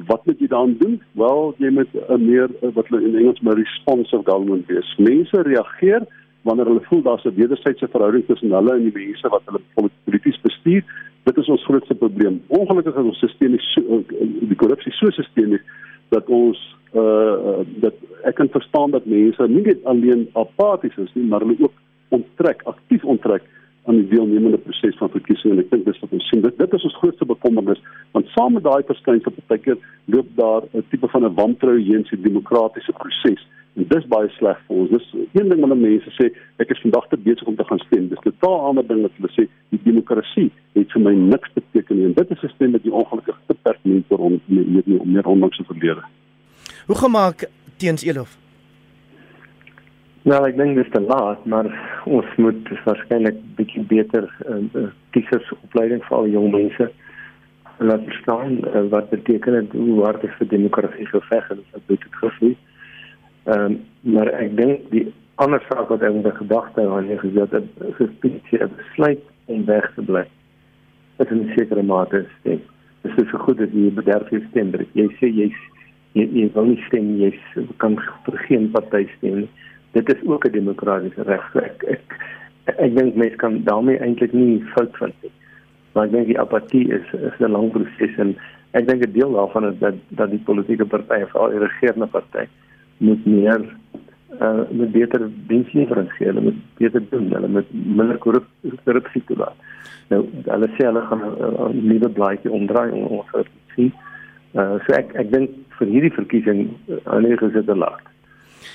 wat 0.08 0.24
moet 0.24 0.40
jy 0.40 0.48
dan 0.48 0.78
doen? 0.80 0.94
Wel, 1.20 1.52
jy 1.60 1.72
moet 1.76 1.92
'n 2.08 2.24
meer 2.24 2.48
wat 2.62 2.88
hulle 2.88 3.04
in 3.04 3.18
Engels 3.20 3.42
maar 3.42 3.60
responsive 3.60 4.24
government 4.24 4.66
wees. 4.72 4.88
Mense 4.98 5.42
reageer 5.44 6.08
wanneer 6.42 6.66
hulle 6.66 6.82
voel 6.90 7.02
daar's 7.02 7.26
'n 7.26 7.36
wederwysige 7.36 7.88
verhouding 7.88 8.26
tussen 8.26 8.52
hulle 8.52 8.74
en 8.74 8.84
die 8.84 9.06
mense 9.06 9.30
wat 9.30 9.42
hulle 9.46 9.90
polities 10.04 10.42
bestuur. 10.42 10.84
Dit 11.24 11.38
is 11.38 11.48
ons 11.48 11.64
grootste 11.64 11.96
probleem. 11.96 12.42
Ongelukkig 12.48 12.96
is 12.96 13.04
ons 13.04 13.18
stelsel 13.18 13.60
so 13.60 14.04
die 14.50 14.56
korrupsie 14.56 14.92
so 14.92 15.10
sistemies 15.10 15.62
dat 16.10 16.28
ons 16.28 16.60
uh 16.94 17.64
dat 17.80 17.94
ek 18.24 18.36
kan 18.36 18.50
verstaan 18.50 18.92
dat 18.92 19.06
mense 19.06 19.48
nie 19.48 19.62
net 19.62 19.86
alleen 19.86 20.28
apaties 20.34 20.98
is 20.98 21.14
nie, 21.14 21.24
maar 21.24 21.40
hulle 21.40 21.56
ook 21.60 21.74
onttrek, 22.10 22.62
aktief 22.64 23.04
onttrek 23.04 23.44
aan 23.86 23.96
die 23.96 24.08
deelnemende 24.08 24.58
proses 24.58 24.98
van 24.98 25.10
verkiesing 25.10 25.54
en 25.54 25.60
ek 25.64 25.72
dink 25.72 25.86
dis 25.86 26.02
wat 26.04 26.12
ons 26.12 26.28
sien. 26.30 26.42
Dit 26.42 26.58
dit 26.58 26.74
is 26.74 26.84
ons 26.90 26.98
grootste 27.02 27.26
bekommernis 27.26 27.82
want 28.12 28.28
saam 28.36 28.54
met 28.54 28.64
daai 28.64 28.84
verskynsel 28.90 29.34
partykeer 29.38 29.80
loop 30.06 30.28
daar 30.36 30.68
'n 30.74 30.86
tipe 30.90 31.08
van 31.08 31.26
'n 31.26 31.36
wantrou 31.36 31.78
heen 31.80 32.06
se 32.06 32.22
demokratiese 32.22 32.92
proses. 32.92 33.42
En 33.42 33.61
dis 33.74 34.08
baie 34.12 34.30
sleg 34.38 34.60
vir 34.68 34.78
ons. 34.78 34.90
Dis 34.92 35.08
een 35.34 35.50
ding 35.50 35.60
wanneer 35.64 35.80
mense 35.80 36.14
sê 36.18 36.30
ek 36.60 36.74
is 36.76 36.82
vandag 36.84 37.08
te 37.10 37.18
besig 37.18 37.48
om 37.48 37.56
te 37.56 37.68
gaan 37.70 37.80
stem. 37.86 38.10
Dis 38.10 38.20
'n 38.20 38.30
totaal 38.32 38.60
ander 38.70 38.88
ding 38.88 39.02
wat 39.02 39.12
hulle 39.18 39.32
sê 39.38 39.48
die 39.70 39.82
demokrasie 39.84 40.52
het 40.76 40.92
vir 40.92 41.02
my 41.02 41.14
niks 41.14 41.50
beteken 41.54 41.96
nie. 41.98 42.06
En 42.06 42.14
dit 42.14 42.32
is 42.32 42.44
'n 42.44 42.54
stem 42.56 42.72
wat 42.72 42.84
die 42.84 42.94
ongelukkig 42.94 43.38
te 43.48 43.56
pertinent 43.64 44.06
vir 44.08 44.18
ons 44.18 44.42
meer 44.46 44.84
nie 44.86 45.00
om 45.00 45.12
meer 45.12 45.26
ondanks 45.26 45.58
se 45.58 45.64
verlede. 45.64 46.04
Hoe 46.88 46.96
gemaak 46.96 47.50
teens 47.78 48.04
Elof? 48.04 48.38
Nou, 50.24 50.48
ek 50.48 50.58
dink 50.58 50.76
dis 50.76 50.90
te 50.94 51.02
laat, 51.02 51.46
maar 51.46 51.66
ons 52.06 52.26
moet 52.38 52.70
waarskynlik 52.86 53.38
bietjie 53.58 53.82
beter 53.90 54.28
uh, 54.46 54.90
kiesersopleiding 55.10 56.04
vir 56.06 56.18
al 56.18 56.28
jong 56.28 56.52
mense 56.52 56.92
laat 57.82 58.04
verstaan 58.06 58.60
uh, 58.62 58.84
wat 58.90 59.10
beteken 59.10 59.54
dit 59.54 59.72
hoe 59.72 60.04
hard 60.04 60.24
is 60.24 60.36
vir 60.38 60.48
demokrasie 60.48 61.08
geveg 61.10 61.50
en 61.50 61.64
wat 61.72 61.88
dit 61.88 62.06
gevoel. 62.20 62.54
Ehm 63.46 63.66
um, 63.66 63.80
maar 64.02 64.28
ek 64.28 64.56
dink 64.58 64.90
die 64.92 65.14
ander 65.36 65.62
saak 65.70 65.90
wat 65.90 66.02
ek 66.02 66.14
in 66.14 66.24
die 66.24 66.32
gedagte 66.32 66.82
aan 66.90 67.10
hier 67.10 67.20
gesit 67.20 67.52
het, 67.52 67.68
is 67.88 67.96
gespreek 67.96 68.50
het 68.52 68.76
besluit 68.78 69.24
om 69.46 69.66
weg 69.66 69.92
te 69.96 70.02
bly. 70.02 70.26
Dit 71.18 71.32
is 71.32 71.38
'n 71.38 71.52
sekere 71.56 71.84
mate 71.84 72.26
stem. 72.40 72.62
Dit 73.02 73.18
is 73.18 73.30
so 73.30 73.38
goed 73.38 73.58
dat 73.58 73.74
jy 73.74 73.92
bederf 73.94 74.30
jy 74.30 74.42
stem, 74.50 74.74
jy 74.94 75.08
sê 75.20 75.28
jy 75.30 75.52
jy, 76.14 76.26
jy 76.34 76.52
wil 76.54 76.66
nie 76.66 76.84
stem, 76.88 77.18
jy 77.18 77.34
kan 77.78 77.98
vir 78.26 78.38
geen 78.48 78.72
party 78.72 79.08
stem 79.18 79.48
dit 79.92 80.14
is 80.14 80.28
ook 80.28 80.46
'n 80.46 80.52
demokratiese 80.52 81.22
reg. 81.22 81.56
Ek 81.56 81.84
ek 81.84 82.02
ek, 82.64 82.78
ek 82.78 82.96
dink 82.96 83.16
mense 83.16 83.36
kan 83.36 83.64
daarmee 83.64 83.98
eintlik 83.98 84.34
nie 84.34 84.64
fout 84.66 84.98
vind 84.98 85.14
nie. 85.22 85.32
Maar 85.92 86.06
ek 86.06 86.12
dink 86.12 86.26
die 86.28 86.40
apatie 86.40 86.88
is 86.94 87.14
is 87.14 87.40
'n 87.40 87.52
lang 87.52 87.72
proses 87.72 88.18
en 88.18 88.36
ek 88.72 88.88
dink 88.88 89.04
'n 89.06 89.12
deel 89.12 89.32
daarvan 89.32 89.66
is 89.72 89.80
dat 89.80 89.96
dat 90.08 90.30
die 90.30 90.44
politieke 90.46 90.86
partye, 90.86 91.28
veral 91.28 91.50
die 91.50 91.60
regerende 91.60 92.08
party, 92.08 92.48
moet 93.02 93.26
meer 93.26 93.66
uh 94.42 94.64
met 94.70 94.92
beter 94.92 95.26
dienslewering 95.50 96.12
gee, 96.18 96.28
hulle 96.30 96.46
moet 96.48 96.62
beter 96.80 97.04
doen, 97.10 97.28
hulle 97.34 97.50
moet 97.58 97.74
minder 97.74 98.18
korrupsie 98.18 99.24
toelaat. 99.26 99.58
Nou 100.14 100.22
hulle 100.46 100.70
sê 100.78 100.88
hulle 100.88 101.04
gaan 101.10 101.26
'n 101.26 101.84
nuwe 101.88 102.10
blaadjie 102.20 102.52
omdraai 102.60 102.92
om 102.92 103.20
ons 103.20 103.34
te 103.34 103.44
sien. 103.76 103.92
Uh 104.54 104.80
so 104.86 104.96
ek 105.02 105.14
ek 105.24 105.32
dink 105.32 105.60
vir 105.80 105.88
hierdie 105.88 106.16
verkiesing 106.20 106.70
die 106.88 107.38
gesit 107.44 107.76
laat 107.76 108.12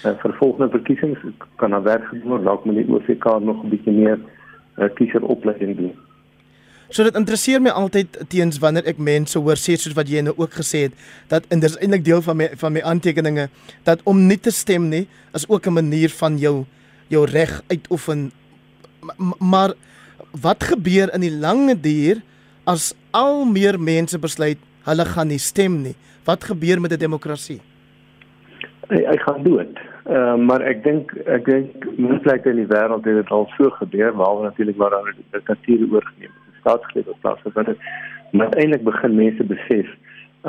uh, 0.04 0.14
vir 0.22 0.34
volgende 0.40 0.70
verkiesings 0.70 1.18
kan 1.56 1.70
daar 1.70 1.82
werk 1.82 2.04
gedoen 2.10 2.34
word 2.34 2.44
dalk 2.44 2.64
moet 2.64 2.80
die 2.80 2.88
OVK 2.94 3.26
nog 3.40 3.64
'n 3.64 3.70
bietjie 3.74 3.92
meer 3.92 4.18
uh, 4.78 4.88
kieseropleiding 4.94 5.76
doen. 5.76 5.94
So 6.88 7.02
dit 7.02 7.16
interesseer 7.18 7.62
my 7.62 7.72
altyd 7.74 8.14
teens 8.30 8.60
wanneer 8.62 8.86
ek 8.86 9.00
mense 9.02 9.38
hoor 9.38 9.58
sê 9.58 9.74
soos 9.74 9.96
wat 9.98 10.10
jy 10.10 10.22
nou 10.22 10.34
ook 10.38 10.54
gesê 10.60 10.86
het 10.86 10.94
dat 11.32 11.46
en 11.50 11.60
dis 11.60 11.74
eintlik 11.80 12.04
deel 12.06 12.22
van 12.22 12.38
my 12.38 12.48
van 12.60 12.72
my 12.76 12.82
aantekeninge 12.86 13.48
dat 13.88 14.04
om 14.06 14.26
nie 14.28 14.38
te 14.38 14.54
stem 14.54 14.88
nie 14.92 15.06
is 15.34 15.48
ook 15.48 15.66
'n 15.66 15.78
manier 15.82 16.10
van 16.10 16.38
jou 16.38 16.64
jou 17.08 17.26
reg 17.26 17.62
uitoefen 17.70 18.30
maar 19.38 19.74
wat 20.30 20.62
gebeur 20.64 21.14
in 21.14 21.20
die 21.20 21.36
lange 21.46 21.74
duur 21.74 22.22
as 22.64 22.94
al 23.10 23.44
meer 23.44 23.80
mense 23.80 24.18
besluit 24.18 24.58
hulle 24.84 25.04
gaan 25.04 25.28
nie 25.28 25.38
stem 25.38 25.82
nie 25.82 25.96
wat 26.24 26.44
gebeur 26.44 26.80
met 26.80 26.92
'n 26.92 26.98
demokrasie 26.98 27.60
hy, 28.90 29.02
hy 29.02 29.16
gaan 29.26 29.42
dood. 29.42 29.78
Uh, 30.06 30.36
maar 30.38 30.62
ek 30.62 30.84
dink 30.84 31.12
ek 31.26 31.46
dink 31.48 31.86
mense 31.98 32.38
in 32.50 32.60
die 32.62 32.70
wêreld 32.70 33.06
het 33.08 33.20
dit 33.20 33.30
al 33.34 33.48
so 33.56 33.70
gebeur 33.80 34.12
waar 34.14 34.42
natuurlik 34.44 34.78
waar 34.78 34.94
daar 34.94 35.14
diktatuur 35.34 35.86
oorgeneem 35.90 36.30
het. 36.30 36.45
Staatsgreep 36.66 37.08
op 37.08 37.20
plaas 37.20 37.42
het. 37.42 37.78
Maar 38.30 38.48
eintlik 38.58 38.82
begin 38.84 39.14
mense 39.14 39.44
besef 39.44 39.92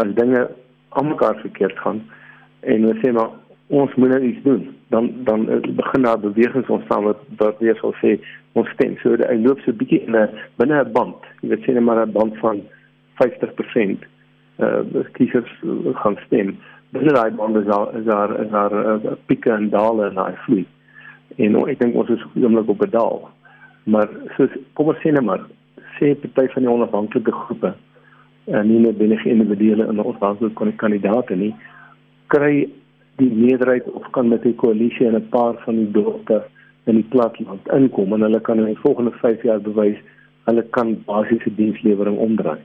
as 0.02 0.14
dinge 0.18 0.48
almekaar 0.90 1.38
verkeerd 1.42 1.78
gaan 1.80 2.02
en 2.60 2.82
hulle 2.82 2.98
sê 3.04 3.12
maar 3.14 3.30
ons 3.68 3.96
moet 3.96 4.10
nou 4.10 4.22
iets 4.24 4.44
doen. 4.44 4.64
Dan 4.90 5.12
dan 5.30 5.50
uh, 5.50 5.62
begin 5.62 6.02
daar 6.02 6.20
bewegings 6.20 6.70
ontstaan 6.70 7.04
wat 7.04 7.22
wat 7.38 7.60
weer 7.60 7.78
sal 7.82 7.94
sê 8.02 8.18
ons 8.54 8.70
stem. 8.74 8.98
So 9.04 9.14
hy 9.14 9.38
loop 9.44 9.62
so 9.62 9.72
'n 9.72 9.78
bietjie 9.78 10.02
in 10.08 10.16
'n 10.16 10.30
binne 10.58 10.82
'n 10.84 10.92
band. 10.92 11.22
Jy 11.42 11.50
weet 11.50 11.66
sê 11.66 11.74
net 11.74 11.84
maar 11.84 12.02
'n 12.06 12.12
band 12.12 12.38
van 12.38 12.62
50% 13.22 14.06
eh 14.58 14.66
uh, 14.66 15.06
kiesers 15.14 15.52
gaan 16.02 16.18
stem 16.26 16.58
binne 16.96 17.14
daai 17.14 17.32
bande 17.32 17.60
is 17.60 17.68
daar 17.68 17.96
is 18.00 18.06
daar 18.06 18.32
is 18.44 18.50
daar 18.52 18.74
uh, 18.74 19.12
pieke 19.26 19.52
en 19.52 19.70
dale 19.70 20.08
in 20.10 20.16
daai 20.16 20.36
vloei. 20.46 20.66
En 21.36 21.58
ek 21.68 21.80
dink 21.80 21.96
ons 21.96 22.10
is 22.10 22.24
oomblik 22.36 22.70
op 22.70 22.82
'n 22.86 22.90
daal. 22.90 23.30
Maar 23.84 24.10
soos 24.38 24.52
kom 24.74 24.88
ons 24.88 25.02
sê 25.04 25.12
net 25.12 25.24
maar 25.24 25.44
sê 26.00 26.16
party 26.16 26.54
van 26.54 26.64
die 26.64 26.72
onafhanklike 26.72 27.32
groepe 27.32 27.74
en 28.46 28.68
nie 28.68 28.80
net 28.80 28.98
binne 28.98 29.18
individuele 29.26 29.88
in 29.92 30.00
ons 30.00 30.22
aansoek 30.22 30.78
kandidaate 30.78 31.36
nie 31.36 31.54
kry 32.34 32.68
die 33.18 33.32
meerderheid 33.32 33.88
of 33.92 34.06
kan 34.12 34.30
met 34.30 34.46
'n 34.46 34.56
koalisie 34.56 35.08
en 35.08 35.16
'n 35.16 35.30
paar 35.30 35.56
van 35.66 35.76
die 35.76 35.92
dorpe 35.92 36.44
in 36.86 36.96
die 36.96 37.10
platteland 37.14 37.68
inkom 37.68 38.14
en 38.14 38.22
hulle 38.22 38.40
kan 38.40 38.60
in 38.60 38.66
die 38.66 38.84
volgende 38.86 39.12
5 39.12 39.44
jaar 39.44 39.62
bewys 39.62 39.98
hulle 40.48 40.64
kan 40.72 40.96
basiese 41.06 41.56
dienslewering 41.56 42.18
omdraai. 42.18 42.60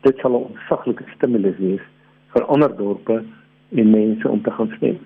Dit 0.00 0.18
sal 0.18 0.32
'n 0.32 0.48
ontsaglike 0.50 1.04
stimulus 1.16 1.58
wees 1.58 1.84
vir 2.32 2.44
ander 2.44 2.76
dorpe 2.76 3.22
en 3.70 3.90
mense 3.90 4.28
om 4.28 4.42
te 4.42 4.50
gaan 4.50 4.72
stem. 4.76 4.98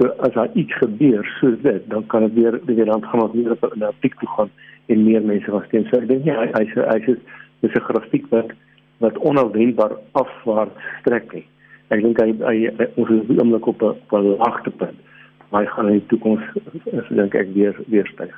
So 0.00 0.08
as 0.24 0.32
daar 0.32 0.48
iets 0.56 0.72
gebeur 0.80 1.26
soos 1.40 1.58
dit, 1.60 1.82
dan 1.92 2.06
kan 2.06 2.22
dit 2.22 2.32
weer 2.32 2.54
die 2.64 2.84
land 2.84 3.04
gaan 3.04 3.20
wat 3.20 3.32
weer 3.36 3.50
op 3.52 3.64
'n 3.76 3.84
piek 4.00 4.14
toe 4.18 4.28
gaan 4.28 4.50
en 4.86 5.04
meer 5.04 5.22
mense 5.22 5.50
gaan 5.50 5.64
stem. 5.66 5.84
So 5.84 6.00
ek 6.00 6.08
dink 6.08 6.24
ja, 6.24 6.40
hy 6.40 6.48
hy 6.56 6.64
hy 6.92 6.98
is 7.12 7.18
dis 7.60 7.74
'n 7.74 7.84
grafiek 7.88 8.26
wat 8.30 8.50
wat 8.98 9.18
onverwenbaar 9.18 9.92
afwaarts 10.12 10.80
strek. 11.00 11.32
Nie. 11.32 11.46
Ek 11.88 12.00
dink 12.02 12.20
hy, 12.20 12.32
hy, 12.40 12.88
ons 12.96 13.10
is 13.10 13.38
oomblik 13.38 13.66
op 13.66 13.82
'n 13.82 14.36
laagtepunt. 14.38 14.98
Maar 15.50 15.62
hy 15.64 15.70
gaan 15.70 15.86
in 15.86 15.98
die 15.98 16.06
toekoms 16.06 16.42
ek 16.92 17.08
dink 17.08 17.34
ek 17.34 17.52
weer 17.54 17.76
weer 17.86 18.06
styg. 18.06 18.34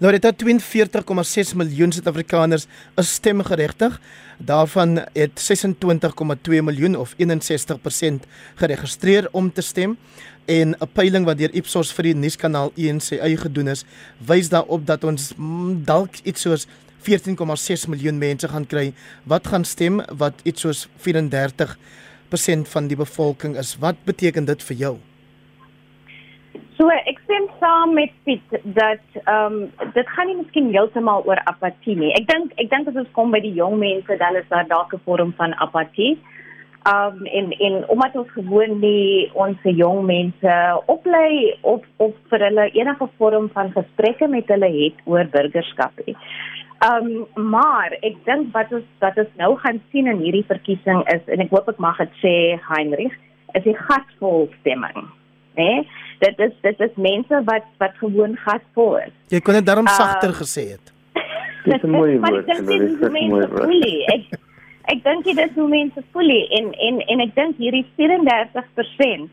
Nou 0.00 0.12
dit 0.12 0.22
het 0.24 0.42
42,6 0.42 1.54
miljoen 1.60 1.92
Suid-Afrikaners 1.92 2.66
is 2.96 3.12
stemgeregtig. 3.12 4.00
Daarvan 4.38 4.96
het 5.12 5.36
26,2 5.36 6.62
miljoen 6.62 6.96
of 6.96 7.14
61% 7.18 8.26
geregistreer 8.54 9.28
om 9.32 9.52
te 9.52 9.60
stem. 9.62 9.98
En 10.50 10.68
'n 10.70 10.92
peiling 10.92 11.24
wat 11.24 11.38
deur 11.38 11.54
Ipsos 11.54 11.92
vir 11.94 12.02
die 12.02 12.14
nuuskanaal 12.14 12.72
ENCI 12.74 13.36
gedoen 13.36 13.68
is, 13.68 13.84
wys 14.26 14.48
daarop 14.48 14.86
dat 14.86 15.04
ons 15.04 15.32
dalk 15.86 16.10
iets 16.24 16.40
soos 16.40 16.66
14,6 17.06 17.86
miljoen 17.88 18.18
mense 18.18 18.48
gaan 18.48 18.66
kry 18.66 18.92
wat 19.24 19.46
gaan 19.46 19.64
stem 19.64 20.00
wat 20.18 20.34
iets 20.42 20.60
soos 20.60 20.88
34% 21.06 21.76
van 22.72 22.86
die 22.86 22.96
bevolking 22.96 23.56
is. 23.56 23.76
Wat 23.78 23.96
beteken 24.04 24.44
dit 24.44 24.62
vir 24.62 24.76
jou? 24.76 24.96
So 26.76 26.88
ek 26.88 27.18
stem 27.24 27.46
saam 27.60 27.94
met 27.94 28.10
Piet 28.24 28.50
dat 28.64 29.06
ehm 29.24 29.52
um, 29.52 29.70
dit 29.94 30.08
gaan 30.08 30.26
nie 30.26 30.36
miskien 30.42 30.72
heeltemal 30.74 31.22
oor 31.26 31.40
apatie 31.44 31.96
nie. 31.96 32.12
Ek 32.18 32.26
dink 32.26 32.52
ek 32.56 32.70
dink 32.70 32.88
as 32.88 32.96
ons 33.04 33.12
kom 33.12 33.30
by 33.30 33.40
die 33.40 33.54
jong 33.54 33.78
mense 33.78 34.16
dan 34.16 34.36
is 34.36 34.48
daar 34.48 34.66
dalk 34.66 34.94
'n 34.94 35.04
vorm 35.04 35.32
van 35.36 35.54
apatie. 35.54 36.18
Ehm 36.18 36.39
um, 36.88 37.26
en 37.26 37.50
en 37.50 37.88
omdat 37.88 38.16
ons 38.16 38.30
gewoon 38.30 38.78
nie 38.80 39.30
ons 39.32 39.58
jong 39.62 40.04
mense 40.06 40.56
oplei 40.86 41.56
of 41.60 41.84
of 41.96 42.14
vir 42.32 42.46
hulle 42.48 42.70
enige 42.72 43.08
vorm 43.18 43.50
van 43.52 43.72
gesprekke 43.72 44.28
met 44.28 44.48
hulle 44.48 44.70
het 44.76 45.04
oor 45.04 45.28
burgerskap 45.32 45.92
nie. 46.06 46.16
Um, 46.80 47.26
maar 47.36 47.92
ek 48.00 48.16
dink 48.24 48.52
wat 48.56 48.72
ons 48.72 48.86
wat 49.04 49.18
ons 49.20 49.32
nou 49.36 49.52
gaan 49.60 49.80
sien 49.92 50.08
in 50.08 50.22
hierdie 50.24 50.46
verkiesing 50.48 51.02
is 51.12 51.26
en 51.28 51.44
ek 51.44 51.52
hoop 51.52 51.68
ek 51.68 51.82
mag 51.82 51.98
dit 52.00 52.14
sê 52.22 52.36
Heinrich 52.70 53.16
is 53.58 53.66
die 53.66 53.76
gasvol 53.76 54.48
stemming. 54.60 55.10
Né? 55.58 55.82
Dit 56.22 56.38
is 56.40 56.54
dit 56.64 56.80
is 56.86 56.96
mense 56.96 57.42
wat 57.44 57.66
wat 57.82 57.98
gewoon 58.00 58.38
gasvol 58.46 58.96
is. 59.02 59.12
Jy 59.28 59.42
kon 59.44 59.58
dit 59.58 59.66
daarom 59.66 59.90
sagter 59.92 60.32
uh, 60.32 60.38
gesê 60.40 60.70
het. 60.72 60.94
Dis 61.66 61.82
'n 61.84 61.92
mooi 61.92 62.16
woord. 62.24 62.46
Dit 62.46 62.68
is 62.68 62.96
'n 62.96 63.12
mooi 63.28 63.46
woord. 63.46 63.84
Ek 64.16 64.40
ek 64.90 65.04
dink 65.04 65.24
dit 65.24 65.38
is 65.38 65.52
hoe 65.54 65.68
mense 65.68 66.02
voel 66.12 66.30
en 66.58 66.72
en 66.86 67.00
en 67.14 67.20
ek 67.26 67.34
dink 67.36 67.60
hierdie 67.62 67.86
34% 68.00 69.30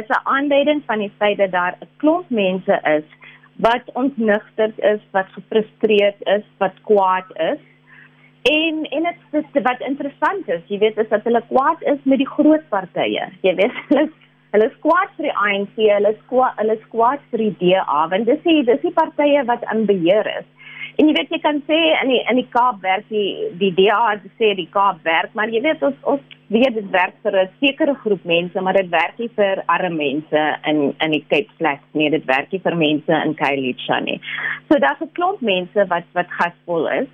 is 0.00 0.08
'n 0.08 0.24
aanduiding 0.36 0.82
van 0.86 0.98
die 0.98 1.12
feit 1.18 1.38
dat 1.38 1.52
daar 1.52 1.74
'n 1.80 1.88
klomp 1.96 2.30
mense 2.30 2.80
is 2.96 3.06
wat 3.58 3.90
ontnigterd 3.94 4.78
is, 4.78 5.00
wat 5.10 5.26
gefrustreerd 5.34 6.20
is, 6.36 6.44
wat 6.58 6.74
kwaad 6.82 7.30
is. 7.52 7.60
En 8.42 8.74
en 8.90 9.02
dit 9.02 9.44
is 9.54 9.62
wat 9.62 9.80
interessant 9.80 10.48
is, 10.48 10.62
jy 10.66 10.78
weet, 10.78 10.98
is 10.98 11.08
dat 11.08 11.24
hulle 11.26 11.42
kwaad 11.48 11.82
is 11.82 11.98
met 12.02 12.18
die 12.18 12.32
groot 12.36 12.68
partye. 12.68 13.26
Jy 13.42 13.54
weet, 13.54 13.80
hulle 13.88 14.08
hulle 14.50 14.68
is 14.70 14.78
kwaad 14.80 15.10
vir 15.16 15.26
die 15.28 15.36
ANC, 15.46 15.74
hulle 15.76 16.14
is 16.14 16.22
kwaad, 16.30 16.54
hulle 16.56 16.76
is 16.78 16.86
kwaad 16.94 17.24
vir 17.30 17.38
die 17.38 17.56
DA, 17.58 18.06
want 18.12 18.30
dis 18.30 18.40
die 18.46 18.62
dis 18.64 18.80
die 18.80 18.94
partye 19.00 19.42
wat 19.50 19.66
in 19.74 19.84
beheer 19.90 20.30
is. 20.38 20.46
En 20.98 21.06
jy 21.06 21.12
weet 21.14 21.30
jy 21.30 21.38
kan 21.38 21.60
sê 21.68 21.76
in 22.00 22.10
die 22.10 22.18
in 22.26 22.40
die 22.40 22.48
Kaap 22.50 22.80
werk 22.82 23.04
die 23.12 23.52
die 23.60 23.70
DA 23.76 24.00
het 24.16 24.24
sê 24.40 24.50
die 24.58 24.66
Kaap 24.74 25.04
werk, 25.06 25.30
maar 25.38 25.52
jy 25.54 25.60
weet 25.62 25.84
ons 25.86 26.00
ons 26.10 26.34
weet 26.50 26.74
dit 26.74 26.88
werk 26.90 27.14
vir 27.22 27.36
'n 27.42 27.50
sekere 27.60 27.94
groep 28.02 28.24
mense, 28.24 28.60
maar 28.60 28.74
dit 28.74 28.90
werk 28.90 29.14
nie 29.18 29.30
vir 29.36 29.62
arme 29.68 29.94
mense 29.94 30.42
in 30.66 30.94
in 30.98 31.10
die 31.14 31.24
Cape 31.30 31.54
Flats 31.58 31.86
nie, 31.94 32.10
dit 32.10 32.24
werk 32.26 32.50
nie 32.52 32.62
vir 32.66 32.74
mense 32.74 33.12
in 33.26 33.34
Khayelitsha 33.34 34.00
nie. 34.00 34.20
So 34.68 34.78
daar's 34.78 35.00
'n 35.00 35.12
klomp 35.14 35.40
mense 35.40 35.86
wat 35.86 36.06
wat 36.14 36.36
gasvol 36.40 36.88
is 36.88 37.08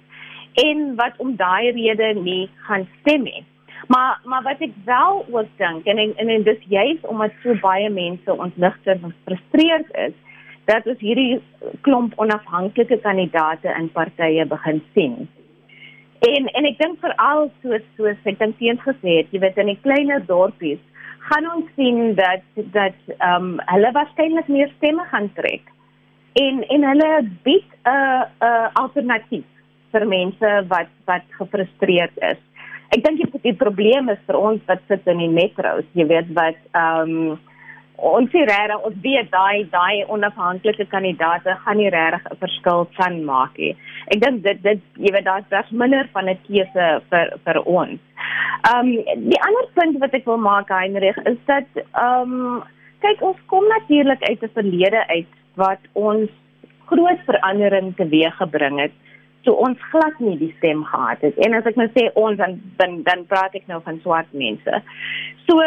en 0.65 0.97
wat 0.97 1.15
om 1.19 1.37
daai 1.37 1.73
rede 1.73 2.15
nie 2.21 2.49
gaan 2.67 2.89
stem 3.01 3.23
nie. 3.25 3.45
Maar 3.89 4.21
maar 4.25 4.43
wat 4.43 4.61
ek 4.61 4.73
wel 4.85 5.27
ook 5.31 5.49
dink 5.59 5.85
en 5.85 5.99
en, 5.99 6.29
en 6.29 6.43
dis 6.43 6.63
juist 6.69 7.07
omdat 7.07 7.33
so 7.43 7.55
baie 7.61 7.91
mense 7.91 8.33
ontnigter 8.33 8.97
en 9.03 9.13
gefrustreerd 9.13 9.89
is 10.09 10.15
dat 10.69 10.87
ons 10.87 11.01
hierdie 11.01 11.41
klomp 11.87 12.15
onafhanklike 12.21 12.99
kandidate 13.05 13.69
in 13.79 13.91
partye 13.93 14.45
begin 14.49 14.83
sien. 14.95 15.17
En 16.25 16.49
en 16.57 16.67
ek 16.71 16.79
dink 16.81 17.01
veral 17.05 17.51
soos 17.63 17.85
soos 17.99 18.29
ek 18.31 18.39
dink 18.41 18.59
teens 18.59 18.83
gesê 18.87 19.21
het, 19.21 19.33
jy 19.33 19.43
weet 19.43 19.61
in 19.61 19.73
die 19.75 19.81
kleiner 19.85 20.25
dorpies 20.29 20.81
gaan 21.29 21.47
ons 21.55 21.69
sien 21.77 22.15
dat 22.19 22.45
dat 22.77 22.97
ehm 23.17 23.55
um, 23.55 23.55
hulle 23.73 23.93
waarskynlik 23.97 24.49
meer 24.49 24.73
stemme 24.77 25.05
gaan 25.13 25.31
trek. 25.39 25.69
En 26.41 26.63
en 26.77 26.89
hulle 26.91 27.11
bied 27.47 27.69
'n 27.69 27.91
uh, 27.91 28.23
'n 28.25 28.49
uh, 28.49 28.69
alternatief 28.83 29.47
vir 29.93 30.07
mense 30.07 30.51
wat 30.69 30.91
wat 31.11 31.25
gefrustreerd 31.39 32.17
is. 32.33 32.41
Ek 32.95 33.03
dink 33.05 33.17
die, 33.21 33.41
die 33.43 33.59
probleem 33.65 34.09
is 34.09 34.23
vir 34.27 34.37
ons 34.37 34.63
wat 34.67 34.81
sit 34.89 35.07
in 35.07 35.19
die 35.19 35.35
metros, 35.41 35.85
jy 35.93 36.07
weet 36.07 36.33
wat 36.35 36.59
ehm 36.73 37.17
um, 37.17 37.39
ons 38.05 38.31
sien 38.33 38.47
regtig 38.49 38.87
ons 38.89 38.97
weet 39.05 39.31
daai 39.33 39.65
daai 39.73 40.05
onafhanklike 40.17 40.87
kandidaate 40.93 41.57
gaan 41.65 41.79
nie 41.81 41.91
regtig 41.95 42.25
'n 42.31 42.41
verskil 42.45 42.87
kan 42.99 43.25
maak 43.25 43.59
nie. 43.59 43.77
Ek 44.13 44.21
dink 44.21 44.43
dit 44.43 44.63
dit 44.63 44.81
jy 44.97 45.13
weet 45.13 45.25
daar's 45.25 45.49
daar's 45.49 45.71
minder 45.71 46.09
van 46.13 46.29
'n 46.29 46.39
keuse 46.47 46.87
vir 47.11 47.27
vir 47.45 47.59
ons. 47.65 48.01
Ehm 48.71 48.79
um, 48.81 49.29
die 49.31 49.43
ander 49.47 49.67
punt 49.75 49.99
wat 50.01 50.15
ek 50.15 50.27
wil 50.27 50.37
maak 50.39 50.69
Heinrich 50.69 51.19
is 51.25 51.41
dat 51.47 51.69
ehm 51.77 52.33
um, 52.33 52.63
kyk 53.01 53.23
ons 53.23 53.41
kom 53.47 53.65
natuurlik 53.69 54.23
uit 54.23 54.43
'n 54.43 54.57
verlede 54.59 55.07
uit 55.09 55.33
wat 55.55 55.81
ons 55.93 56.31
groot 56.87 57.21
verandering 57.27 57.97
teweeggebring 57.97 58.81
het 58.81 58.93
so 59.45 59.53
ons 59.53 59.79
glad 59.93 60.21
nie 60.21 60.37
die 60.41 60.55
stem 60.59 60.85
gehad 60.85 61.21
het. 61.21 61.37
En 61.47 61.55
as 61.55 61.67
ek 61.69 61.77
nou 61.77 61.89
sê 61.93 62.09
ons 62.15 62.37
dan 62.37 62.61
dan, 62.81 63.03
dan 63.09 63.27
praat 63.27 63.55
ek 63.55 63.67
nou 63.67 63.81
van 63.85 64.01
swart 64.03 64.33
mense. 64.33 64.81
So 65.47 65.61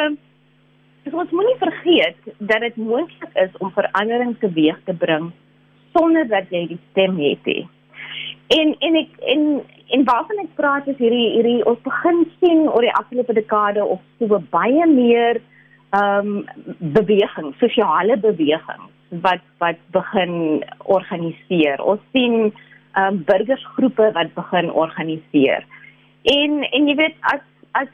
So 1.08 1.22
ons 1.22 1.32
moenie 1.32 1.56
vergeet 1.62 2.18
dat 2.38 2.64
dit 2.66 2.76
moontlik 2.76 3.36
is 3.40 3.54
om 3.64 3.72
verandering 3.72 4.36
teweeg 4.42 4.80
te 4.86 4.94
bring 4.94 5.30
sonder 5.96 6.28
dat 6.28 6.50
jy 6.52 6.66
die 6.74 6.80
stem 6.92 7.16
het 7.22 7.46
nie. 7.48 7.64
En 8.56 8.74
en 8.88 8.98
ek 9.02 9.14
en 9.34 9.46
en 9.96 10.04
waarvan 10.10 10.42
ek 10.44 10.56
praat 10.60 10.88
is 10.92 11.00
hierdie 11.00 11.30
hierdie 11.38 11.62
ons 11.70 11.80
begin 11.86 12.26
sien 12.42 12.66
oor 12.68 12.84
die 12.84 12.96
afgelope 13.00 13.36
dekade 13.38 13.86
of 13.86 14.04
so 14.20 14.42
baie 14.52 14.88
meer 14.92 15.40
ehm 15.96 16.28
um, 16.28 16.46
beweging, 16.98 17.54
sosiale 17.64 18.18
beweging 18.20 18.88
wat 19.24 19.44
wat 19.64 19.80
begin 19.96 20.64
organiseer. 20.84 21.84
Ons 21.84 22.04
sien 22.12 22.50
ehm 22.50 23.04
um, 23.06 23.24
burgersgroepe 23.30 24.12
wat 24.20 24.36
begin 24.36 24.72
organiseer. 24.72 25.64
En 26.36 26.60
en 26.72 26.92
jy 26.92 26.96
weet 27.00 27.16
as 27.32 27.46
as 27.84 27.94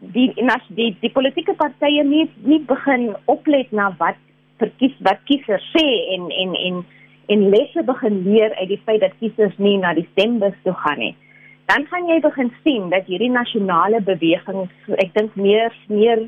die 0.00 0.32
die 0.68 0.96
die 1.00 1.10
politieke 1.10 1.54
partye 1.54 2.04
nie 2.04 2.28
nie 2.44 2.60
begin 2.66 3.14
oplet 3.26 3.72
na 3.72 3.90
wat 3.98 4.18
verkies 4.58 4.94
wat 5.06 5.22
kiesers 5.30 5.64
sê 5.74 5.86
en 6.14 6.30
en 6.30 6.54
en 6.54 6.84
en 7.28 7.48
lesse 7.50 7.82
begin 7.84 8.22
leer 8.24 8.54
uit 8.60 8.68
die 8.68 8.82
feit 8.86 9.00
dat 9.00 9.16
kiesers 9.20 9.56
nie 9.58 9.76
na 9.78 9.94
die 9.94 10.06
stembus 10.12 10.54
toe 10.64 10.72
gaan 10.72 10.98
nie. 10.98 11.14
Dan 11.68 11.84
gaan 11.90 12.06
jy 12.08 12.20
begin 12.24 12.52
sien 12.64 12.88
dat 12.90 13.06
hierdie 13.06 13.30
nasionale 13.30 14.00
bewegings 14.00 14.94
ek 15.04 15.12
dink 15.14 15.34
meer 15.36 15.74
meer 15.88 16.24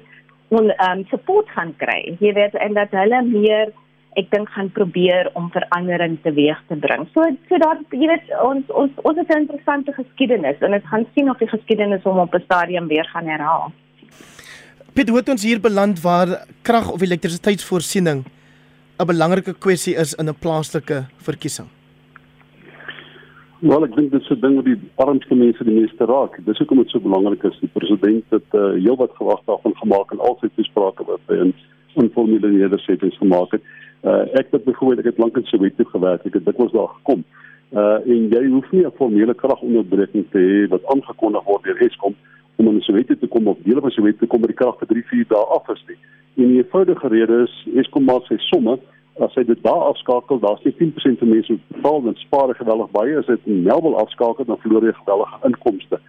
on 0.51 0.73
um 0.89 1.07
support 1.11 1.49
gaan 1.55 1.73
kry. 1.79 2.17
Jy 2.21 2.35
weet 2.37 2.59
en 2.59 2.75
dat 2.75 2.93
hulle 2.93 3.23
meer 3.23 3.73
ek 4.19 4.31
dink 4.31 4.49
gaan 4.51 4.71
probeer 4.75 5.31
om 5.39 5.51
verandering 5.55 6.19
teweeg 6.23 6.59
te 6.69 6.77
bring. 6.77 7.07
So 7.15 7.23
so 7.49 7.59
daar 7.63 7.79
jy 7.91 8.09
weet 8.11 8.33
ons 8.43 8.67
ons 8.83 8.91
ons 9.05 9.19
het 9.19 9.31
'n 9.31 9.47
interessante 9.47 9.93
geskiedenis 9.93 10.59
en 10.61 10.71
dit 10.71 10.85
gaan 10.85 11.07
sien 11.15 11.31
of 11.31 11.39
die 11.39 11.49
geskiedenis 11.49 12.03
hom 12.03 12.19
op 12.19 12.35
'n 12.35 12.43
stadium 12.45 12.89
weer 12.89 13.05
gaan 13.05 13.27
herhaal. 13.27 13.73
Piet, 14.93 15.09
hoe 15.09 15.19
het 15.19 15.29
ons 15.29 15.43
hier 15.43 15.61
beland 15.61 16.01
waar 16.03 16.47
krag 16.63 16.91
of 16.93 17.01
elektrisiteitsvoorsiening 17.01 18.25
'n 18.99 19.07
belangrike 19.07 19.55
kwessie 19.55 19.95
is 19.95 20.15
in 20.15 20.29
'n 20.29 20.39
plaaslike 20.39 21.07
verkiesing? 21.17 21.69
Wel, 23.61 23.85
ek 23.85 23.95
dink 23.95 24.11
dit 24.11 24.23
is 24.23 24.31
'n 24.31 24.41
ding 24.41 24.55
wat 24.57 24.65
die 24.65 24.81
armste 24.97 25.35
mense 25.35 25.65
die 25.65 25.81
meeste 25.81 26.05
raak. 26.05 26.39
Dis 26.45 26.59
hoekom 26.59 26.79
dit 26.79 26.89
so 26.89 27.01
belangrik 27.01 27.43
is. 27.43 27.59
Die 27.61 27.69
president 27.73 28.25
het 28.31 28.51
uh, 28.53 28.73
heelwat 28.73 29.13
gewag 29.15 29.41
daarvan 29.45 29.75
gemaak 29.77 30.13
en 30.13 30.19
al 30.19 30.37
sy 30.41 30.49
toesprake 30.57 31.05
wat 31.05 31.21
hy 31.29 31.37
in 31.37 31.55
informele 31.95 32.49
nedersettings 32.49 33.17
gemaak 33.19 33.53
het. 33.53 33.63
Uh 34.03 34.25
ek 34.41 34.47
het 34.51 34.65
byvoorbeeld 34.65 34.99
ek 34.99 35.11
het 35.13 35.19
lank 35.19 35.37
in 35.37 35.45
Soweto 35.45 35.85
gewerk. 35.85 36.25
Ek 36.25 36.35
het 36.35 36.45
dikwels 36.45 36.73
daar 36.73 36.89
gekom. 36.89 37.25
Uh 37.73 37.99
en 38.07 38.29
jy 38.33 38.47
hoef 38.49 38.71
nie 38.73 38.85
'n 38.87 38.97
formele 38.97 39.35
kragonderbreking 39.35 40.25
te 40.31 40.39
hê 40.39 40.69
wat 40.69 40.87
aangekondig 40.87 41.45
word 41.45 41.65
deur 41.65 41.83
Eskom 41.87 42.15
om 42.57 42.67
in 42.67 42.81
Soweto 42.81 43.15
te 43.15 43.27
kom 43.27 43.49
of 43.49 43.59
dele 43.63 43.81
van 43.81 43.91
Soweto 43.91 44.19
te 44.19 44.27
kom 44.27 44.41
met 44.41 44.49
die 44.49 44.57
krag 44.57 44.79
vir 44.79 44.89
3, 44.89 45.05
4 45.05 45.25
dae 45.29 45.45
af 45.57 45.69
is 45.69 45.85
nie. 45.89 45.99
En 46.37 46.49
die 46.49 46.63
eenvoudige 46.63 47.09
rede 47.09 47.43
is 47.43 47.55
Eskom 47.75 48.05
maak 48.05 48.25
sy 48.27 48.37
somme 48.37 48.79
as 49.21 49.35
hy 49.35 49.45
dit 49.45 49.63
daar 49.63 49.91
afskakel, 49.91 50.39
daar's 50.41 50.63
nie 50.65 50.75
10% 50.79 51.19
van 51.19 51.29
mense 51.29 51.53
wat 51.53 51.69
betaal 51.69 52.07
en 52.07 52.17
spaar 52.17 52.55
geweldig 52.55 52.91
baie 52.91 53.17
as 53.19 53.27
dit 53.27 53.41
in 53.45 53.63
Melville 53.63 54.01
afskakel 54.01 54.45
dan 54.45 54.61
verloor 54.63 54.87
jy 54.87 54.93
geweldige 54.93 55.41
inkomste. 55.45 56.01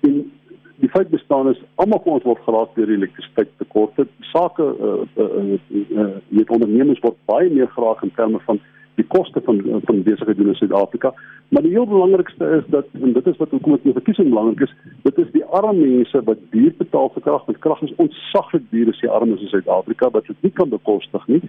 En 0.00 0.14
feit 0.94 1.10
bestaan 1.10 1.48
is 1.50 1.62
almal 1.74 2.00
van 2.04 2.12
ons 2.18 2.26
word 2.28 2.42
geraak 2.46 2.74
deur 2.78 2.90
elektrisiteitstekorte. 2.96 4.06
Sake 4.32 4.62
uh, 4.62 4.92
uh, 5.22 5.30
uh, 5.42 5.58
uh, 6.02 6.06
met 6.28 6.52
ondernemings 6.54 7.02
word 7.02 7.18
baie 7.30 7.50
meer 7.50 7.70
geraak 7.74 8.02
in 8.06 8.14
terme 8.14 8.40
van 8.46 8.60
die 8.94 9.06
koste 9.10 9.40
van 9.44 9.62
van 9.84 10.02
besigheid 10.06 10.36
doen 10.36 10.52
in 10.52 10.54
Suid-Afrika. 10.54 11.14
Maar 11.48 11.62
die 11.62 11.70
heel 11.70 11.86
belangrikste 11.86 12.44
is 12.58 12.62
dat 12.66 12.86
en 13.00 13.12
dit 13.12 13.26
is 13.26 13.36
wat 13.36 13.50
hoekom 13.50 13.72
dit 13.72 13.84
'n 13.84 13.98
verkiesing 13.98 14.28
belangrik 14.28 14.60
is, 14.60 14.74
dit 15.02 15.18
is 15.18 15.30
die 15.32 15.44
arme 15.44 15.86
mense 15.86 16.22
wat 16.24 16.38
duur 16.50 16.74
betaal 16.78 17.10
vir 17.14 17.22
krag. 17.22 17.44
Want 17.46 17.58
krag 17.58 17.82
is 17.82 17.96
ontsaglik 17.96 18.62
duur 18.70 18.88
as 18.88 19.00
jy 19.00 19.08
arm 19.08 19.34
is 19.34 19.40
in 19.40 19.48
Suid-Afrika 19.48 20.10
wat 20.10 20.26
dit 20.26 20.36
nie 20.40 20.52
kan 20.52 20.68
bekostig 20.68 21.26
nie. 21.26 21.42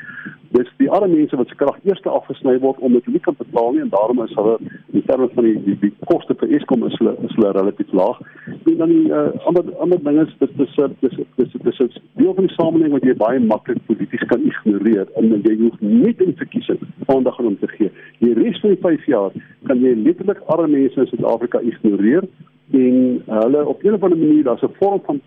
Dis 0.49 0.69
die 0.77 0.91
arme 0.91 1.15
mense 1.15 1.35
wat 1.35 1.47
se 1.47 1.55
krag 1.55 1.77
eers 1.83 2.01
afgesny 2.03 2.59
word 2.59 2.79
om 2.79 2.93
dit 2.93 3.07
nie 3.07 3.19
kan 3.19 3.35
betaal 3.37 3.71
nie 3.71 3.81
en 3.81 3.89
daarom 3.89 4.23
is 4.23 4.35
hulle 4.35 4.57
in 4.93 5.03
terme 5.05 5.29
van 5.33 5.43
die 5.43 5.63
die, 5.63 5.77
die 5.79 5.93
koste 6.05 6.35
vir 6.35 6.49
Eskom 6.49 6.85
is 6.85 6.97
hulle 6.97 7.15
is 7.21 7.35
hulle 7.35 7.51
relatief 7.51 7.91
laag. 7.91 8.19
En 8.45 8.77
dan 8.77 8.89
die 8.89 9.07
uh, 9.09 9.27
ander 9.45 9.75
ander 9.75 10.03
ding 10.03 10.19
is 10.21 10.33
dit 10.37 10.59
is 10.65 10.75
dis 10.99 11.15
dis 11.35 11.53
dis 11.63 11.79
is 11.79 11.99
deel 12.13 12.33
van 12.33 12.47
die 12.47 12.53
samelewing 12.53 12.93
wat 12.93 13.05
jy 13.07 13.15
baie 13.17 13.39
maklik 13.39 13.79
polities 13.89 14.25
kan 14.29 14.43
ignoreer 14.45 15.07
en 15.21 15.31
jy 15.43 15.55
hoef 15.61 15.79
nie 15.81 16.13
in 16.25 16.35
verkiesing 16.37 16.81
aandag 17.05 17.35
gaan 17.35 17.51
om 17.53 17.59
te 17.59 17.69
gee. 17.73 17.91
Die 18.21 18.33
res 18.37 18.59
van 18.61 18.75
die 18.75 18.81
5 18.81 19.05
jaar 19.05 19.31
kan 19.69 19.81
jy 19.81 19.95
letterlik 19.97 20.43
arme 20.53 20.67
mense 20.77 20.99
in 20.99 21.09
Suid-Afrika 21.09 21.61
ignoreer 21.71 22.27
en 22.71 22.99
hulle 23.25 23.65
op 23.65 23.83
'n 23.83 23.97
of 23.97 24.03
ander 24.03 24.17
manier 24.17 24.43
daar's 24.43 24.63
'n 24.63 24.77
vorm 24.79 25.01
van 25.05 25.21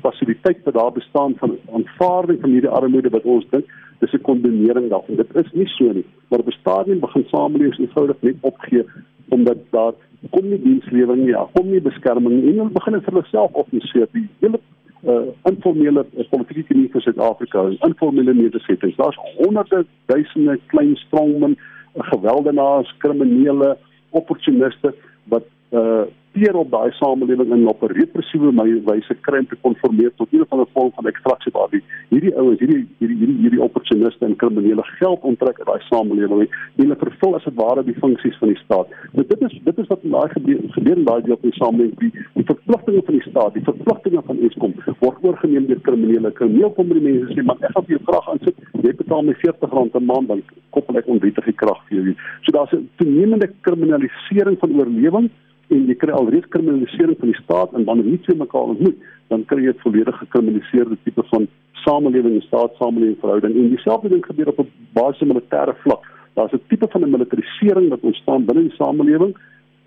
fasiliteit 0.00 0.64
wat 0.64 0.74
daar 0.74 0.92
bestaan 0.92 1.34
van 1.36 1.56
aanvaarding 1.72 2.40
van 2.40 2.50
hierdie 2.50 2.70
armoede 2.80 3.10
wat 3.10 3.24
ons 3.24 3.46
dink 3.50 3.64
dis 4.00 4.12
'n 4.12 4.20
kondonering 4.20 4.90
daarvan. 4.90 5.16
Dit 5.16 5.34
is 5.34 5.52
nie 5.52 5.68
so 5.68 5.92
nie, 5.92 6.06
maar 6.28 6.38
op 6.38 6.46
'n 6.46 6.60
stadium 6.60 7.00
begin 7.00 7.24
samelewings 7.26 7.78
eenvoudig 7.78 8.16
net 8.20 8.36
opgee 8.40 8.84
omdat 9.28 9.58
daar 9.70 9.92
kom 10.34 10.48
nie 10.50 10.60
dienslewering 10.62 11.26
nie, 11.26 11.36
kom 11.54 11.70
nie 11.70 11.80
beskerming 11.84 12.40
nie 12.40 12.52
en 12.52 12.62
hulle 12.62 12.76
begin 12.76 13.00
vir 13.06 13.18
hulself 13.20 13.56
opneem 13.62 14.08
die 14.14 14.26
hele 14.42 14.60
uh, 15.06 15.26
informele 15.50 16.04
uh, 16.04 16.24
politieke 16.30 16.76
nie 16.76 16.88
vir 16.92 17.04
Suid-Afrika, 17.04 17.68
informele 17.86 18.34
nedersettings. 18.34 18.96
Daar's 18.98 19.18
honderde 19.36 19.84
duisende 20.10 20.58
klein 20.72 20.96
strongmen, 21.06 21.56
uh, 21.94 22.02
geweldenaars, 22.12 22.90
kriminele, 23.04 23.76
opportuniste 24.16 24.94
wat 25.32 25.44
uh 25.70 26.06
eksploiteer 26.38 26.58
op 26.58 26.70
daai 26.70 26.92
samelewing 26.92 27.52
en 27.52 27.66
op 27.66 27.82
'n 27.82 27.92
repressiewe 27.92 28.52
wyse 28.84 29.14
kry 29.20 29.38
om 29.38 29.46
te 29.46 29.56
konformeer 29.60 30.12
tot 30.16 30.28
een 30.30 30.44
van 30.48 30.60
'n 30.60 30.66
vorm 30.72 30.92
van 30.94 31.06
ekstraksie 31.06 31.52
waar 31.52 31.68
die 31.70 31.82
hierdie 32.10 32.36
ouens 32.36 32.58
hierdie 32.58 32.86
hierdie 32.98 33.16
hierdie 33.16 33.38
hierdie 33.42 33.62
opportuniste 33.62 34.24
en 34.24 34.36
kriminele 34.36 34.82
geld 34.82 35.20
onttrek 35.22 35.58
uit 35.58 35.66
daai 35.66 35.80
samelewing 35.88 36.40
en 36.40 36.48
hulle 36.76 36.96
vervul 36.96 37.34
as 37.34 37.44
dit 37.44 37.54
ware 37.54 37.84
die 37.84 37.94
funksies 37.94 38.38
van 38.38 38.48
die 38.48 38.56
staat. 38.64 38.86
Nou 39.12 39.26
dit 39.26 39.40
is 39.40 39.60
dit 39.64 39.78
is 39.78 39.86
wat 39.86 40.02
in 40.02 40.10
daai 40.10 40.28
gebeur 40.28 40.58
gebeur 40.68 40.96
in 40.96 41.04
daai 41.04 41.22
deel 41.22 41.38
van 41.40 41.50
die 41.50 41.58
samelewing 41.58 41.98
die, 41.98 42.12
die 42.34 42.44
verpligtinge 42.44 43.02
van 43.02 43.14
die 43.14 43.28
staat, 43.30 43.54
die 43.54 43.64
verpligtinge 43.70 44.22
van 44.22 44.38
Eskom 44.38 44.74
word 44.98 45.16
oorgeneem 45.22 45.66
deur 45.66 45.80
kriminele. 45.80 46.30
Krimineel 46.30 46.70
kom 46.70 46.88
die 46.88 47.00
mense 47.00 47.34
sê 47.34 47.42
maar 47.42 47.56
ek 47.60 47.74
gaan 47.74 47.84
vir 47.84 47.96
jou 47.96 48.04
krag 48.04 48.28
aansit. 48.28 48.54
Jy 48.82 48.94
betaal 48.94 49.22
my 49.22 49.32
R40 49.32 49.94
'n 49.94 50.04
maand 50.04 50.28
dan 50.28 50.42
koppel 50.70 50.96
ek 50.96 51.06
onwettige 51.06 51.52
krag 51.52 51.80
vir 51.88 51.98
jou. 51.98 52.14
So 52.42 52.52
daar's 52.52 52.72
'n 52.72 52.88
toenemende 52.96 53.50
kriminalisering 53.60 54.58
van 54.58 54.78
oorlewing 54.78 55.30
en 55.68 55.86
jy 55.86 55.94
kry 56.00 56.12
alreeds 56.16 56.48
kriminalisering 56.48 57.16
van 57.18 57.32
die 57.32 57.42
staat 57.42 57.72
en 57.72 57.84
dan 57.84 58.04
nie 58.04 58.20
twee 58.26 58.36
mekaar 58.36 58.72
ontmoet, 58.74 58.96
dan 59.28 59.44
kry 59.44 59.62
jy 59.64 59.72
'n 59.74 59.82
volledig 59.84 60.18
gekriminaliseerde 60.18 60.96
tipe 61.04 61.22
van 61.30 61.48
samelewing 61.84 62.34
en 62.34 62.42
staat-samelewing 62.42 63.16
verhouding. 63.20 63.54
En 63.56 63.68
dieselfde 63.68 64.08
ding 64.08 64.24
gebeur 64.26 64.48
op 64.48 64.58
'n 64.58 64.70
basiese 64.92 65.26
militêre 65.26 65.74
vlak. 65.84 66.02
Daar's 66.34 66.52
'n 66.52 66.62
tipe 66.68 66.86
van 66.88 67.02
'n 67.02 67.10
militarisering 67.10 67.88
wat 67.88 68.00
ontstaan 68.00 68.44
binne 68.44 68.62
die 68.62 68.76
samelewing 68.76 69.36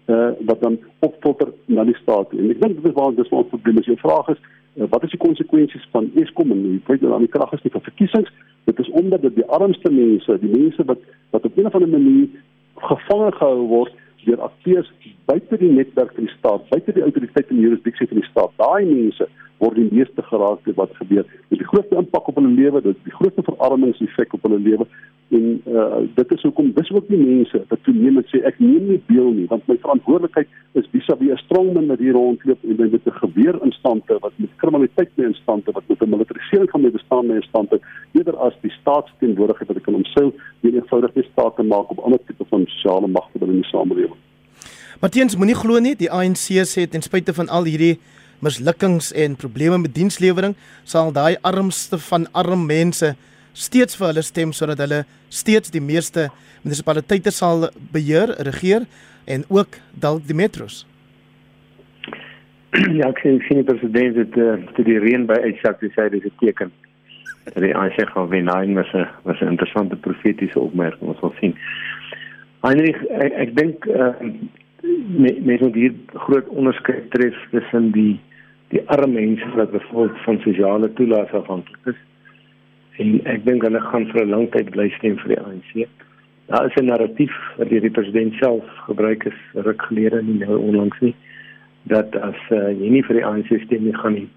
uh 0.07 0.32
wat 0.39 0.61
dan 0.61 0.79
opvolter 0.99 1.47
na 1.65 1.84
die 1.84 1.97
staat. 2.01 2.32
En 2.32 2.49
ek 2.49 2.61
dink 2.61 2.75
dit 2.75 2.86
is 2.86 2.97
waar 2.97 3.15
dis 3.15 3.29
ons 3.29 3.47
probleem 3.47 3.77
is. 3.77 3.86
Jou 3.86 3.97
vraag 3.97 4.27
is 4.27 4.41
uh, 4.75 4.86
wat 4.89 5.03
is 5.03 5.09
die 5.09 5.19
konsekwensies 5.19 5.88
van 5.91 6.11
Eskom 6.15 6.51
en 6.51 6.61
die 6.63 6.82
feit 6.86 7.01
dat 7.01 7.13
aan 7.13 7.27
die 7.27 7.36
krag 7.36 7.53
is 7.53 7.63
nie 7.63 7.71
vir 7.71 7.82
verkiesings? 7.82 8.32
Dit 8.63 8.79
is 8.79 8.89
omdat 8.89 9.21
dit 9.21 9.36
die 9.36 9.45
armste 9.45 9.91
mense, 9.91 10.39
die 10.39 10.57
mense 10.57 10.84
wat 10.86 10.99
wat 11.29 11.45
op 11.45 11.57
'n 11.57 11.65
of 11.65 11.75
ander 11.75 11.89
manier 11.89 12.27
gevange 12.75 13.32
gehou 13.32 13.67
word 13.67 13.93
deur 14.26 14.41
akteurs 14.47 14.89
buite 15.30 15.57
die 15.57 15.72
netwerk 15.72 16.13
van 16.15 16.28
die 16.28 16.34
staat, 16.38 16.67
buite 16.69 16.93
die 16.95 17.05
autoriteit 17.05 17.49
en 17.49 17.61
jurisdiksie 17.63 18.07
van 18.11 18.22
die 18.22 18.28
staat. 18.30 18.53
Daai 18.61 18.86
mense 18.86 19.28
word 19.61 19.78
die 19.78 19.89
meeste 19.91 20.26
geraak 20.26 20.63
deur 20.65 20.78
wat 20.80 20.93
gebeur. 20.99 21.24
Dit 21.24 21.57
is 21.57 21.63
die 21.63 21.69
grootste 21.69 21.99
impak 22.01 22.28
op 22.28 22.39
hulle 22.39 22.53
lewe, 22.55 22.82
dit 22.82 22.95
is 22.95 23.07
die 23.09 23.17
grootste 23.19 23.45
verarmingseffek 23.49 24.34
op 24.38 24.47
hulle 24.47 24.59
lewe 24.59 24.88
en 25.32 25.61
uh, 25.67 25.99
dit 26.15 26.32
is 26.32 26.41
hoekom 26.41 26.71
dis 26.75 26.91
ook 26.91 27.07
die 27.07 27.19
mense 27.19 27.61
wat 27.69 27.84
toenemend 27.88 28.27
sê 28.32 28.41
ek 28.47 28.57
neem 28.59 28.89
nie 28.89 28.99
deel 29.07 29.29
nie 29.38 29.45
want 29.51 29.67
my 29.71 29.77
verantwoordelikheid 29.84 30.49
is 30.79 30.89
vis-à-vis 30.91 31.32
'n 31.32 31.43
strongman 31.45 31.88
wat 31.91 32.03
hier 32.03 32.17
rondloop 32.17 32.63
en 32.63 32.82
met 32.82 33.07
'n 33.07 33.19
geweer 33.23 33.55
instande 33.63 34.17
wat 34.25 34.34
met 34.36 34.49
kriminaliteit 34.63 35.11
mee 35.15 35.27
instande 35.27 35.71
wat 35.71 35.88
met 35.88 36.01
'n 36.01 36.09
militarisering 36.15 36.69
van 36.69 36.82
my 36.82 36.91
bestaan 36.91 37.27
mee 37.27 37.39
instande 37.43 37.79
eerder 38.11 38.36
as 38.38 38.55
die 38.61 38.71
staatsteenwoordigheid 38.82 39.67
wat 39.67 39.77
ek 39.77 39.84
kan 39.84 40.01
omseil 40.01 40.34
die 40.61 40.75
eenvoudig 40.75 41.13
die 41.13 41.27
staat 41.32 41.55
te 41.55 41.63
maak 41.63 41.91
op 41.91 41.99
ander 41.99 42.19
tipe 42.27 42.45
van 42.49 42.65
sosiale 42.65 43.07
magte 43.07 43.39
binne 43.39 43.53
die 43.53 43.71
samelewing. 43.71 44.19
Martiens 45.01 45.36
moenie 45.36 45.55
glo 45.55 45.79
nie 45.79 45.95
die 45.95 46.11
ANC 46.11 46.61
sê 46.67 46.88
ten 46.89 47.01
spyte 47.01 47.34
van 47.34 47.49
al 47.49 47.63
hierdie 47.63 47.99
mislukkings 48.39 49.11
en 49.13 49.36
probleme 49.36 49.77
met 49.77 49.95
dienslewering 49.95 50.55
sal 50.84 51.11
daai 51.11 51.38
armste 51.41 51.97
van 51.97 52.27
arm 52.32 52.65
mense 52.65 53.15
steeds 53.54 53.97
vir 53.99 54.08
hulle 54.12 54.24
stem 54.24 54.54
sodat 54.54 54.80
hulle 54.84 55.04
steeds 55.30 55.72
die 55.72 55.84
meeste 55.84 56.30
munisipaliteite 56.64 57.32
sal 57.32 57.70
beheer, 57.93 58.36
regeer 58.47 58.88
en 59.26 59.45
ook 59.49 59.78
dalk 59.93 60.26
die 60.28 60.38
metros. 60.38 60.86
Ja, 62.99 63.10
ek 63.10 63.20
sien 63.20 63.41
sien 63.47 63.60
die 63.60 63.68
president 63.68 64.16
het 64.16 64.38
uh, 64.39 64.86
die 64.88 64.99
reën 65.04 65.26
by 65.28 65.36
uitsak 65.43 65.82
dis 65.84 65.95
hy 65.99 66.08
dis 66.14 66.24
'n 66.24 66.32
teken. 66.39 66.72
Dat 67.43 67.64
hy 67.66 67.72
aansig 67.76 68.10
gaan 68.14 68.30
wen 68.32 68.47
hy 68.47 68.74
was 68.78 68.91
'n 68.95 69.08
was 69.28 69.41
'n 69.41 69.52
interessante 69.52 69.95
profetiese 69.95 70.60
opmerking 70.60 71.10
ons 71.12 71.20
wil 71.20 71.34
sien. 71.39 71.56
Heinrich 72.64 73.02
ek, 73.10 73.34
ek 73.43 73.56
dink 73.58 73.86
uh, 73.86 74.16
mense 75.43 75.64
moet 75.64 75.76
hier 75.76 75.93
groot 76.14 76.47
onderskeid 76.47 77.12
tref 77.12 77.36
tussen 77.52 77.91
die 77.91 78.20
die 78.72 78.84
arme 78.88 79.20
mense 79.20 79.52
wat 79.56 79.72
bevolk 79.72 80.16
van 80.24 80.39
sosiale 80.39 80.93
toelaas 80.93 81.34
afhanklik 81.36 81.91
is 81.91 81.99
en 82.99 83.19
ek 83.25 83.45
dink 83.45 83.63
hulle 83.63 83.81
gaan 83.81 84.05
vir 84.11 84.25
'n 84.25 84.29
lang 84.29 84.47
tyd 84.51 84.71
bly 84.71 84.89
stem 84.97 85.17
vir 85.23 85.35
die 85.35 85.41
ANC. 85.41 85.87
Daar 86.47 86.65
is 86.65 86.75
'n 86.75 86.85
narratief 86.85 87.33
wat 87.57 87.69
deur 87.69 87.81
die 87.81 87.95
president 87.97 88.33
self 88.33 88.65
gebruik 88.87 89.25
is 89.25 89.39
ruk 89.53 89.81
gelede 89.81 90.21
nie 90.23 90.39
nou 90.45 90.57
onlangs 90.57 90.99
nie 90.99 91.15
dat 91.83 92.15
as 92.15 92.37
uh, 92.51 92.69
jy 92.69 92.89
nie 92.89 93.03
vir 93.03 93.15
die 93.15 93.25
ANC 93.25 93.49
stem 93.65 93.85
nie 93.85 93.95
gaan 93.95 94.13
nie 94.13 94.29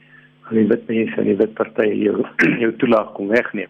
gaan 0.44 0.58
die 0.58 0.68
wit 0.68 0.86
mense 0.88 1.16
en 1.20 1.24
die 1.24 1.36
wit 1.36 1.54
partye 1.54 1.96
jou 1.96 2.24
jou 2.62 2.72
toelaag 2.76 3.12
kom 3.14 3.28
wegneem. 3.28 3.68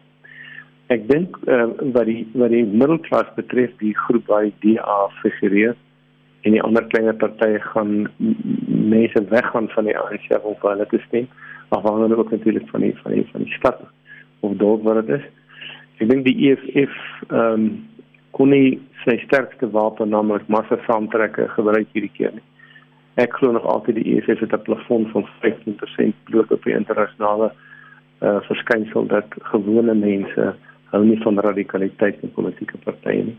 Ek 0.88 1.08
dink 1.08 1.38
uh, 1.48 1.66
wat 1.94 2.06
die 2.06 2.26
wat 2.34 2.50
die 2.50 2.64
middelklas 2.64 3.34
betref 3.36 3.72
die 3.80 3.94
groep 3.94 4.26
waar 4.26 4.44
die 4.44 4.76
DA 4.76 5.08
figureer 5.22 5.74
en 6.44 6.52
die 6.52 6.62
ander 6.62 6.84
kleiner 6.92 7.16
partye 7.16 7.60
gaan 7.72 8.06
mense 8.68 9.24
weggaan 9.30 9.68
van 9.68 9.84
die 9.84 9.96
ANC 9.96 10.28
of 10.42 10.60
hulle 10.60 10.86
te 10.86 11.00
stem 11.08 11.28
afhangende 11.68 12.16
ook 12.16 12.30
natuurlik 12.30 12.68
van 12.68 12.80
die 12.80 12.94
van 13.02 13.12
die 13.12 13.26
van 13.32 13.42
die 13.42 13.56
stad 13.58 13.80
of 14.46 14.56
dorp 14.60 14.82
wat 14.86 15.02
dit 15.02 15.18
is. 15.18 15.26
Ek 16.02 16.08
dink 16.10 16.24
die 16.28 16.38
EFF 16.50 16.96
ehm 17.30 17.52
um, 17.52 17.68
kon 18.34 18.50
nie 18.50 18.80
sy 19.04 19.14
sterkste 19.22 19.68
wapen 19.70 20.10
naamlik 20.10 20.48
massa 20.50 20.78
saamtrekke 20.88 21.46
gebruik 21.54 21.92
hierdie 21.94 22.10
keer 22.16 22.32
nie. 22.34 22.46
Ek 23.22 23.36
glo 23.38 23.52
nog 23.54 23.66
altyd 23.70 24.00
die 24.00 24.16
EFF 24.16 24.40
het 24.42 24.54
'n 24.56 24.66
plafon 24.66 25.06
van 25.12 25.28
15% 25.42 26.14
bloot 26.30 26.50
op 26.50 26.64
die 26.64 26.74
internasionale 26.74 27.52
uh 28.22 28.28
eh, 28.28 28.40
verskynsel 28.48 29.06
dat 29.06 29.26
gewone 29.52 29.94
mense 29.94 30.54
hou 30.90 31.04
nie 31.04 31.18
van 31.22 31.38
radikaliteit 31.38 32.22
in 32.22 32.32
politieke 32.32 32.78
partye 32.84 33.22
nie. 33.24 33.36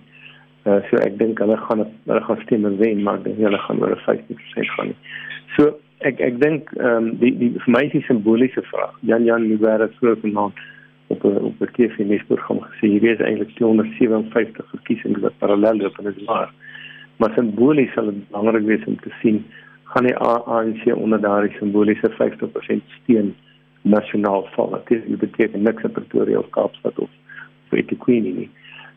Uh 0.65 0.79
so 0.89 0.97
ek 0.97 1.17
dink 1.17 1.39
hulle 1.39 1.57
gaan 1.57 1.85
hulle 2.05 2.21
gaan 2.21 2.41
stem 2.43 2.65
en 2.65 2.77
wen, 2.77 3.03
maar 3.03 3.23
dink 3.23 3.37
hulle 3.37 3.59
gaan 3.67 3.81
oor 3.83 3.99
15% 4.05 4.71
gaan 4.75 4.87
nie. 4.87 4.99
So 5.57 5.75
ek 5.99 6.19
ek 6.19 6.39
dink 6.41 6.71
ehm 6.77 6.95
um, 6.95 7.17
die 7.19 7.33
die 7.37 7.51
vir 7.65 7.71
my 7.75 7.83
is 7.85 7.91
die 7.91 8.05
simboliese 8.07 8.63
vraag. 8.71 8.95
Jan 9.01 9.25
Jan 9.25 9.47
Lubera 9.47 9.87
vroeër 9.99 10.21
vanaand 10.23 10.63
op 11.07 11.23
'n 11.23 11.37
op 11.49 11.61
'n 11.61 11.71
TV-nuusprogram 11.71 12.59
gesê 12.59 12.87
hier 12.87 13.03
is 13.03 13.19
eintlik 13.19 13.55
257 13.55 14.69
verkiesings 14.69 15.19
wat 15.19 15.37
parallel 15.37 15.77
loop 15.77 15.97
en 15.97 16.03
dit 16.03 16.17
is 16.17 16.25
waar. 16.25 16.53
Maar 17.17 17.31
simbolies 17.33 17.93
sal 17.93 18.05
dit 18.05 18.29
belangrik 18.29 18.65
wees 18.65 18.85
om 18.85 18.99
te 18.99 19.11
sien 19.21 19.45
gaan 19.83 20.05
die 20.05 20.17
ANC 20.17 20.95
onder 20.95 21.21
daardie 21.21 21.57
simboliese 21.57 22.09
50% 22.11 22.83
steun 23.01 23.35
nasionaal 23.81 24.47
val. 24.51 24.81
Dit 24.85 25.17
beteken 25.19 25.61
niks 25.61 25.83
in 25.83 25.91
Pretoria 25.91 26.37
of 26.37 26.49
Kaapstad 26.49 26.99
of 26.99 27.09
eThekwini 27.69 28.31
nie. 28.31 28.49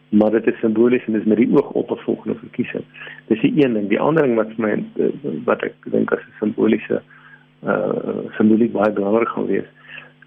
Maar 0.08 0.30
dit 0.30 0.46
is 0.46 0.58
simbolies 0.58 1.04
en 1.04 1.12
dit 1.12 1.20
is 1.20 1.28
met 1.28 1.36
die 1.36 1.52
oog 1.52 1.70
op 1.70 1.90
'n 1.90 2.04
volgende 2.04 2.38
verkiesing. 2.38 2.84
Dis 3.26 3.40
die 3.40 3.64
een 3.64 3.72
ding. 3.72 3.88
Die 3.88 4.00
ander 4.00 4.22
ding 4.22 4.34
wat 4.34 4.52
vir 4.56 4.66
my 4.66 4.84
wat 5.44 5.62
ek 5.62 5.74
dink 5.84 6.12
as 6.12 6.20
'n 6.20 6.38
simboliese 6.38 7.02
uh 7.64 8.30
simboliek 8.36 8.72
baie 8.72 8.92
belangrik 8.92 9.28
gaan 9.28 9.46
wees 9.46 9.66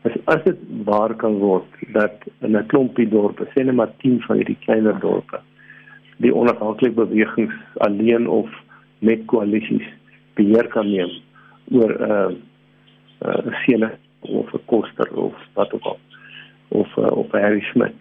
is 0.04 0.18
as 0.26 0.44
dit 0.44 0.58
waar 0.86 1.14
kan 1.16 1.38
word 1.40 1.68
dat 1.94 2.26
in 2.42 2.58
'n 2.58 2.68
klompie 2.68 3.08
dorpe, 3.10 3.46
sê 3.54 3.64
net 3.64 3.76
maar 3.76 3.92
10 3.98 4.22
van 4.22 4.38
hierdie 4.38 4.58
kleiner 4.66 5.00
dorpe, 5.00 5.40
die 6.18 6.34
onafhanklike 6.36 6.94
bewegings 6.94 7.54
alleen 7.78 8.28
of 8.28 8.50
met 9.00 9.26
koalisies 9.26 9.88
beheer 10.34 10.68
kan 10.68 10.90
neem 10.90 11.12
oor 11.72 11.92
'n 11.92 12.12
uh, 12.12 12.30
'n 13.22 13.50
uh, 13.50 13.60
sene 13.66 13.92
of 14.20 14.54
'n 14.54 14.66
koster 14.66 15.10
of 15.14 15.36
wat 15.54 15.74
ook 15.74 15.84
al 15.84 16.00
of 16.68 16.98
uh, 16.98 17.12
of 17.12 17.32
Harry 17.32 17.62
Smith 17.62 18.00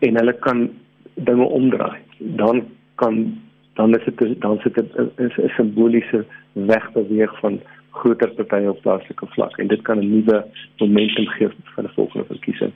en 0.00 0.16
hulle 0.16 0.32
kan 0.32 0.70
dinge 1.14 1.44
omdraai. 1.44 1.98
Dan 2.18 2.64
kan 2.94 3.38
dan 3.74 3.94
is 3.94 4.04
dit 4.04 4.40
dan 4.40 4.58
sit 4.58 4.74
dit 4.74 4.96
'n 5.16 5.48
simboliese 5.56 6.24
wegbeweeg 6.52 7.38
van 7.38 7.60
groter 8.02 8.30
partye 8.38 8.70
op 8.70 8.80
plaaslike 8.82 9.26
vlak 9.34 9.58
en 9.58 9.68
dit 9.68 9.82
kan 9.82 9.98
'n 9.98 10.10
nuwe 10.10 10.44
momentum 10.78 11.26
gee 11.36 11.48
vir 11.74 11.84
'n 11.84 11.94
volgende 11.94 12.26
verkiesing. 12.26 12.72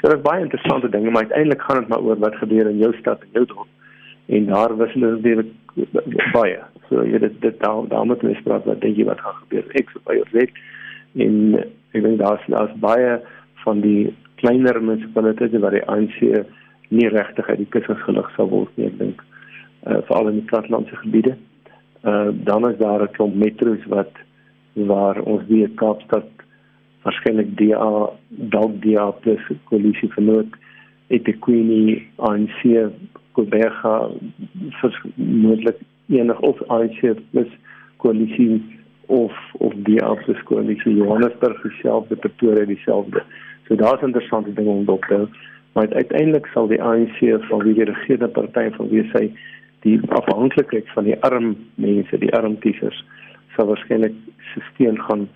So 0.00 0.08
dit 0.08 0.18
is 0.18 0.22
baie 0.30 0.42
interessante 0.42 0.88
dinge, 0.88 1.10
maar 1.10 1.22
uiteindelik 1.22 1.62
gaan 1.62 1.78
dit 1.80 1.88
maar 1.88 2.00
oor 2.00 2.18
wat 2.18 2.34
gebeur 2.36 2.66
in 2.68 2.78
jou 2.78 2.92
stad 2.98 3.20
en 3.22 3.28
jou 3.32 3.46
dorp. 3.46 3.68
En 4.26 4.46
daar 4.46 4.76
wissel 4.76 5.00
dit 5.00 5.22
weer 5.22 5.44
baie. 6.32 6.60
So 6.88 7.04
jy 7.04 7.18
dit 7.18 7.40
dit 7.40 7.60
daar 7.60 7.88
daar 7.88 8.06
moet 8.06 8.22
mens 8.22 8.42
praat 8.42 8.64
wat 8.64 8.80
dink 8.80 8.96
jy 8.96 9.04
wat 9.04 9.20
gaan 9.20 9.40
gebeur? 9.42 9.64
Ek 9.80 9.90
sou 9.90 10.02
baie 10.04 10.22
sê 10.32 10.48
en 11.24 11.64
ek 11.92 12.02
dink 12.02 12.18
daar's 12.18 12.44
daar's 12.46 12.76
baie 12.82 13.20
van 13.64 13.80
die 13.80 14.14
kleiner 14.42 14.82
munisipaliteite 14.82 15.58
waar 15.58 15.70
die 15.70 15.86
ANC 15.88 16.20
nie 16.88 17.08
regtig 17.08 17.48
uit 17.48 17.58
die 17.62 17.70
kussings 17.72 18.02
gelig 18.04 18.28
sal 18.36 18.50
word 18.52 18.76
nie, 18.76 18.90
ek 18.90 18.98
dink. 18.98 19.24
Uh 19.88 20.00
veral 20.08 20.30
in 20.32 20.40
die 20.42 20.48
plattelandse 20.52 20.96
gebiede. 21.02 21.36
Uh 22.04 22.30
dan 22.48 22.68
is 22.70 22.78
daar 22.78 23.02
'n 23.02 23.12
klomp 23.16 23.34
metro's 23.34 23.84
wat 23.88 24.12
waar 24.74 25.20
ons 25.22 25.42
weet 25.48 25.74
Kaapstad 25.80 26.28
waarskynlik 27.04 27.56
DA 27.58 28.10
dalk 28.28 28.76
DA 28.82 29.10
plus 29.24 29.48
koalisie 29.70 30.10
vernoot 30.16 30.60
eThekwini 31.08 32.02
ANC 32.16 32.60
Kobega 33.34 33.94
vermoedelik 34.80 35.80
enig 36.08 36.40
of 36.40 36.60
ANC 36.68 37.00
plus 37.30 37.50
koalisie 38.02 38.62
of 39.06 39.32
of 39.58 39.74
DA 39.88 40.14
plus 40.24 40.42
koalisie 40.50 40.96
Johannesburg 40.96 41.62
dieselfde 41.62 42.16
Pretoria 42.16 42.64
dieselfde. 42.64 43.22
So 43.68 43.76
daar's 43.76 44.02
interessante 44.02 44.52
dinge 44.52 44.70
om 44.70 44.84
dop 44.84 45.04
te 45.04 45.26
maar 45.74 45.94
uiteindelik 45.94 46.46
sal 46.46 46.68
die 46.70 46.82
ANC 46.82 47.18
van 47.48 47.62
wie 47.62 47.74
die 47.74 47.84
regerende 47.84 48.28
party 48.28 48.68
van 48.76 48.88
wie 48.88 49.02
sy 49.12 49.24
die 49.82 49.98
afhanklikheid 50.18 50.88
van 50.94 51.08
die 51.08 51.16
arm 51.26 51.56
mense 51.82 52.18
die 52.22 52.30
arm 52.38 52.54
kiesers 52.62 53.00
sal 53.56 53.70
waarskynlik 53.70 54.14
se 54.52 54.62
steun 54.72 55.00
gaan 55.08 55.28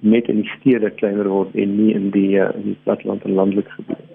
net 0.00 0.28
in 0.28 0.42
die 0.42 0.50
stede 0.58 0.90
kleiner 0.98 1.28
word 1.28 1.54
en 1.56 1.76
nie 1.78 1.94
in 1.96 2.10
die 2.14 2.34
uh, 2.36 2.50
in 2.58 2.72
die 2.72 2.80
platteland 2.84 3.24
en 3.24 3.38
landelike 3.38 3.72
gebiede. 3.78 4.14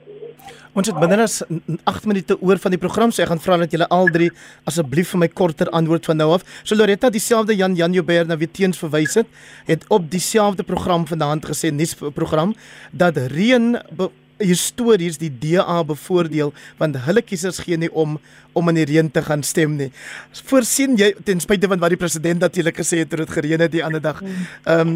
Ons 0.77 0.87
het 0.91 0.99
binne 1.01 1.17
as 1.23 1.41
8 1.89 2.05
minute 2.07 2.37
oor 2.45 2.59
van 2.61 2.71
die 2.75 2.79
program, 2.79 3.11
so 3.11 3.23
ek 3.23 3.31
gaan 3.31 3.41
vra 3.41 3.57
dat 3.63 3.73
julle 3.73 3.87
al 3.91 4.11
drie 4.13 4.29
asseblief 4.69 5.09
vir 5.15 5.23
my 5.23 5.29
korter 5.41 5.71
antwoord 5.75 6.05
van 6.11 6.19
nou 6.21 6.29
af. 6.35 6.45
So 6.61 6.77
Loretta, 6.77 7.09
dieselfde 7.09 7.57
Jan 7.57 7.75
Jan 7.75 7.95
Joubert 7.97 8.29
na 8.29 8.37
wie 8.37 8.47
teens 8.47 8.79
verwys 8.79 9.17
het, 9.19 9.27
het 9.67 9.83
op 9.89 10.05
dieselfde 10.13 10.63
program 10.63 11.07
vanaand 11.09 11.49
gesê, 11.49 11.73
nuusprogram, 11.73 12.53
dat 12.93 13.17
reën 13.33 13.75
histories 14.39 15.19
die 15.21 15.31
DA 15.31 15.79
bevoordeel 15.83 16.53
want 16.79 16.97
hulle 17.05 17.23
kiesers 17.25 17.61
gee 17.63 17.77
nie 17.77 17.91
om 17.91 18.17
om 18.57 18.71
in 18.71 18.79
die 18.79 18.87
reën 18.89 19.11
te 19.13 19.21
gaan 19.23 19.43
stem 19.45 19.75
nie. 19.77 19.89
Voorsien 20.49 20.97
jy 20.99 21.11
ten 21.23 21.39
spyte 21.43 21.69
van 21.69 21.79
wat 21.79 21.93
die 21.93 21.99
president 22.01 22.41
natuurlik 22.43 22.79
gesê 22.81 23.03
het 23.03 23.13
oor 23.13 23.23
dit 23.23 23.35
gereën 23.37 23.61
het 23.61 23.71
die 23.71 23.83
ander 23.85 24.01
dag. 24.03 24.21
Ehm 24.23 24.79
um, 24.79 24.95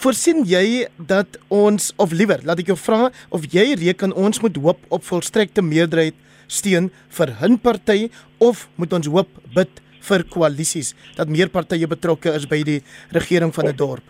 voorsien 0.00 0.42
jy 0.48 0.86
dat 0.96 1.38
ons 1.48 1.92
of 2.00 2.12
liewer 2.12 2.40
laat 2.42 2.62
ek 2.64 2.72
jou 2.72 2.78
vra 2.80 3.10
of 3.28 3.46
jy 3.52 3.74
reken 3.84 4.14
ons 4.14 4.40
moet 4.40 4.56
hoop 4.56 4.80
op 4.88 5.04
volstrekte 5.04 5.62
meerderheid 5.62 6.16
steun 6.46 6.90
vir 7.10 7.36
'n 7.48 7.58
party 7.58 8.10
of 8.38 8.68
moet 8.76 8.92
ons 8.92 9.06
hoop 9.06 9.28
bid 9.54 9.80
vir 10.00 10.24
koalisies 10.24 10.94
dat 11.16 11.28
meer 11.28 11.48
partye 11.48 11.86
betrokke 11.86 12.34
is 12.34 12.46
by 12.46 12.62
die 12.62 12.82
regering 13.10 13.52
van 13.54 13.68
'n 13.68 13.76
dorp? 13.76 14.04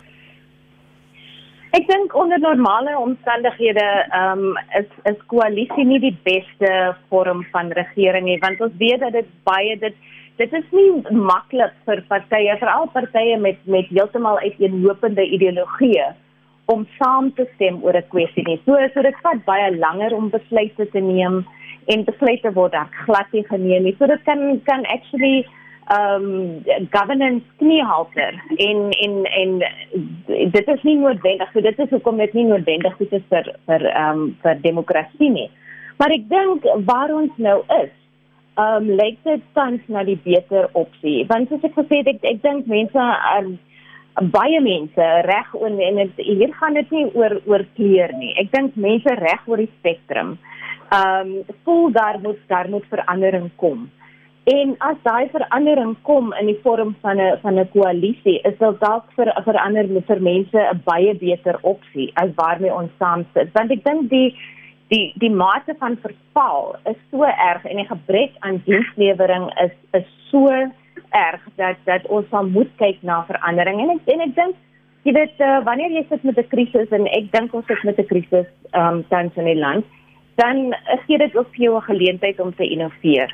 Ek 1.75 1.89
dink 1.89 2.13
onder 2.15 2.39
normale 2.39 2.93
omstandighede 2.99 3.85
ehm 3.85 4.43
um, 4.43 4.59
is 4.79 4.91
is 5.11 5.23
koalisie 5.33 5.85
nie 5.89 5.99
die 6.05 6.17
beste 6.27 6.69
vorm 7.11 7.41
van 7.55 7.73
regering 7.79 8.29
nie 8.29 8.37
want 8.45 8.61
ons 8.67 8.77
weet 8.83 9.01
dat 9.03 9.17
dit 9.17 9.33
baie 9.49 9.73
dit 9.83 9.97
dit 10.39 10.55
is 10.59 10.69
nie 10.79 10.91
maklik 11.31 11.75
vir 11.89 12.03
partye 12.13 12.55
veral 12.61 12.87
partye 12.99 13.41
met 13.47 13.59
met 13.77 13.91
heeltemal 13.91 14.39
uiteenlopende 14.45 15.27
ideologieë 15.39 16.07
om 16.77 16.87
saam 17.01 17.33
te 17.41 17.49
stem 17.55 17.83
oor 17.83 17.99
'n 17.99 18.09
kwessie 18.15 18.47
nie. 18.47 18.61
So 18.67 18.79
so 18.95 19.03
dit 19.03 19.19
vat 19.27 19.45
baie 19.51 19.75
langer 19.77 20.15
om 20.15 20.31
besluite 20.31 20.91
te 20.95 21.01
neem 21.01 21.45
en 21.87 22.05
besluite 22.05 22.55
word 22.55 22.73
dan 22.73 22.89
glad 23.05 23.33
nie 23.33 23.47
geneem 23.51 23.83
nie. 23.83 23.97
So 23.99 24.07
dit 24.07 24.23
kan 24.23 24.61
kan 24.71 24.87
actually 24.97 25.47
um 25.91 26.65
governance 26.91 27.45
kniehalter. 27.57 28.43
En 28.57 28.91
en 28.91 29.25
en 29.25 29.59
dit 30.51 30.69
is 30.69 30.83
nie 30.83 30.97
noodwendig 30.97 31.53
so 31.53 31.61
dit 31.61 31.79
is 31.79 31.91
hoekom 31.91 32.17
dit 32.17 32.33
nie 32.33 32.47
noodwendig 32.49 33.01
is 33.01 33.23
vir 33.29 33.51
vir 33.67 33.85
um 33.97 34.37
vir 34.43 34.63
demokrasie 34.63 35.31
nie. 35.31 35.51
Maar 35.99 36.11
ek 36.17 36.29
dink 36.29 36.65
waar 36.89 37.13
ons 37.15 37.37
nou 37.37 37.61
is 37.83 37.93
um 38.57 38.89
lyk 38.89 39.19
dit 39.25 39.43
tans 39.53 39.81
na 39.89 40.05
die 40.05 40.19
beter 40.25 40.69
opsie. 40.73 41.27
Want 41.29 41.49
soos 41.49 41.65
ek 41.65 41.77
gesê 41.77 42.01
het 42.01 42.15
ek, 42.15 42.25
ek 42.25 42.43
dink 42.43 42.67
mense 42.67 43.07
um, 43.37 43.59
baie 44.31 44.61
mense 44.63 45.11
reg 45.27 45.55
en 45.59 45.81
en 45.81 45.99
het, 45.99 46.17
hier 46.17 46.53
gaan 46.55 46.75
dit 46.75 46.91
nie 46.91 47.05
oor 47.13 47.41
oor 47.45 47.67
kleur 47.77 48.15
nie. 48.17 48.33
Ek 48.41 48.53
dink 48.55 48.77
mense 48.77 49.19
reg 49.21 49.45
oor 49.47 49.61
die 49.61 49.73
spektrum. 49.81 50.39
Um 50.95 51.37
voel 51.65 51.93
daar 51.93 52.21
moet 52.23 52.41
daar 52.49 52.71
moet 52.71 52.89
verandering 52.89 53.51
kom 53.61 53.91
En 54.45 54.75
as 54.85 54.97
daai 55.03 55.31
verandering 55.33 55.95
kom 56.05 56.35
in 56.37 56.51
die 56.51 56.59
vorm 56.63 56.91
van 57.01 57.21
'n 57.21 57.39
van 57.41 57.59
'n 57.59 57.69
koalisie, 57.73 58.41
is 58.45 58.59
dit 58.59 58.81
dalk 58.81 59.05
vir 59.17 59.33
verander 59.45 59.87
vir 60.07 60.21
mense 60.21 60.59
'n 60.59 60.83
baie 60.85 61.15
beter 61.15 61.59
opsie 61.63 62.11
as 62.15 62.31
waarmee 62.35 62.75
ons 62.75 62.91
saam 62.99 63.25
sit. 63.33 63.49
Want 63.55 63.71
ek 63.71 63.85
dink 63.85 64.11
die 64.11 64.37
die 64.89 65.13
die 65.17 65.31
mate 65.31 65.75
van 65.79 65.97
verval 65.97 66.77
is 66.85 66.97
so 67.11 67.23
erg 67.23 67.65
en 67.65 67.77
die 67.77 67.89
gebrek 67.89 68.33
aan 68.41 68.63
dienslewering 68.67 69.49
is 69.65 69.73
is 69.93 70.07
so 70.31 70.49
erg 71.11 71.43
dat 71.57 71.77
dat 71.85 72.07
ons 72.07 72.29
sal 72.29 72.47
moet 72.47 72.71
kyk 72.77 73.03
na 73.03 73.25
verandering. 73.25 73.81
En 73.81 73.91
ek 73.91 74.13
en 74.15 74.21
ek 74.21 74.35
dink 74.35 74.55
jy 75.05 75.13
weet 75.13 75.41
uh, 75.41 75.65
wanneer 75.65 75.91
jy 75.91 76.05
sit 76.09 76.23
met 76.23 76.39
'n 76.39 76.49
krisis 76.49 76.89
en 76.91 77.07
ek 77.07 77.33
dink 77.33 77.55
ons 77.55 77.67
sit 77.67 77.83
met 77.85 77.99
'n 77.99 78.07
krisis 78.13 78.47
um 78.73 79.05
tans 79.09 79.37
in 79.37 79.45
die 79.45 79.61
land, 79.67 79.85
dan 80.37 80.75
gee 81.07 81.19
dit 81.19 81.37
ook 81.37 81.49
vir 81.57 81.65
jou 81.65 81.77
'n 81.77 81.89
geleentheid 81.91 82.41
om 82.41 82.55
te 82.55 82.69
innoveer. 82.69 83.33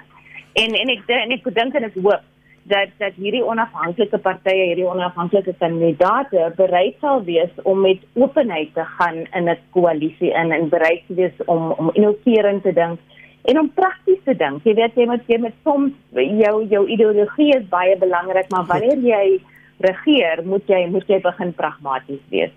En 0.52 0.74
en 0.74 0.88
ek 0.88 1.06
en 1.06 1.32
ek 1.36 1.54
dink 1.54 1.74
en 1.74 1.84
ek 1.84 1.96
hoop 2.02 2.26
dat 2.70 2.90
dat 2.98 3.14
hierdie 3.18 3.44
onafhanklike 3.44 4.18
partye, 4.18 4.66
hierdie 4.70 4.88
onafhanklike 4.88 5.54
kandidaate 5.58 6.50
bereid 6.56 6.98
sal 7.00 7.22
wees 7.24 7.62
om 7.64 7.80
met 7.86 8.02
openheid 8.14 8.74
te 8.74 8.84
gaan 8.96 9.24
in 9.38 9.48
'n 9.48 9.58
koalisie 9.70 10.32
in 10.32 10.52
en 10.52 10.68
bereid 10.68 11.02
te 11.06 11.14
wees 11.14 11.36
om 11.46 11.72
om 11.72 11.90
innoverend 11.94 12.62
te 12.62 12.72
dink 12.72 12.98
en 13.44 13.58
om 13.58 13.72
prakties 13.74 14.22
te 14.24 14.36
dink. 14.36 14.64
Jy 14.64 14.74
weet 14.74 14.94
jy 14.94 15.06
moet 15.06 15.26
jy 15.26 15.38
met 15.38 15.54
soms 15.64 15.92
jou 16.12 16.66
jou 16.68 16.86
ideologie 16.86 17.56
is 17.56 17.68
baie 17.68 17.96
belangrik, 17.96 18.50
maar 18.50 18.66
wanneer 18.66 18.98
jy 18.98 19.40
regeer, 19.78 20.44
moet 20.44 20.66
jy 20.68 20.86
moet 20.90 21.08
jy 21.08 21.20
begin 21.20 21.52
pragmaties 21.52 22.24
wees. 22.28 22.52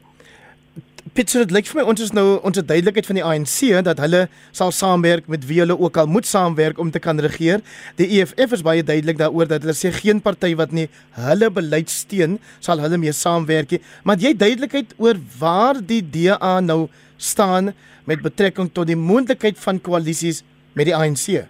Pieter, 1.11 1.43
dit 1.43 1.51
lyk 1.51 1.67
vir 1.67 1.81
my 1.81 1.83
ons 1.91 1.99
is 1.99 2.13
nou 2.15 2.37
ons 2.47 2.55
het 2.55 2.63
duidelikheid 2.63 3.07
van 3.09 3.17
die 3.19 3.23
ANC 3.27 3.57
dat 3.83 3.99
hulle 3.99 4.21
sal 4.55 4.71
saamwerk 4.71 5.27
met 5.27 5.43
wie 5.49 5.59
hulle 5.59 5.75
ook 5.75 5.97
al 5.99 6.07
moet 6.07 6.25
saamwerk 6.25 6.79
om 6.79 6.93
te 6.95 7.01
kan 7.03 7.19
regeer. 7.19 7.59
Die 7.99 8.07
EFF 8.21 8.55
is 8.55 8.63
baie 8.63 8.85
duidelik 8.87 9.19
daaroor 9.19 9.49
dat 9.51 9.65
hulle 9.67 9.75
sê 9.75 9.91
geen 9.91 10.23
party 10.23 10.53
wat 10.55 10.71
nie 10.71 10.87
hulle 11.19 11.51
beleid 11.51 11.91
steun 11.91 12.39
sal 12.63 12.79
hulle 12.79 13.01
mee 13.03 13.11
saamwerk 13.11 13.75
nie. 13.75 13.81
Maar 14.07 14.23
jy 14.23 14.31
duidelikheid 14.31 14.95
oor 14.95 15.19
waar 15.41 15.83
die 15.83 15.99
DA 16.01 16.55
nou 16.63 16.87
staan 17.19 17.73
met 18.07 18.23
betrekking 18.23 18.71
tot 18.71 18.87
die 18.87 18.97
moontlikheid 18.97 19.59
van 19.59 19.83
koalisies 19.83 20.39
met 20.71 20.87
die 20.87 20.95
ANC. 20.95 21.43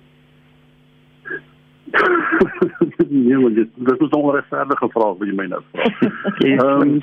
nee, 3.10 3.38
maar 3.38 3.54
dit 3.54 3.70
dis 3.76 4.00
'n 4.00 4.16
onregverdige 4.16 4.90
vraag 4.90 5.18
wat 5.18 5.28
jy 5.28 5.36
my 5.36 5.46
nou 5.46 5.62
vra. 5.72 5.84
Ehm 6.50 7.00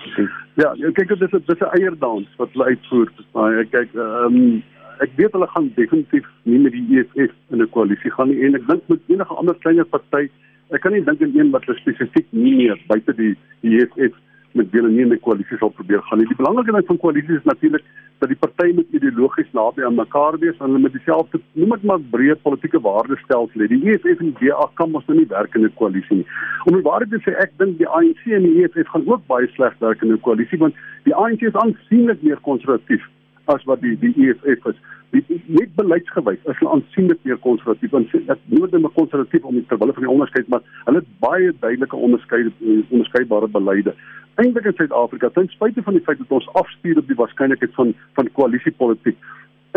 ja, 0.55 0.75
kyk 0.99 1.09
dit 1.09 1.23
is 1.23 1.31
dit 1.31 1.51
is 1.55 1.61
'n 1.61 1.75
eierdans 1.79 2.29
wat 2.37 2.53
hulle 2.53 2.65
uitvoer. 2.65 3.11
Maar 3.33 3.65
kyk 3.65 3.95
ehm 3.95 4.37
um, 4.37 4.63
ek 4.99 5.11
weet 5.17 5.33
hulle 5.33 5.49
gaan 5.49 5.73
definitief 5.75 6.27
nie 6.43 6.59
met 6.59 6.73
die 6.73 6.87
EFF 6.99 7.35
in 7.51 7.63
'n 7.63 7.71
koalisie 7.71 8.11
gaan 8.11 8.29
nie 8.29 8.43
en 8.47 8.55
ek 8.55 8.67
dink 8.67 8.83
met 8.87 9.01
enige 9.07 9.35
ander 9.35 9.57
kleiner 9.59 9.85
party, 9.85 10.29
ek 10.71 10.81
kan 10.81 10.93
nie 10.93 11.05
dink 11.05 11.23
aan 11.23 11.39
een 11.39 11.51
wat 11.51 11.63
spesifiek 11.63 12.27
nie 12.31 12.57
meer 12.57 12.79
buite 12.87 13.15
die 13.15 13.37
EFF 13.63 14.15
met 14.53 14.71
wie 14.71 14.81
hulle 14.81 14.93
nie 14.93 15.03
in 15.03 15.13
'n 15.13 15.21
koalisie 15.21 15.59
sal 15.59 15.71
probeer 15.71 16.03
gaan 16.03 16.19
nie. 16.19 16.27
Die 16.27 16.37
belangrike 16.37 16.73
ding 16.73 16.87
van 16.87 16.99
koalisies 16.99 17.39
is 17.39 17.51
natuurlik 17.53 17.85
dat 18.19 18.29
die 18.29 18.39
partye 18.39 18.75
moet 18.75 18.93
ideologies 18.97 19.53
naby 19.53 19.85
aan 19.85 19.95
mekaar 19.95 20.39
wees 20.39 20.59
en 20.59 20.67
hulle 20.67 20.79
met 20.79 20.93
dieselfde 20.93 21.41
noem 21.53 21.73
ek 21.77 21.83
maar 21.83 22.03
breë 22.15 22.37
politieke 22.43 22.81
waardestelsel 22.81 23.63
hê. 23.63 23.69
Die 23.69 23.81
EFF 23.93 24.21
en 24.21 24.35
die 24.35 24.49
DA 24.49 24.67
kan 24.75 24.91
mos 24.91 25.07
nou 25.07 25.17
nie 25.19 25.29
werk 25.31 25.55
in 25.55 25.65
'n 25.65 25.75
koalisie 25.81 26.17
nie. 26.17 26.27
Om 26.67 26.75
die 26.75 26.89
waarheid 26.89 27.11
te 27.11 27.23
sê, 27.25 27.33
ek 27.39 27.53
dink 27.59 27.79
die 27.79 27.89
ANC 27.89 28.23
en 28.27 28.43
die 28.43 28.63
EFF 28.63 28.89
gaan 28.89 29.09
ook 29.09 29.27
baie 29.27 29.49
sleg 29.55 29.75
werk 29.79 30.03
in 30.03 30.13
'n 30.13 30.21
koalisie 30.21 30.59
want 30.59 30.75
die 31.05 31.15
ANC 31.15 31.43
is 31.43 31.61
aansienlik 31.65 32.23
meer 32.23 32.41
konservatief 32.41 33.03
as 33.47 33.65
wat 33.65 33.81
die 33.81 33.97
die 33.99 34.15
EFF 34.17 34.67
is. 34.67 34.79
Die 35.11 35.25
net 35.47 35.75
beleidsgewys 35.75 36.39
is 36.45 36.59
hulle 36.59 36.71
aansienlik 36.77 37.19
meer 37.23 37.39
konservatief 37.39 37.93
en 37.93 38.07
ek 38.29 38.39
noem 38.47 38.71
dit 38.71 38.81
'n 38.81 38.93
konservatief 38.95 39.45
om 39.45 39.67
terwyl 39.67 39.87
hulle 39.87 39.99
van 39.99 40.07
die 40.07 40.15
onderskeid 40.17 40.49
maar 40.49 40.63
hulle 40.85 40.99
het 40.99 41.19
baie 41.19 41.53
duidelike 41.61 41.97
onderskeid 41.97 42.53
onderskeidbare 42.91 43.49
beleide 43.49 43.95
eintlik 44.35 44.65
in 44.65 44.77
Suid-Afrika 44.77 45.29
ten 45.29 45.49
spyte 45.49 45.83
van 45.83 45.95
die 45.95 46.03
feit 46.03 46.19
dat 46.19 46.31
ons 46.31 46.49
afstuur 46.53 46.99
op 46.99 47.07
die 47.07 47.17
waarskynlikheid 47.17 47.75
van 47.75 47.95
van 48.15 48.33
koalisiepolitiek 48.33 49.19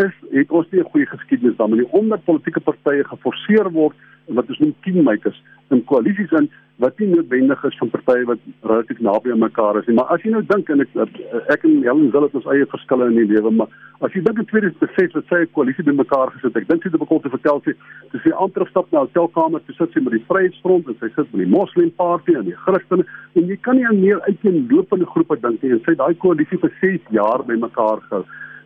is 0.02 0.14
het 0.30 0.50
ons 0.50 0.70
nie 0.70 0.80
'n 0.80 0.90
goeie 0.90 1.06
geskiedenis 1.06 1.56
daarmee 1.56 1.86
omdat 1.90 2.24
politieke 2.24 2.60
partye 2.60 3.04
geforseer 3.04 3.70
word 3.70 3.96
wat 4.26 4.48
ons 4.48 4.58
noem 4.58 4.74
kingmakers 4.80 5.42
in 5.70 5.84
koalisies 5.84 6.32
in 6.32 6.50
wat 6.82 6.98
nie 6.98 7.06
noodwendig 7.12 7.60
is 7.64 7.76
van 7.78 7.90
partye 7.92 8.24
wat 8.26 8.40
relatief 8.66 8.98
naby 9.06 9.30
aan 9.30 9.42
mekaar 9.44 9.76
is 9.78 9.86
nie. 9.86 9.94
Maar 9.94 10.08
as 10.14 10.24
jy 10.26 10.32
nou 10.34 10.42
dink 10.48 10.70
en 10.74 10.82
ek 10.82 10.96
ek 11.54 11.66
en 11.68 11.76
Helen 11.86 12.08
wil 12.10 12.26
het 12.26 12.34
ons 12.40 12.48
eie 12.50 12.66
verskille 12.72 13.06
in 13.12 13.18
die 13.20 13.28
lewe, 13.30 13.52
maar 13.54 13.70
as 14.02 14.16
jy 14.16 14.24
dink 14.26 14.40
in 14.42 14.48
2006 14.50 15.14
wat 15.14 15.30
sy 15.30 15.40
'n 15.44 15.52
koalisie 15.54 15.86
bymekaar 15.86 16.32
gesit, 16.34 16.56
ek 16.56 16.66
dink 16.68 16.82
sy 16.82 16.90
het 16.90 16.98
bekom 16.98 17.22
te 17.22 17.30
vertel 17.30 17.62
sy 17.62 17.76
sy 18.10 18.18
sê 18.24 18.34
amper 18.34 18.66
stap 18.70 18.90
na 18.90 19.02
'n 19.02 19.06
hotelkamer 19.06 19.62
te 19.66 19.72
sit 19.78 19.92
sy 19.92 20.00
met 20.00 20.18
die 20.18 20.26
Vryheidsfront 20.26 20.88
en 20.88 20.96
sy 20.98 21.08
sit 21.14 21.30
met 21.30 21.46
die 21.46 21.52
Moslem 21.54 21.92
Party 21.94 22.34
en 22.34 22.44
die 22.50 22.58
Christene 22.66 23.06
en 23.34 23.46
jy 23.46 23.56
kan 23.62 23.76
nie 23.76 23.86
aan 23.86 24.00
meer 24.00 24.20
uiteenlopende 24.26 25.06
groepe 25.06 25.38
dink 25.40 25.62
nie. 25.62 25.70
En 25.70 25.80
sy 25.84 25.94
het 25.94 26.02
daai 26.02 26.14
koalisie 26.14 26.58
vir 26.58 26.72
6 26.80 27.00
jaar 27.10 27.44
bymekaar 27.46 28.02
gehou. 28.10 28.24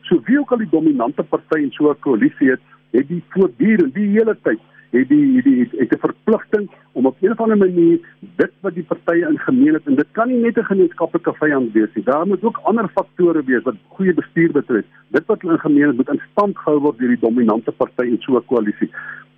So 0.08 0.16
wie 0.24 0.40
ook 0.40 0.52
al 0.52 0.64
die 0.64 0.72
dominante 0.72 1.22
party 1.22 1.60
in 1.60 1.70
so 1.72 1.90
'n 1.90 2.00
koalisie 2.00 2.50
het, 2.56 2.60
het 2.92 3.08
die 3.08 3.22
voortdurend 3.36 3.94
die 3.94 4.08
hele 4.16 4.36
tyd 4.42 4.60
het 4.90 5.08
die 5.08 5.42
die 5.42 5.60
het, 5.60 5.72
het 5.78 5.92
'n 5.92 6.06
verpligting 6.06 6.70
om 6.92 7.06
op 7.06 7.16
'n 7.20 7.30
of 7.30 7.40
ander 7.40 7.56
manier 7.56 7.98
dit 8.36 8.52
wat 8.60 8.74
die 8.74 8.82
partye 8.82 9.28
in 9.28 9.38
gemeen 9.38 9.74
het 9.74 9.86
en 9.86 9.94
dit 9.94 10.06
kan 10.12 10.28
nie 10.28 10.40
net 10.40 10.58
'n 10.58 10.64
gemeenskaplike 10.64 11.32
vyand 11.32 11.72
wees 11.72 11.94
nie. 11.94 12.04
Daar 12.04 12.26
moet 12.26 12.44
ook 12.44 12.60
ander 12.62 12.88
faktore 12.88 13.42
wees 13.44 13.62
wat 13.62 13.74
goeie 13.88 14.14
bestuur 14.14 14.52
betref. 14.52 14.84
Dit 15.08 15.26
wat 15.26 15.40
hulle 15.40 15.52
in 15.52 15.58
gemeen 15.58 15.86
het 15.86 15.96
moet 15.96 16.08
in 16.08 16.22
stand 16.30 16.58
gehou 16.58 16.80
word 16.80 16.98
deur 16.98 17.08
die 17.08 17.18
dominante 17.20 17.72
party 17.72 18.02
in 18.02 18.20
so 18.20 18.36
'n 18.36 18.44
koalisie. 18.44 18.90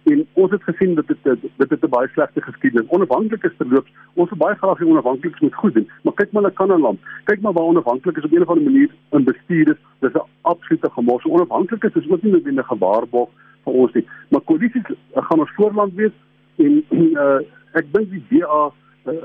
En 0.03 0.27
ons 0.33 0.51
het 0.51 0.63
gesien 0.63 0.95
dat 0.95 1.07
dit 1.07 1.19
dit 1.57 1.71
het 1.71 1.85
'n 1.85 1.89
baie 1.89 2.09
slegte 2.09 2.41
geskiedenis. 2.41 2.89
Onafhanklik 2.89 3.45
is 3.45 3.57
verloops. 3.57 3.91
Ons 4.15 4.31
baie 4.31 4.57
graag 4.57 4.79
hê 4.79 4.85
onafhanklik 4.85 5.41
moet 5.41 5.55
goed 5.55 5.75
doen. 5.75 5.91
Maar 6.03 6.13
kyk 6.13 6.33
maar 6.33 6.43
na 6.43 6.49
Kanaland. 6.49 6.99
Kyk 7.25 7.41
maar 7.41 7.53
waar 7.53 7.65
onafhanklik 7.65 8.17
is 8.17 8.25
op 8.25 8.31
'n 8.33 8.41
of 8.41 8.49
ander 8.49 8.65
manier 8.65 8.91
in 9.11 9.25
bestuur 9.25 9.69
is. 9.71 9.77
Dis 9.99 10.13
'n 10.13 10.29
absolute 10.41 10.91
gemors. 10.91 11.25
Onafhanklik 11.25 11.85
is 11.85 12.11
ook 12.11 12.23
nie 12.23 12.33
noodwendig 12.33 12.67
gewaarborg 12.67 13.29
vir 13.65 13.81
ons 13.85 13.97
nie. 13.97 14.05
Maar 14.29 14.45
koalisies 14.49 14.91
uh, 14.91 15.25
gaan 15.29 15.45
ons 15.47 15.57
voorland 15.57 15.95
wees 15.95 16.15
en 16.57 16.83
uh, 16.91 17.41
ek 17.81 17.91
dink 17.95 18.11
die 18.11 18.25
DA 18.31 18.69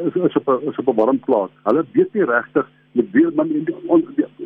is 0.07 0.15
is 0.15 0.35
op 0.39 0.47
'n 0.47 0.69
is 0.69 0.79
op 0.79 0.87
'n 0.87 0.95
warm 0.95 1.19
plaas. 1.19 1.51
Hulle 1.63 1.85
weet 1.91 2.13
nie 2.13 2.25
regtig 2.25 2.67
met 2.95 3.11
wie 3.11 3.27
man 3.35 3.49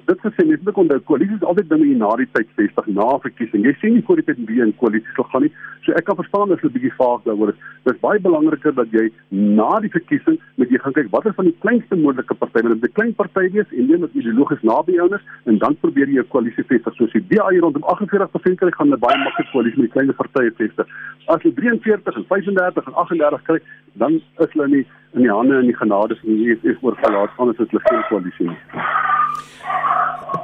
dit 0.10 0.22
gesê 0.26 0.45
mens 0.45 0.62
moet 0.66 0.78
onthou 0.82 1.00
koalisies 1.10 1.38
is 1.38 1.47
altyd 1.52 1.70
dinge 1.70 1.95
na 2.02 2.10
die 2.18 2.28
tyd 2.34 2.47
vestig 2.58 2.88
na 2.97 3.08
verkiesing. 3.26 3.66
Jy 3.68 3.74
sien 3.82 3.93
nie 3.93 4.06
voor 4.08 4.18
die 4.22 4.26
tyd 4.30 4.39
wie 4.50 4.62
in 4.64 4.72
koalisies 4.82 5.18
sal 5.18 5.28
gaan 5.34 5.45
nie. 5.45 5.52
So 5.86 5.93
ek 6.00 6.08
kan 6.08 6.18
verstaan 6.18 6.54
as 6.56 6.64
'n 6.64 6.74
bietjie 6.74 6.93
vaag 6.97 7.22
daaroor. 7.28 7.54
Dit 7.86 7.93
is 7.93 8.02
baie 8.02 8.20
belangriker 8.20 8.74
dat 8.74 8.89
jy 8.91 9.06
na 9.30 9.70
die 9.86 9.93
verkiesing 9.97 10.39
moet 10.58 10.70
jy 10.74 10.80
gaan 10.82 10.97
kyk 10.97 11.12
watter 11.12 11.34
van 11.34 11.45
die 11.45 11.58
kleinste 11.62 11.95
moontlike 11.95 12.36
partye 12.41 12.64
wil 12.64 12.76
'n 12.76 12.93
klein 12.97 13.14
party 13.14 13.45
wees 13.54 13.70
en 13.72 13.91
een 13.91 14.02
wat 14.02 14.14
ideologies 14.14 14.64
naby 14.64 14.93
jou 14.97 15.08
is 15.16 15.24
en 15.45 15.58
dan 15.58 15.78
probeer 15.82 16.10
jy 16.10 16.20
'n 16.20 16.34
koalisie 16.34 16.66
vestig 16.66 16.95
soos 16.95 17.12
die 17.12 17.28
DA 17.30 17.50
hier 17.50 17.62
rondom 17.62 17.84
48% 17.84 18.58
kry 18.58 18.72
gaan 18.72 18.89
'n 18.89 19.00
baie 19.00 19.18
maklike 19.18 19.52
koalisie 19.52 19.82
met 19.82 19.93
die 19.93 19.95
klein 19.95 20.16
partye 20.16 20.52
vestig. 20.58 20.88
As 21.28 21.41
jy 21.43 21.52
43 21.54 22.16
en 22.16 22.26
35 22.26 22.88
en 22.88 22.93
38 22.93 23.41
kry, 23.43 23.60
dan 23.93 24.22
is 24.39 24.52
hulle 24.54 24.68
nie 24.68 24.86
in 25.14 25.22
die 25.22 25.32
hande 25.32 25.58
en 25.58 25.66
die 25.66 25.76
genade 25.76 26.16
van 26.22 26.30
die 26.30 26.52
EFF 26.52 26.84
oorgelaat 26.84 27.30
anders 27.38 27.60
is 27.60 27.70
hulle 27.70 27.82
geen 27.86 28.04
koalisie 28.10 28.38
nie. 28.39 28.57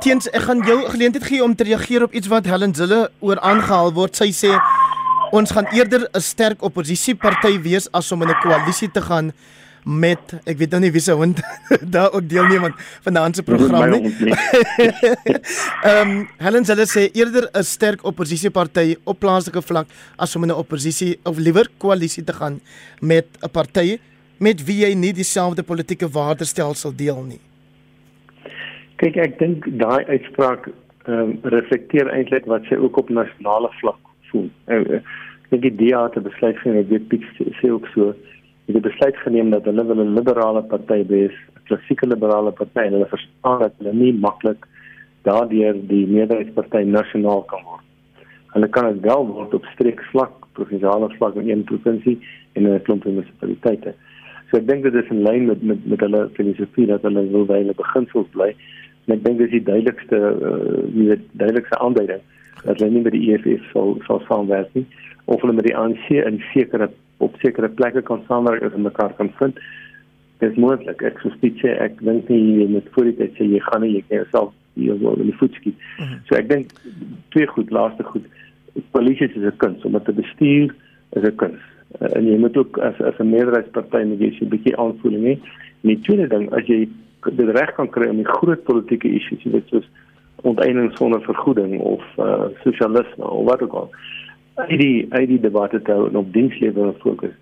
Teens, 0.01 0.27
ek 0.29 0.47
gaan 0.47 0.61
jou 0.65 0.77
geleentheid 0.89 1.25
gee 1.25 1.43
om 1.43 1.55
te 1.55 1.63
reageer 1.63 2.03
op 2.03 2.13
iets 2.13 2.27
wat 2.27 2.45
Helen 2.45 2.73
Zille 2.75 3.09
oor 3.19 3.39
aangehaal 3.39 3.93
word. 3.93 4.15
Sy 4.15 4.31
sê 4.33 4.51
ons 5.35 5.51
gaan 5.51 5.67
eerder 5.73 6.07
'n 6.13 6.21
sterk 6.21 6.63
oppositieparty 6.63 7.59
wees 7.61 7.87
as 7.91 8.11
om 8.11 8.21
in 8.21 8.29
'n 8.29 8.41
koalisie 8.41 8.91
te 8.91 9.01
gaan 9.01 9.33
met 9.85 10.33
ek 10.49 10.57
weet 10.57 10.71
nou 10.73 10.81
nie 10.81 10.91
wie 10.91 11.01
se 11.01 11.13
hond 11.13 11.39
daar 11.95 12.11
ook 12.11 12.29
deelneem 12.29 12.63
aan 12.65 12.75
vanaand 13.05 13.35
se 13.35 13.43
program 13.43 13.89
nie. 13.89 14.13
Ehm 15.85 16.09
um, 16.09 16.27
Helen 16.37 16.65
Zille 16.65 16.85
sê 16.89 17.11
eerder 17.13 17.49
'n 17.53 17.63
sterk 17.63 18.03
oppositieparty 18.03 18.97
op 19.03 19.19
plaaslike 19.19 19.61
vlak 19.61 19.87
as 20.17 20.35
om 20.35 20.43
in 20.43 20.49
'n 20.49 20.57
oppositie 20.57 21.19
of 21.23 21.37
liewer 21.37 21.69
koalisie 21.77 22.23
te 22.23 22.33
gaan 22.33 22.61
met 22.99 23.25
'n 23.41 23.49
party 23.49 23.99
met 24.37 24.63
wie 24.63 24.85
jy 24.85 24.93
nie 24.93 25.13
dieselfde 25.13 25.63
politieke 25.63 26.09
waardestelsel 26.09 26.95
deel 26.95 27.23
nie. 27.23 27.39
Kyk, 29.01 29.17
ek 29.19 29.33
dink 29.39 29.65
daai 29.81 30.05
uitspraak 30.07 30.69
ehm 31.05 31.17
um, 31.21 31.31
reflekteer 31.53 32.07
eintlik 32.15 32.45
wat 32.49 32.63
sy 32.69 32.77
ook 32.79 32.97
op 33.01 33.09
nasionale 33.13 33.69
vlak 33.81 33.99
voel. 34.29 34.47
Uh, 34.71 35.01
ek 35.43 35.49
dink 35.51 35.65
die 35.65 35.73
DA 35.81 36.05
het 36.07 36.23
besluit 36.23 36.57
geneem, 36.61 36.85
ek 36.85 36.93
weet 36.93 37.09
Piet 37.11 37.25
sê 37.59 37.69
ook 37.73 37.89
so, 37.91 38.13
het 38.69 38.79
besluit 38.87 39.19
geneem 39.25 39.51
dat 39.51 39.67
hulle 39.69 39.85
wil 39.89 39.99
'n 40.03 40.15
liberale 40.15 40.63
party 40.71 41.03
wees, 41.11 41.35
'n 41.55 41.65
klassieke 41.67 42.07
liberale 42.07 42.51
party 42.51 42.85
en 42.85 42.95
hulle 42.97 43.11
verstaan 43.11 43.59
dat 43.65 43.75
hulle 43.79 43.93
nie 43.93 44.13
maklik 44.13 44.65
daardeur 45.27 45.75
die 45.91 46.05
meerderheidsparty 46.07 46.83
nasionaal 46.87 47.43
kan 47.51 47.63
word. 47.63 47.83
Hulle 48.55 48.67
kan 48.67 48.93
dit 48.93 49.01
wel 49.03 49.27
word 49.27 49.53
op 49.53 49.65
streeksvlak, 49.73 50.33
provinsiale 50.53 51.09
vlak 51.17 51.35
in 51.35 51.49
een 51.49 51.63
provinsie 51.63 52.17
en 52.53 52.65
in 52.65 52.73
'n 52.73 52.81
klomp 52.81 53.03
munisipaliteite. 53.05 53.93
So 54.49 54.57
ek 54.57 54.67
dink 54.67 54.83
dit 54.83 54.93
is 54.93 55.09
in 55.09 55.23
lyn 55.25 55.45
met 55.45 55.61
met 55.63 55.85
met 55.85 55.99
hulle 55.99 56.29
filosofie 56.37 56.87
dat 56.87 57.01
hulle 57.01 57.27
wil 57.33 57.45
by 57.45 57.57
hulle 57.63 57.73
beginsels 57.73 58.27
bly. 58.31 58.55
En 59.05 59.15
ek 59.15 59.23
dink 59.23 59.37
dis 59.37 59.53
die 59.53 59.63
duidelikste 59.63 60.17
uh, 60.17 60.83
die 60.93 61.17
duidelikste 61.31 61.79
aanduiding 61.79 62.21
dat 62.65 62.79
hulle 62.79 62.91
nie 62.91 63.03
met 63.05 63.13
die 63.13 63.25
EFF 63.33 63.65
sal 63.71 63.97
sal 64.07 64.21
saamwerk 64.27 64.71
nie 64.73 64.85
of 65.25 65.41
hulle 65.41 65.53
met 65.57 65.67
die 65.67 65.75
ANC 65.77 66.09
in 66.09 66.41
sekere 66.53 66.89
op 67.23 67.35
sekere 67.41 67.69
plekke 67.69 68.01
kan 68.01 68.23
saamwerk 68.27 68.65
en 68.65 68.81
mekaar 68.81 69.13
kan 69.17 69.31
vind. 69.39 69.59
Dit 70.41 70.51
is 70.51 70.57
moontlik. 70.59 71.01
Ek 71.01 71.21
sou 71.23 71.31
sê 71.39 71.75
ek 71.79 72.01
dink 72.03 72.29
nie 72.29 72.41
jy 72.61 72.67
moet 72.73 72.89
voor 72.95 73.09
die 73.09 73.17
tyd 73.21 73.37
sê 73.37 73.47
jy 73.47 73.61
gaan 73.69 73.85
nie 73.85 73.93
jy 73.95 74.01
kan 74.07 74.23
jouself 74.23 74.53
hier 74.75 74.97
wel 74.99 75.21
in 75.23 75.31
die 75.31 75.37
voet 75.39 75.53
skiet. 75.53 75.77
Mm 75.77 76.05
-hmm. 76.05 76.25
So 76.27 76.35
ek 76.35 76.49
dink 76.49 76.73
twee 77.29 77.47
goed, 77.47 77.71
laaste 77.71 78.03
goed. 78.03 78.25
Polisie 78.91 79.29
is 79.29 79.37
'n 79.37 79.57
kuns 79.57 79.85
om 79.85 80.03
te 80.03 80.11
bestuur 80.13 80.75
is 81.13 81.23
'n 81.23 81.35
kuns. 81.35 81.61
Uh, 82.01 82.17
en 82.17 82.25
jy 82.27 82.37
moet 82.37 82.57
ook 82.57 82.77
as 82.77 83.01
as 83.01 83.17
'n 83.19 83.29
meerderheidsparty 83.29 84.03
moet 84.03 84.19
jy 84.19 84.33
'n 84.41 84.49
bietjie 84.49 84.77
aanvoeling 84.77 85.23
hê. 85.23 85.35
En 85.81 85.89
die 85.89 85.99
tweede 85.99 86.27
ding, 86.27 86.51
as 86.53 86.65
jy 86.65 86.89
dit 87.31 87.49
reg 87.57 87.73
kan 87.75 87.89
kry 87.89 88.09
om 88.09 88.21
die 88.21 88.33
groot 88.37 88.63
politieke 88.63 89.09
issues, 89.09 89.43
jy 89.43 89.51
weet 89.57 89.71
soos 89.73 89.87
onteiening 90.45 90.91
sonder 90.97 91.21
vergoeding 91.25 91.79
of 91.81 92.03
uh, 92.21 92.49
sosialisme 92.63 93.25
of 93.25 93.45
wat 93.49 93.63
ook 93.65 93.73
al, 93.73 93.89
uit 94.55 95.27
die 95.27 95.41
debatte 95.41 95.81
te 95.81 95.91
hou 95.91 96.07
en 96.09 96.19
op 96.21 96.33
dienslewering 96.33 96.95
fokus, 97.01 97.33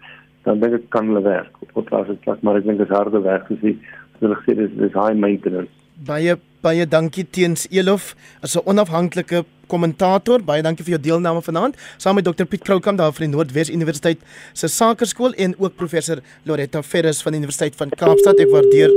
dan 0.47 0.59
dink 0.63 0.79
ek 0.79 0.89
kan 0.95 1.11
hulle 1.11 1.23
werk. 1.25 1.51
Op 1.73 1.85
plaas 1.89 2.07
het 2.07 2.21
plek, 2.23 2.41
maar 2.41 2.59
ek 2.59 2.67
dink 2.67 2.81
dit 2.81 2.89
is 2.89 2.95
harde 2.95 3.21
werk 3.23 3.47
soos 3.51 3.63
jy 3.63 3.75
hulle 4.23 4.39
gesê 4.41 4.55
dis 4.57 4.71
dis 4.79 4.95
high 4.95 5.15
maintenance. 5.19 5.71
Baie 6.07 6.37
baie 6.63 6.85
dankie 6.87 7.25
teens 7.27 7.67
Elof 7.71 8.13
as 8.41 8.55
'n 8.55 8.63
onafhanklike 8.65 9.43
kommentator. 9.67 10.39
Baie 10.39 10.61
dankie 10.61 10.85
vir 10.85 10.95
jou 10.95 11.01
deelname 11.09 11.41
vanaand. 11.41 11.75
Saam 11.97 12.15
met 12.15 12.25
Dr 12.25 12.45
Piet 12.45 12.63
Kroukamp 12.63 12.97
daar 12.97 13.11
van 13.11 13.25
die 13.25 13.35
Noordwes 13.35 13.69
Universiteit 13.69 14.19
se 14.53 14.67
Sakeskool 14.67 15.33
en 15.33 15.55
ook 15.57 15.75
professor 15.75 16.21
Loretta 16.43 16.81
Ferris 16.81 17.21
van 17.21 17.31
die 17.31 17.39
Universiteit 17.41 17.75
van 17.75 17.89
Kaapstad. 17.89 18.39
Ek 18.39 18.49
waardeer 18.49 18.91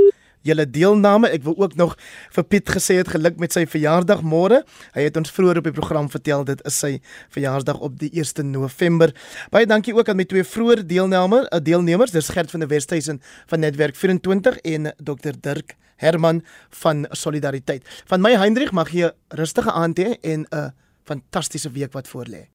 julle 0.47 0.67
deelname. 0.71 1.31
Ek 1.35 1.45
wil 1.47 1.57
ook 1.59 1.77
nog 1.79 1.97
vir 2.37 2.45
Piet 2.45 2.71
gesê 2.77 2.99
het 3.01 3.11
geluk 3.13 3.41
met 3.43 3.53
sy 3.53 3.67
verjaardag 3.67 4.23
môre. 4.27 4.63
Hy 4.95 5.07
het 5.09 5.17
ons 5.21 5.33
vroeër 5.35 5.61
op 5.63 5.69
die 5.69 5.75
program 5.77 6.11
vertel 6.13 6.47
dit 6.49 6.63
is 6.69 6.79
sy 6.79 6.93
verjaarsdag 7.35 7.81
op 7.81 7.99
die 8.01 8.11
1 8.15 8.51
November. 8.51 9.13
Baie 9.51 9.67
dankie 9.67 9.95
ook 9.97 10.09
aan 10.09 10.21
my 10.21 10.29
twee 10.29 10.45
vroeër 10.45 10.87
deelnemers, 10.87 11.49
'n 11.51 11.63
deelnemers, 11.63 12.11
dis 12.11 12.29
Gert 12.29 12.51
van 12.51 12.61
der 12.61 12.69
Westhuizen 12.69 13.21
van 13.47 13.61
Netwerk 13.61 13.97
24 13.97 14.59
en 14.59 14.93
Dr 14.99 15.35
Dirk 15.41 15.77
Herman 15.97 16.43
van 16.71 17.07
Solidariteit. 17.11 17.85
Van 18.07 18.21
my 18.21 18.37
Hendrik 18.37 18.73
mag 18.73 18.91
jy 18.91 19.07
'n 19.07 19.13
rustige 19.29 19.73
aand 19.73 19.99
hê 19.99 20.19
en 20.23 20.47
'n 20.51 20.73
fantastiese 21.05 21.71
week 21.71 21.93
wat 21.93 22.09
voorlê. 22.09 22.49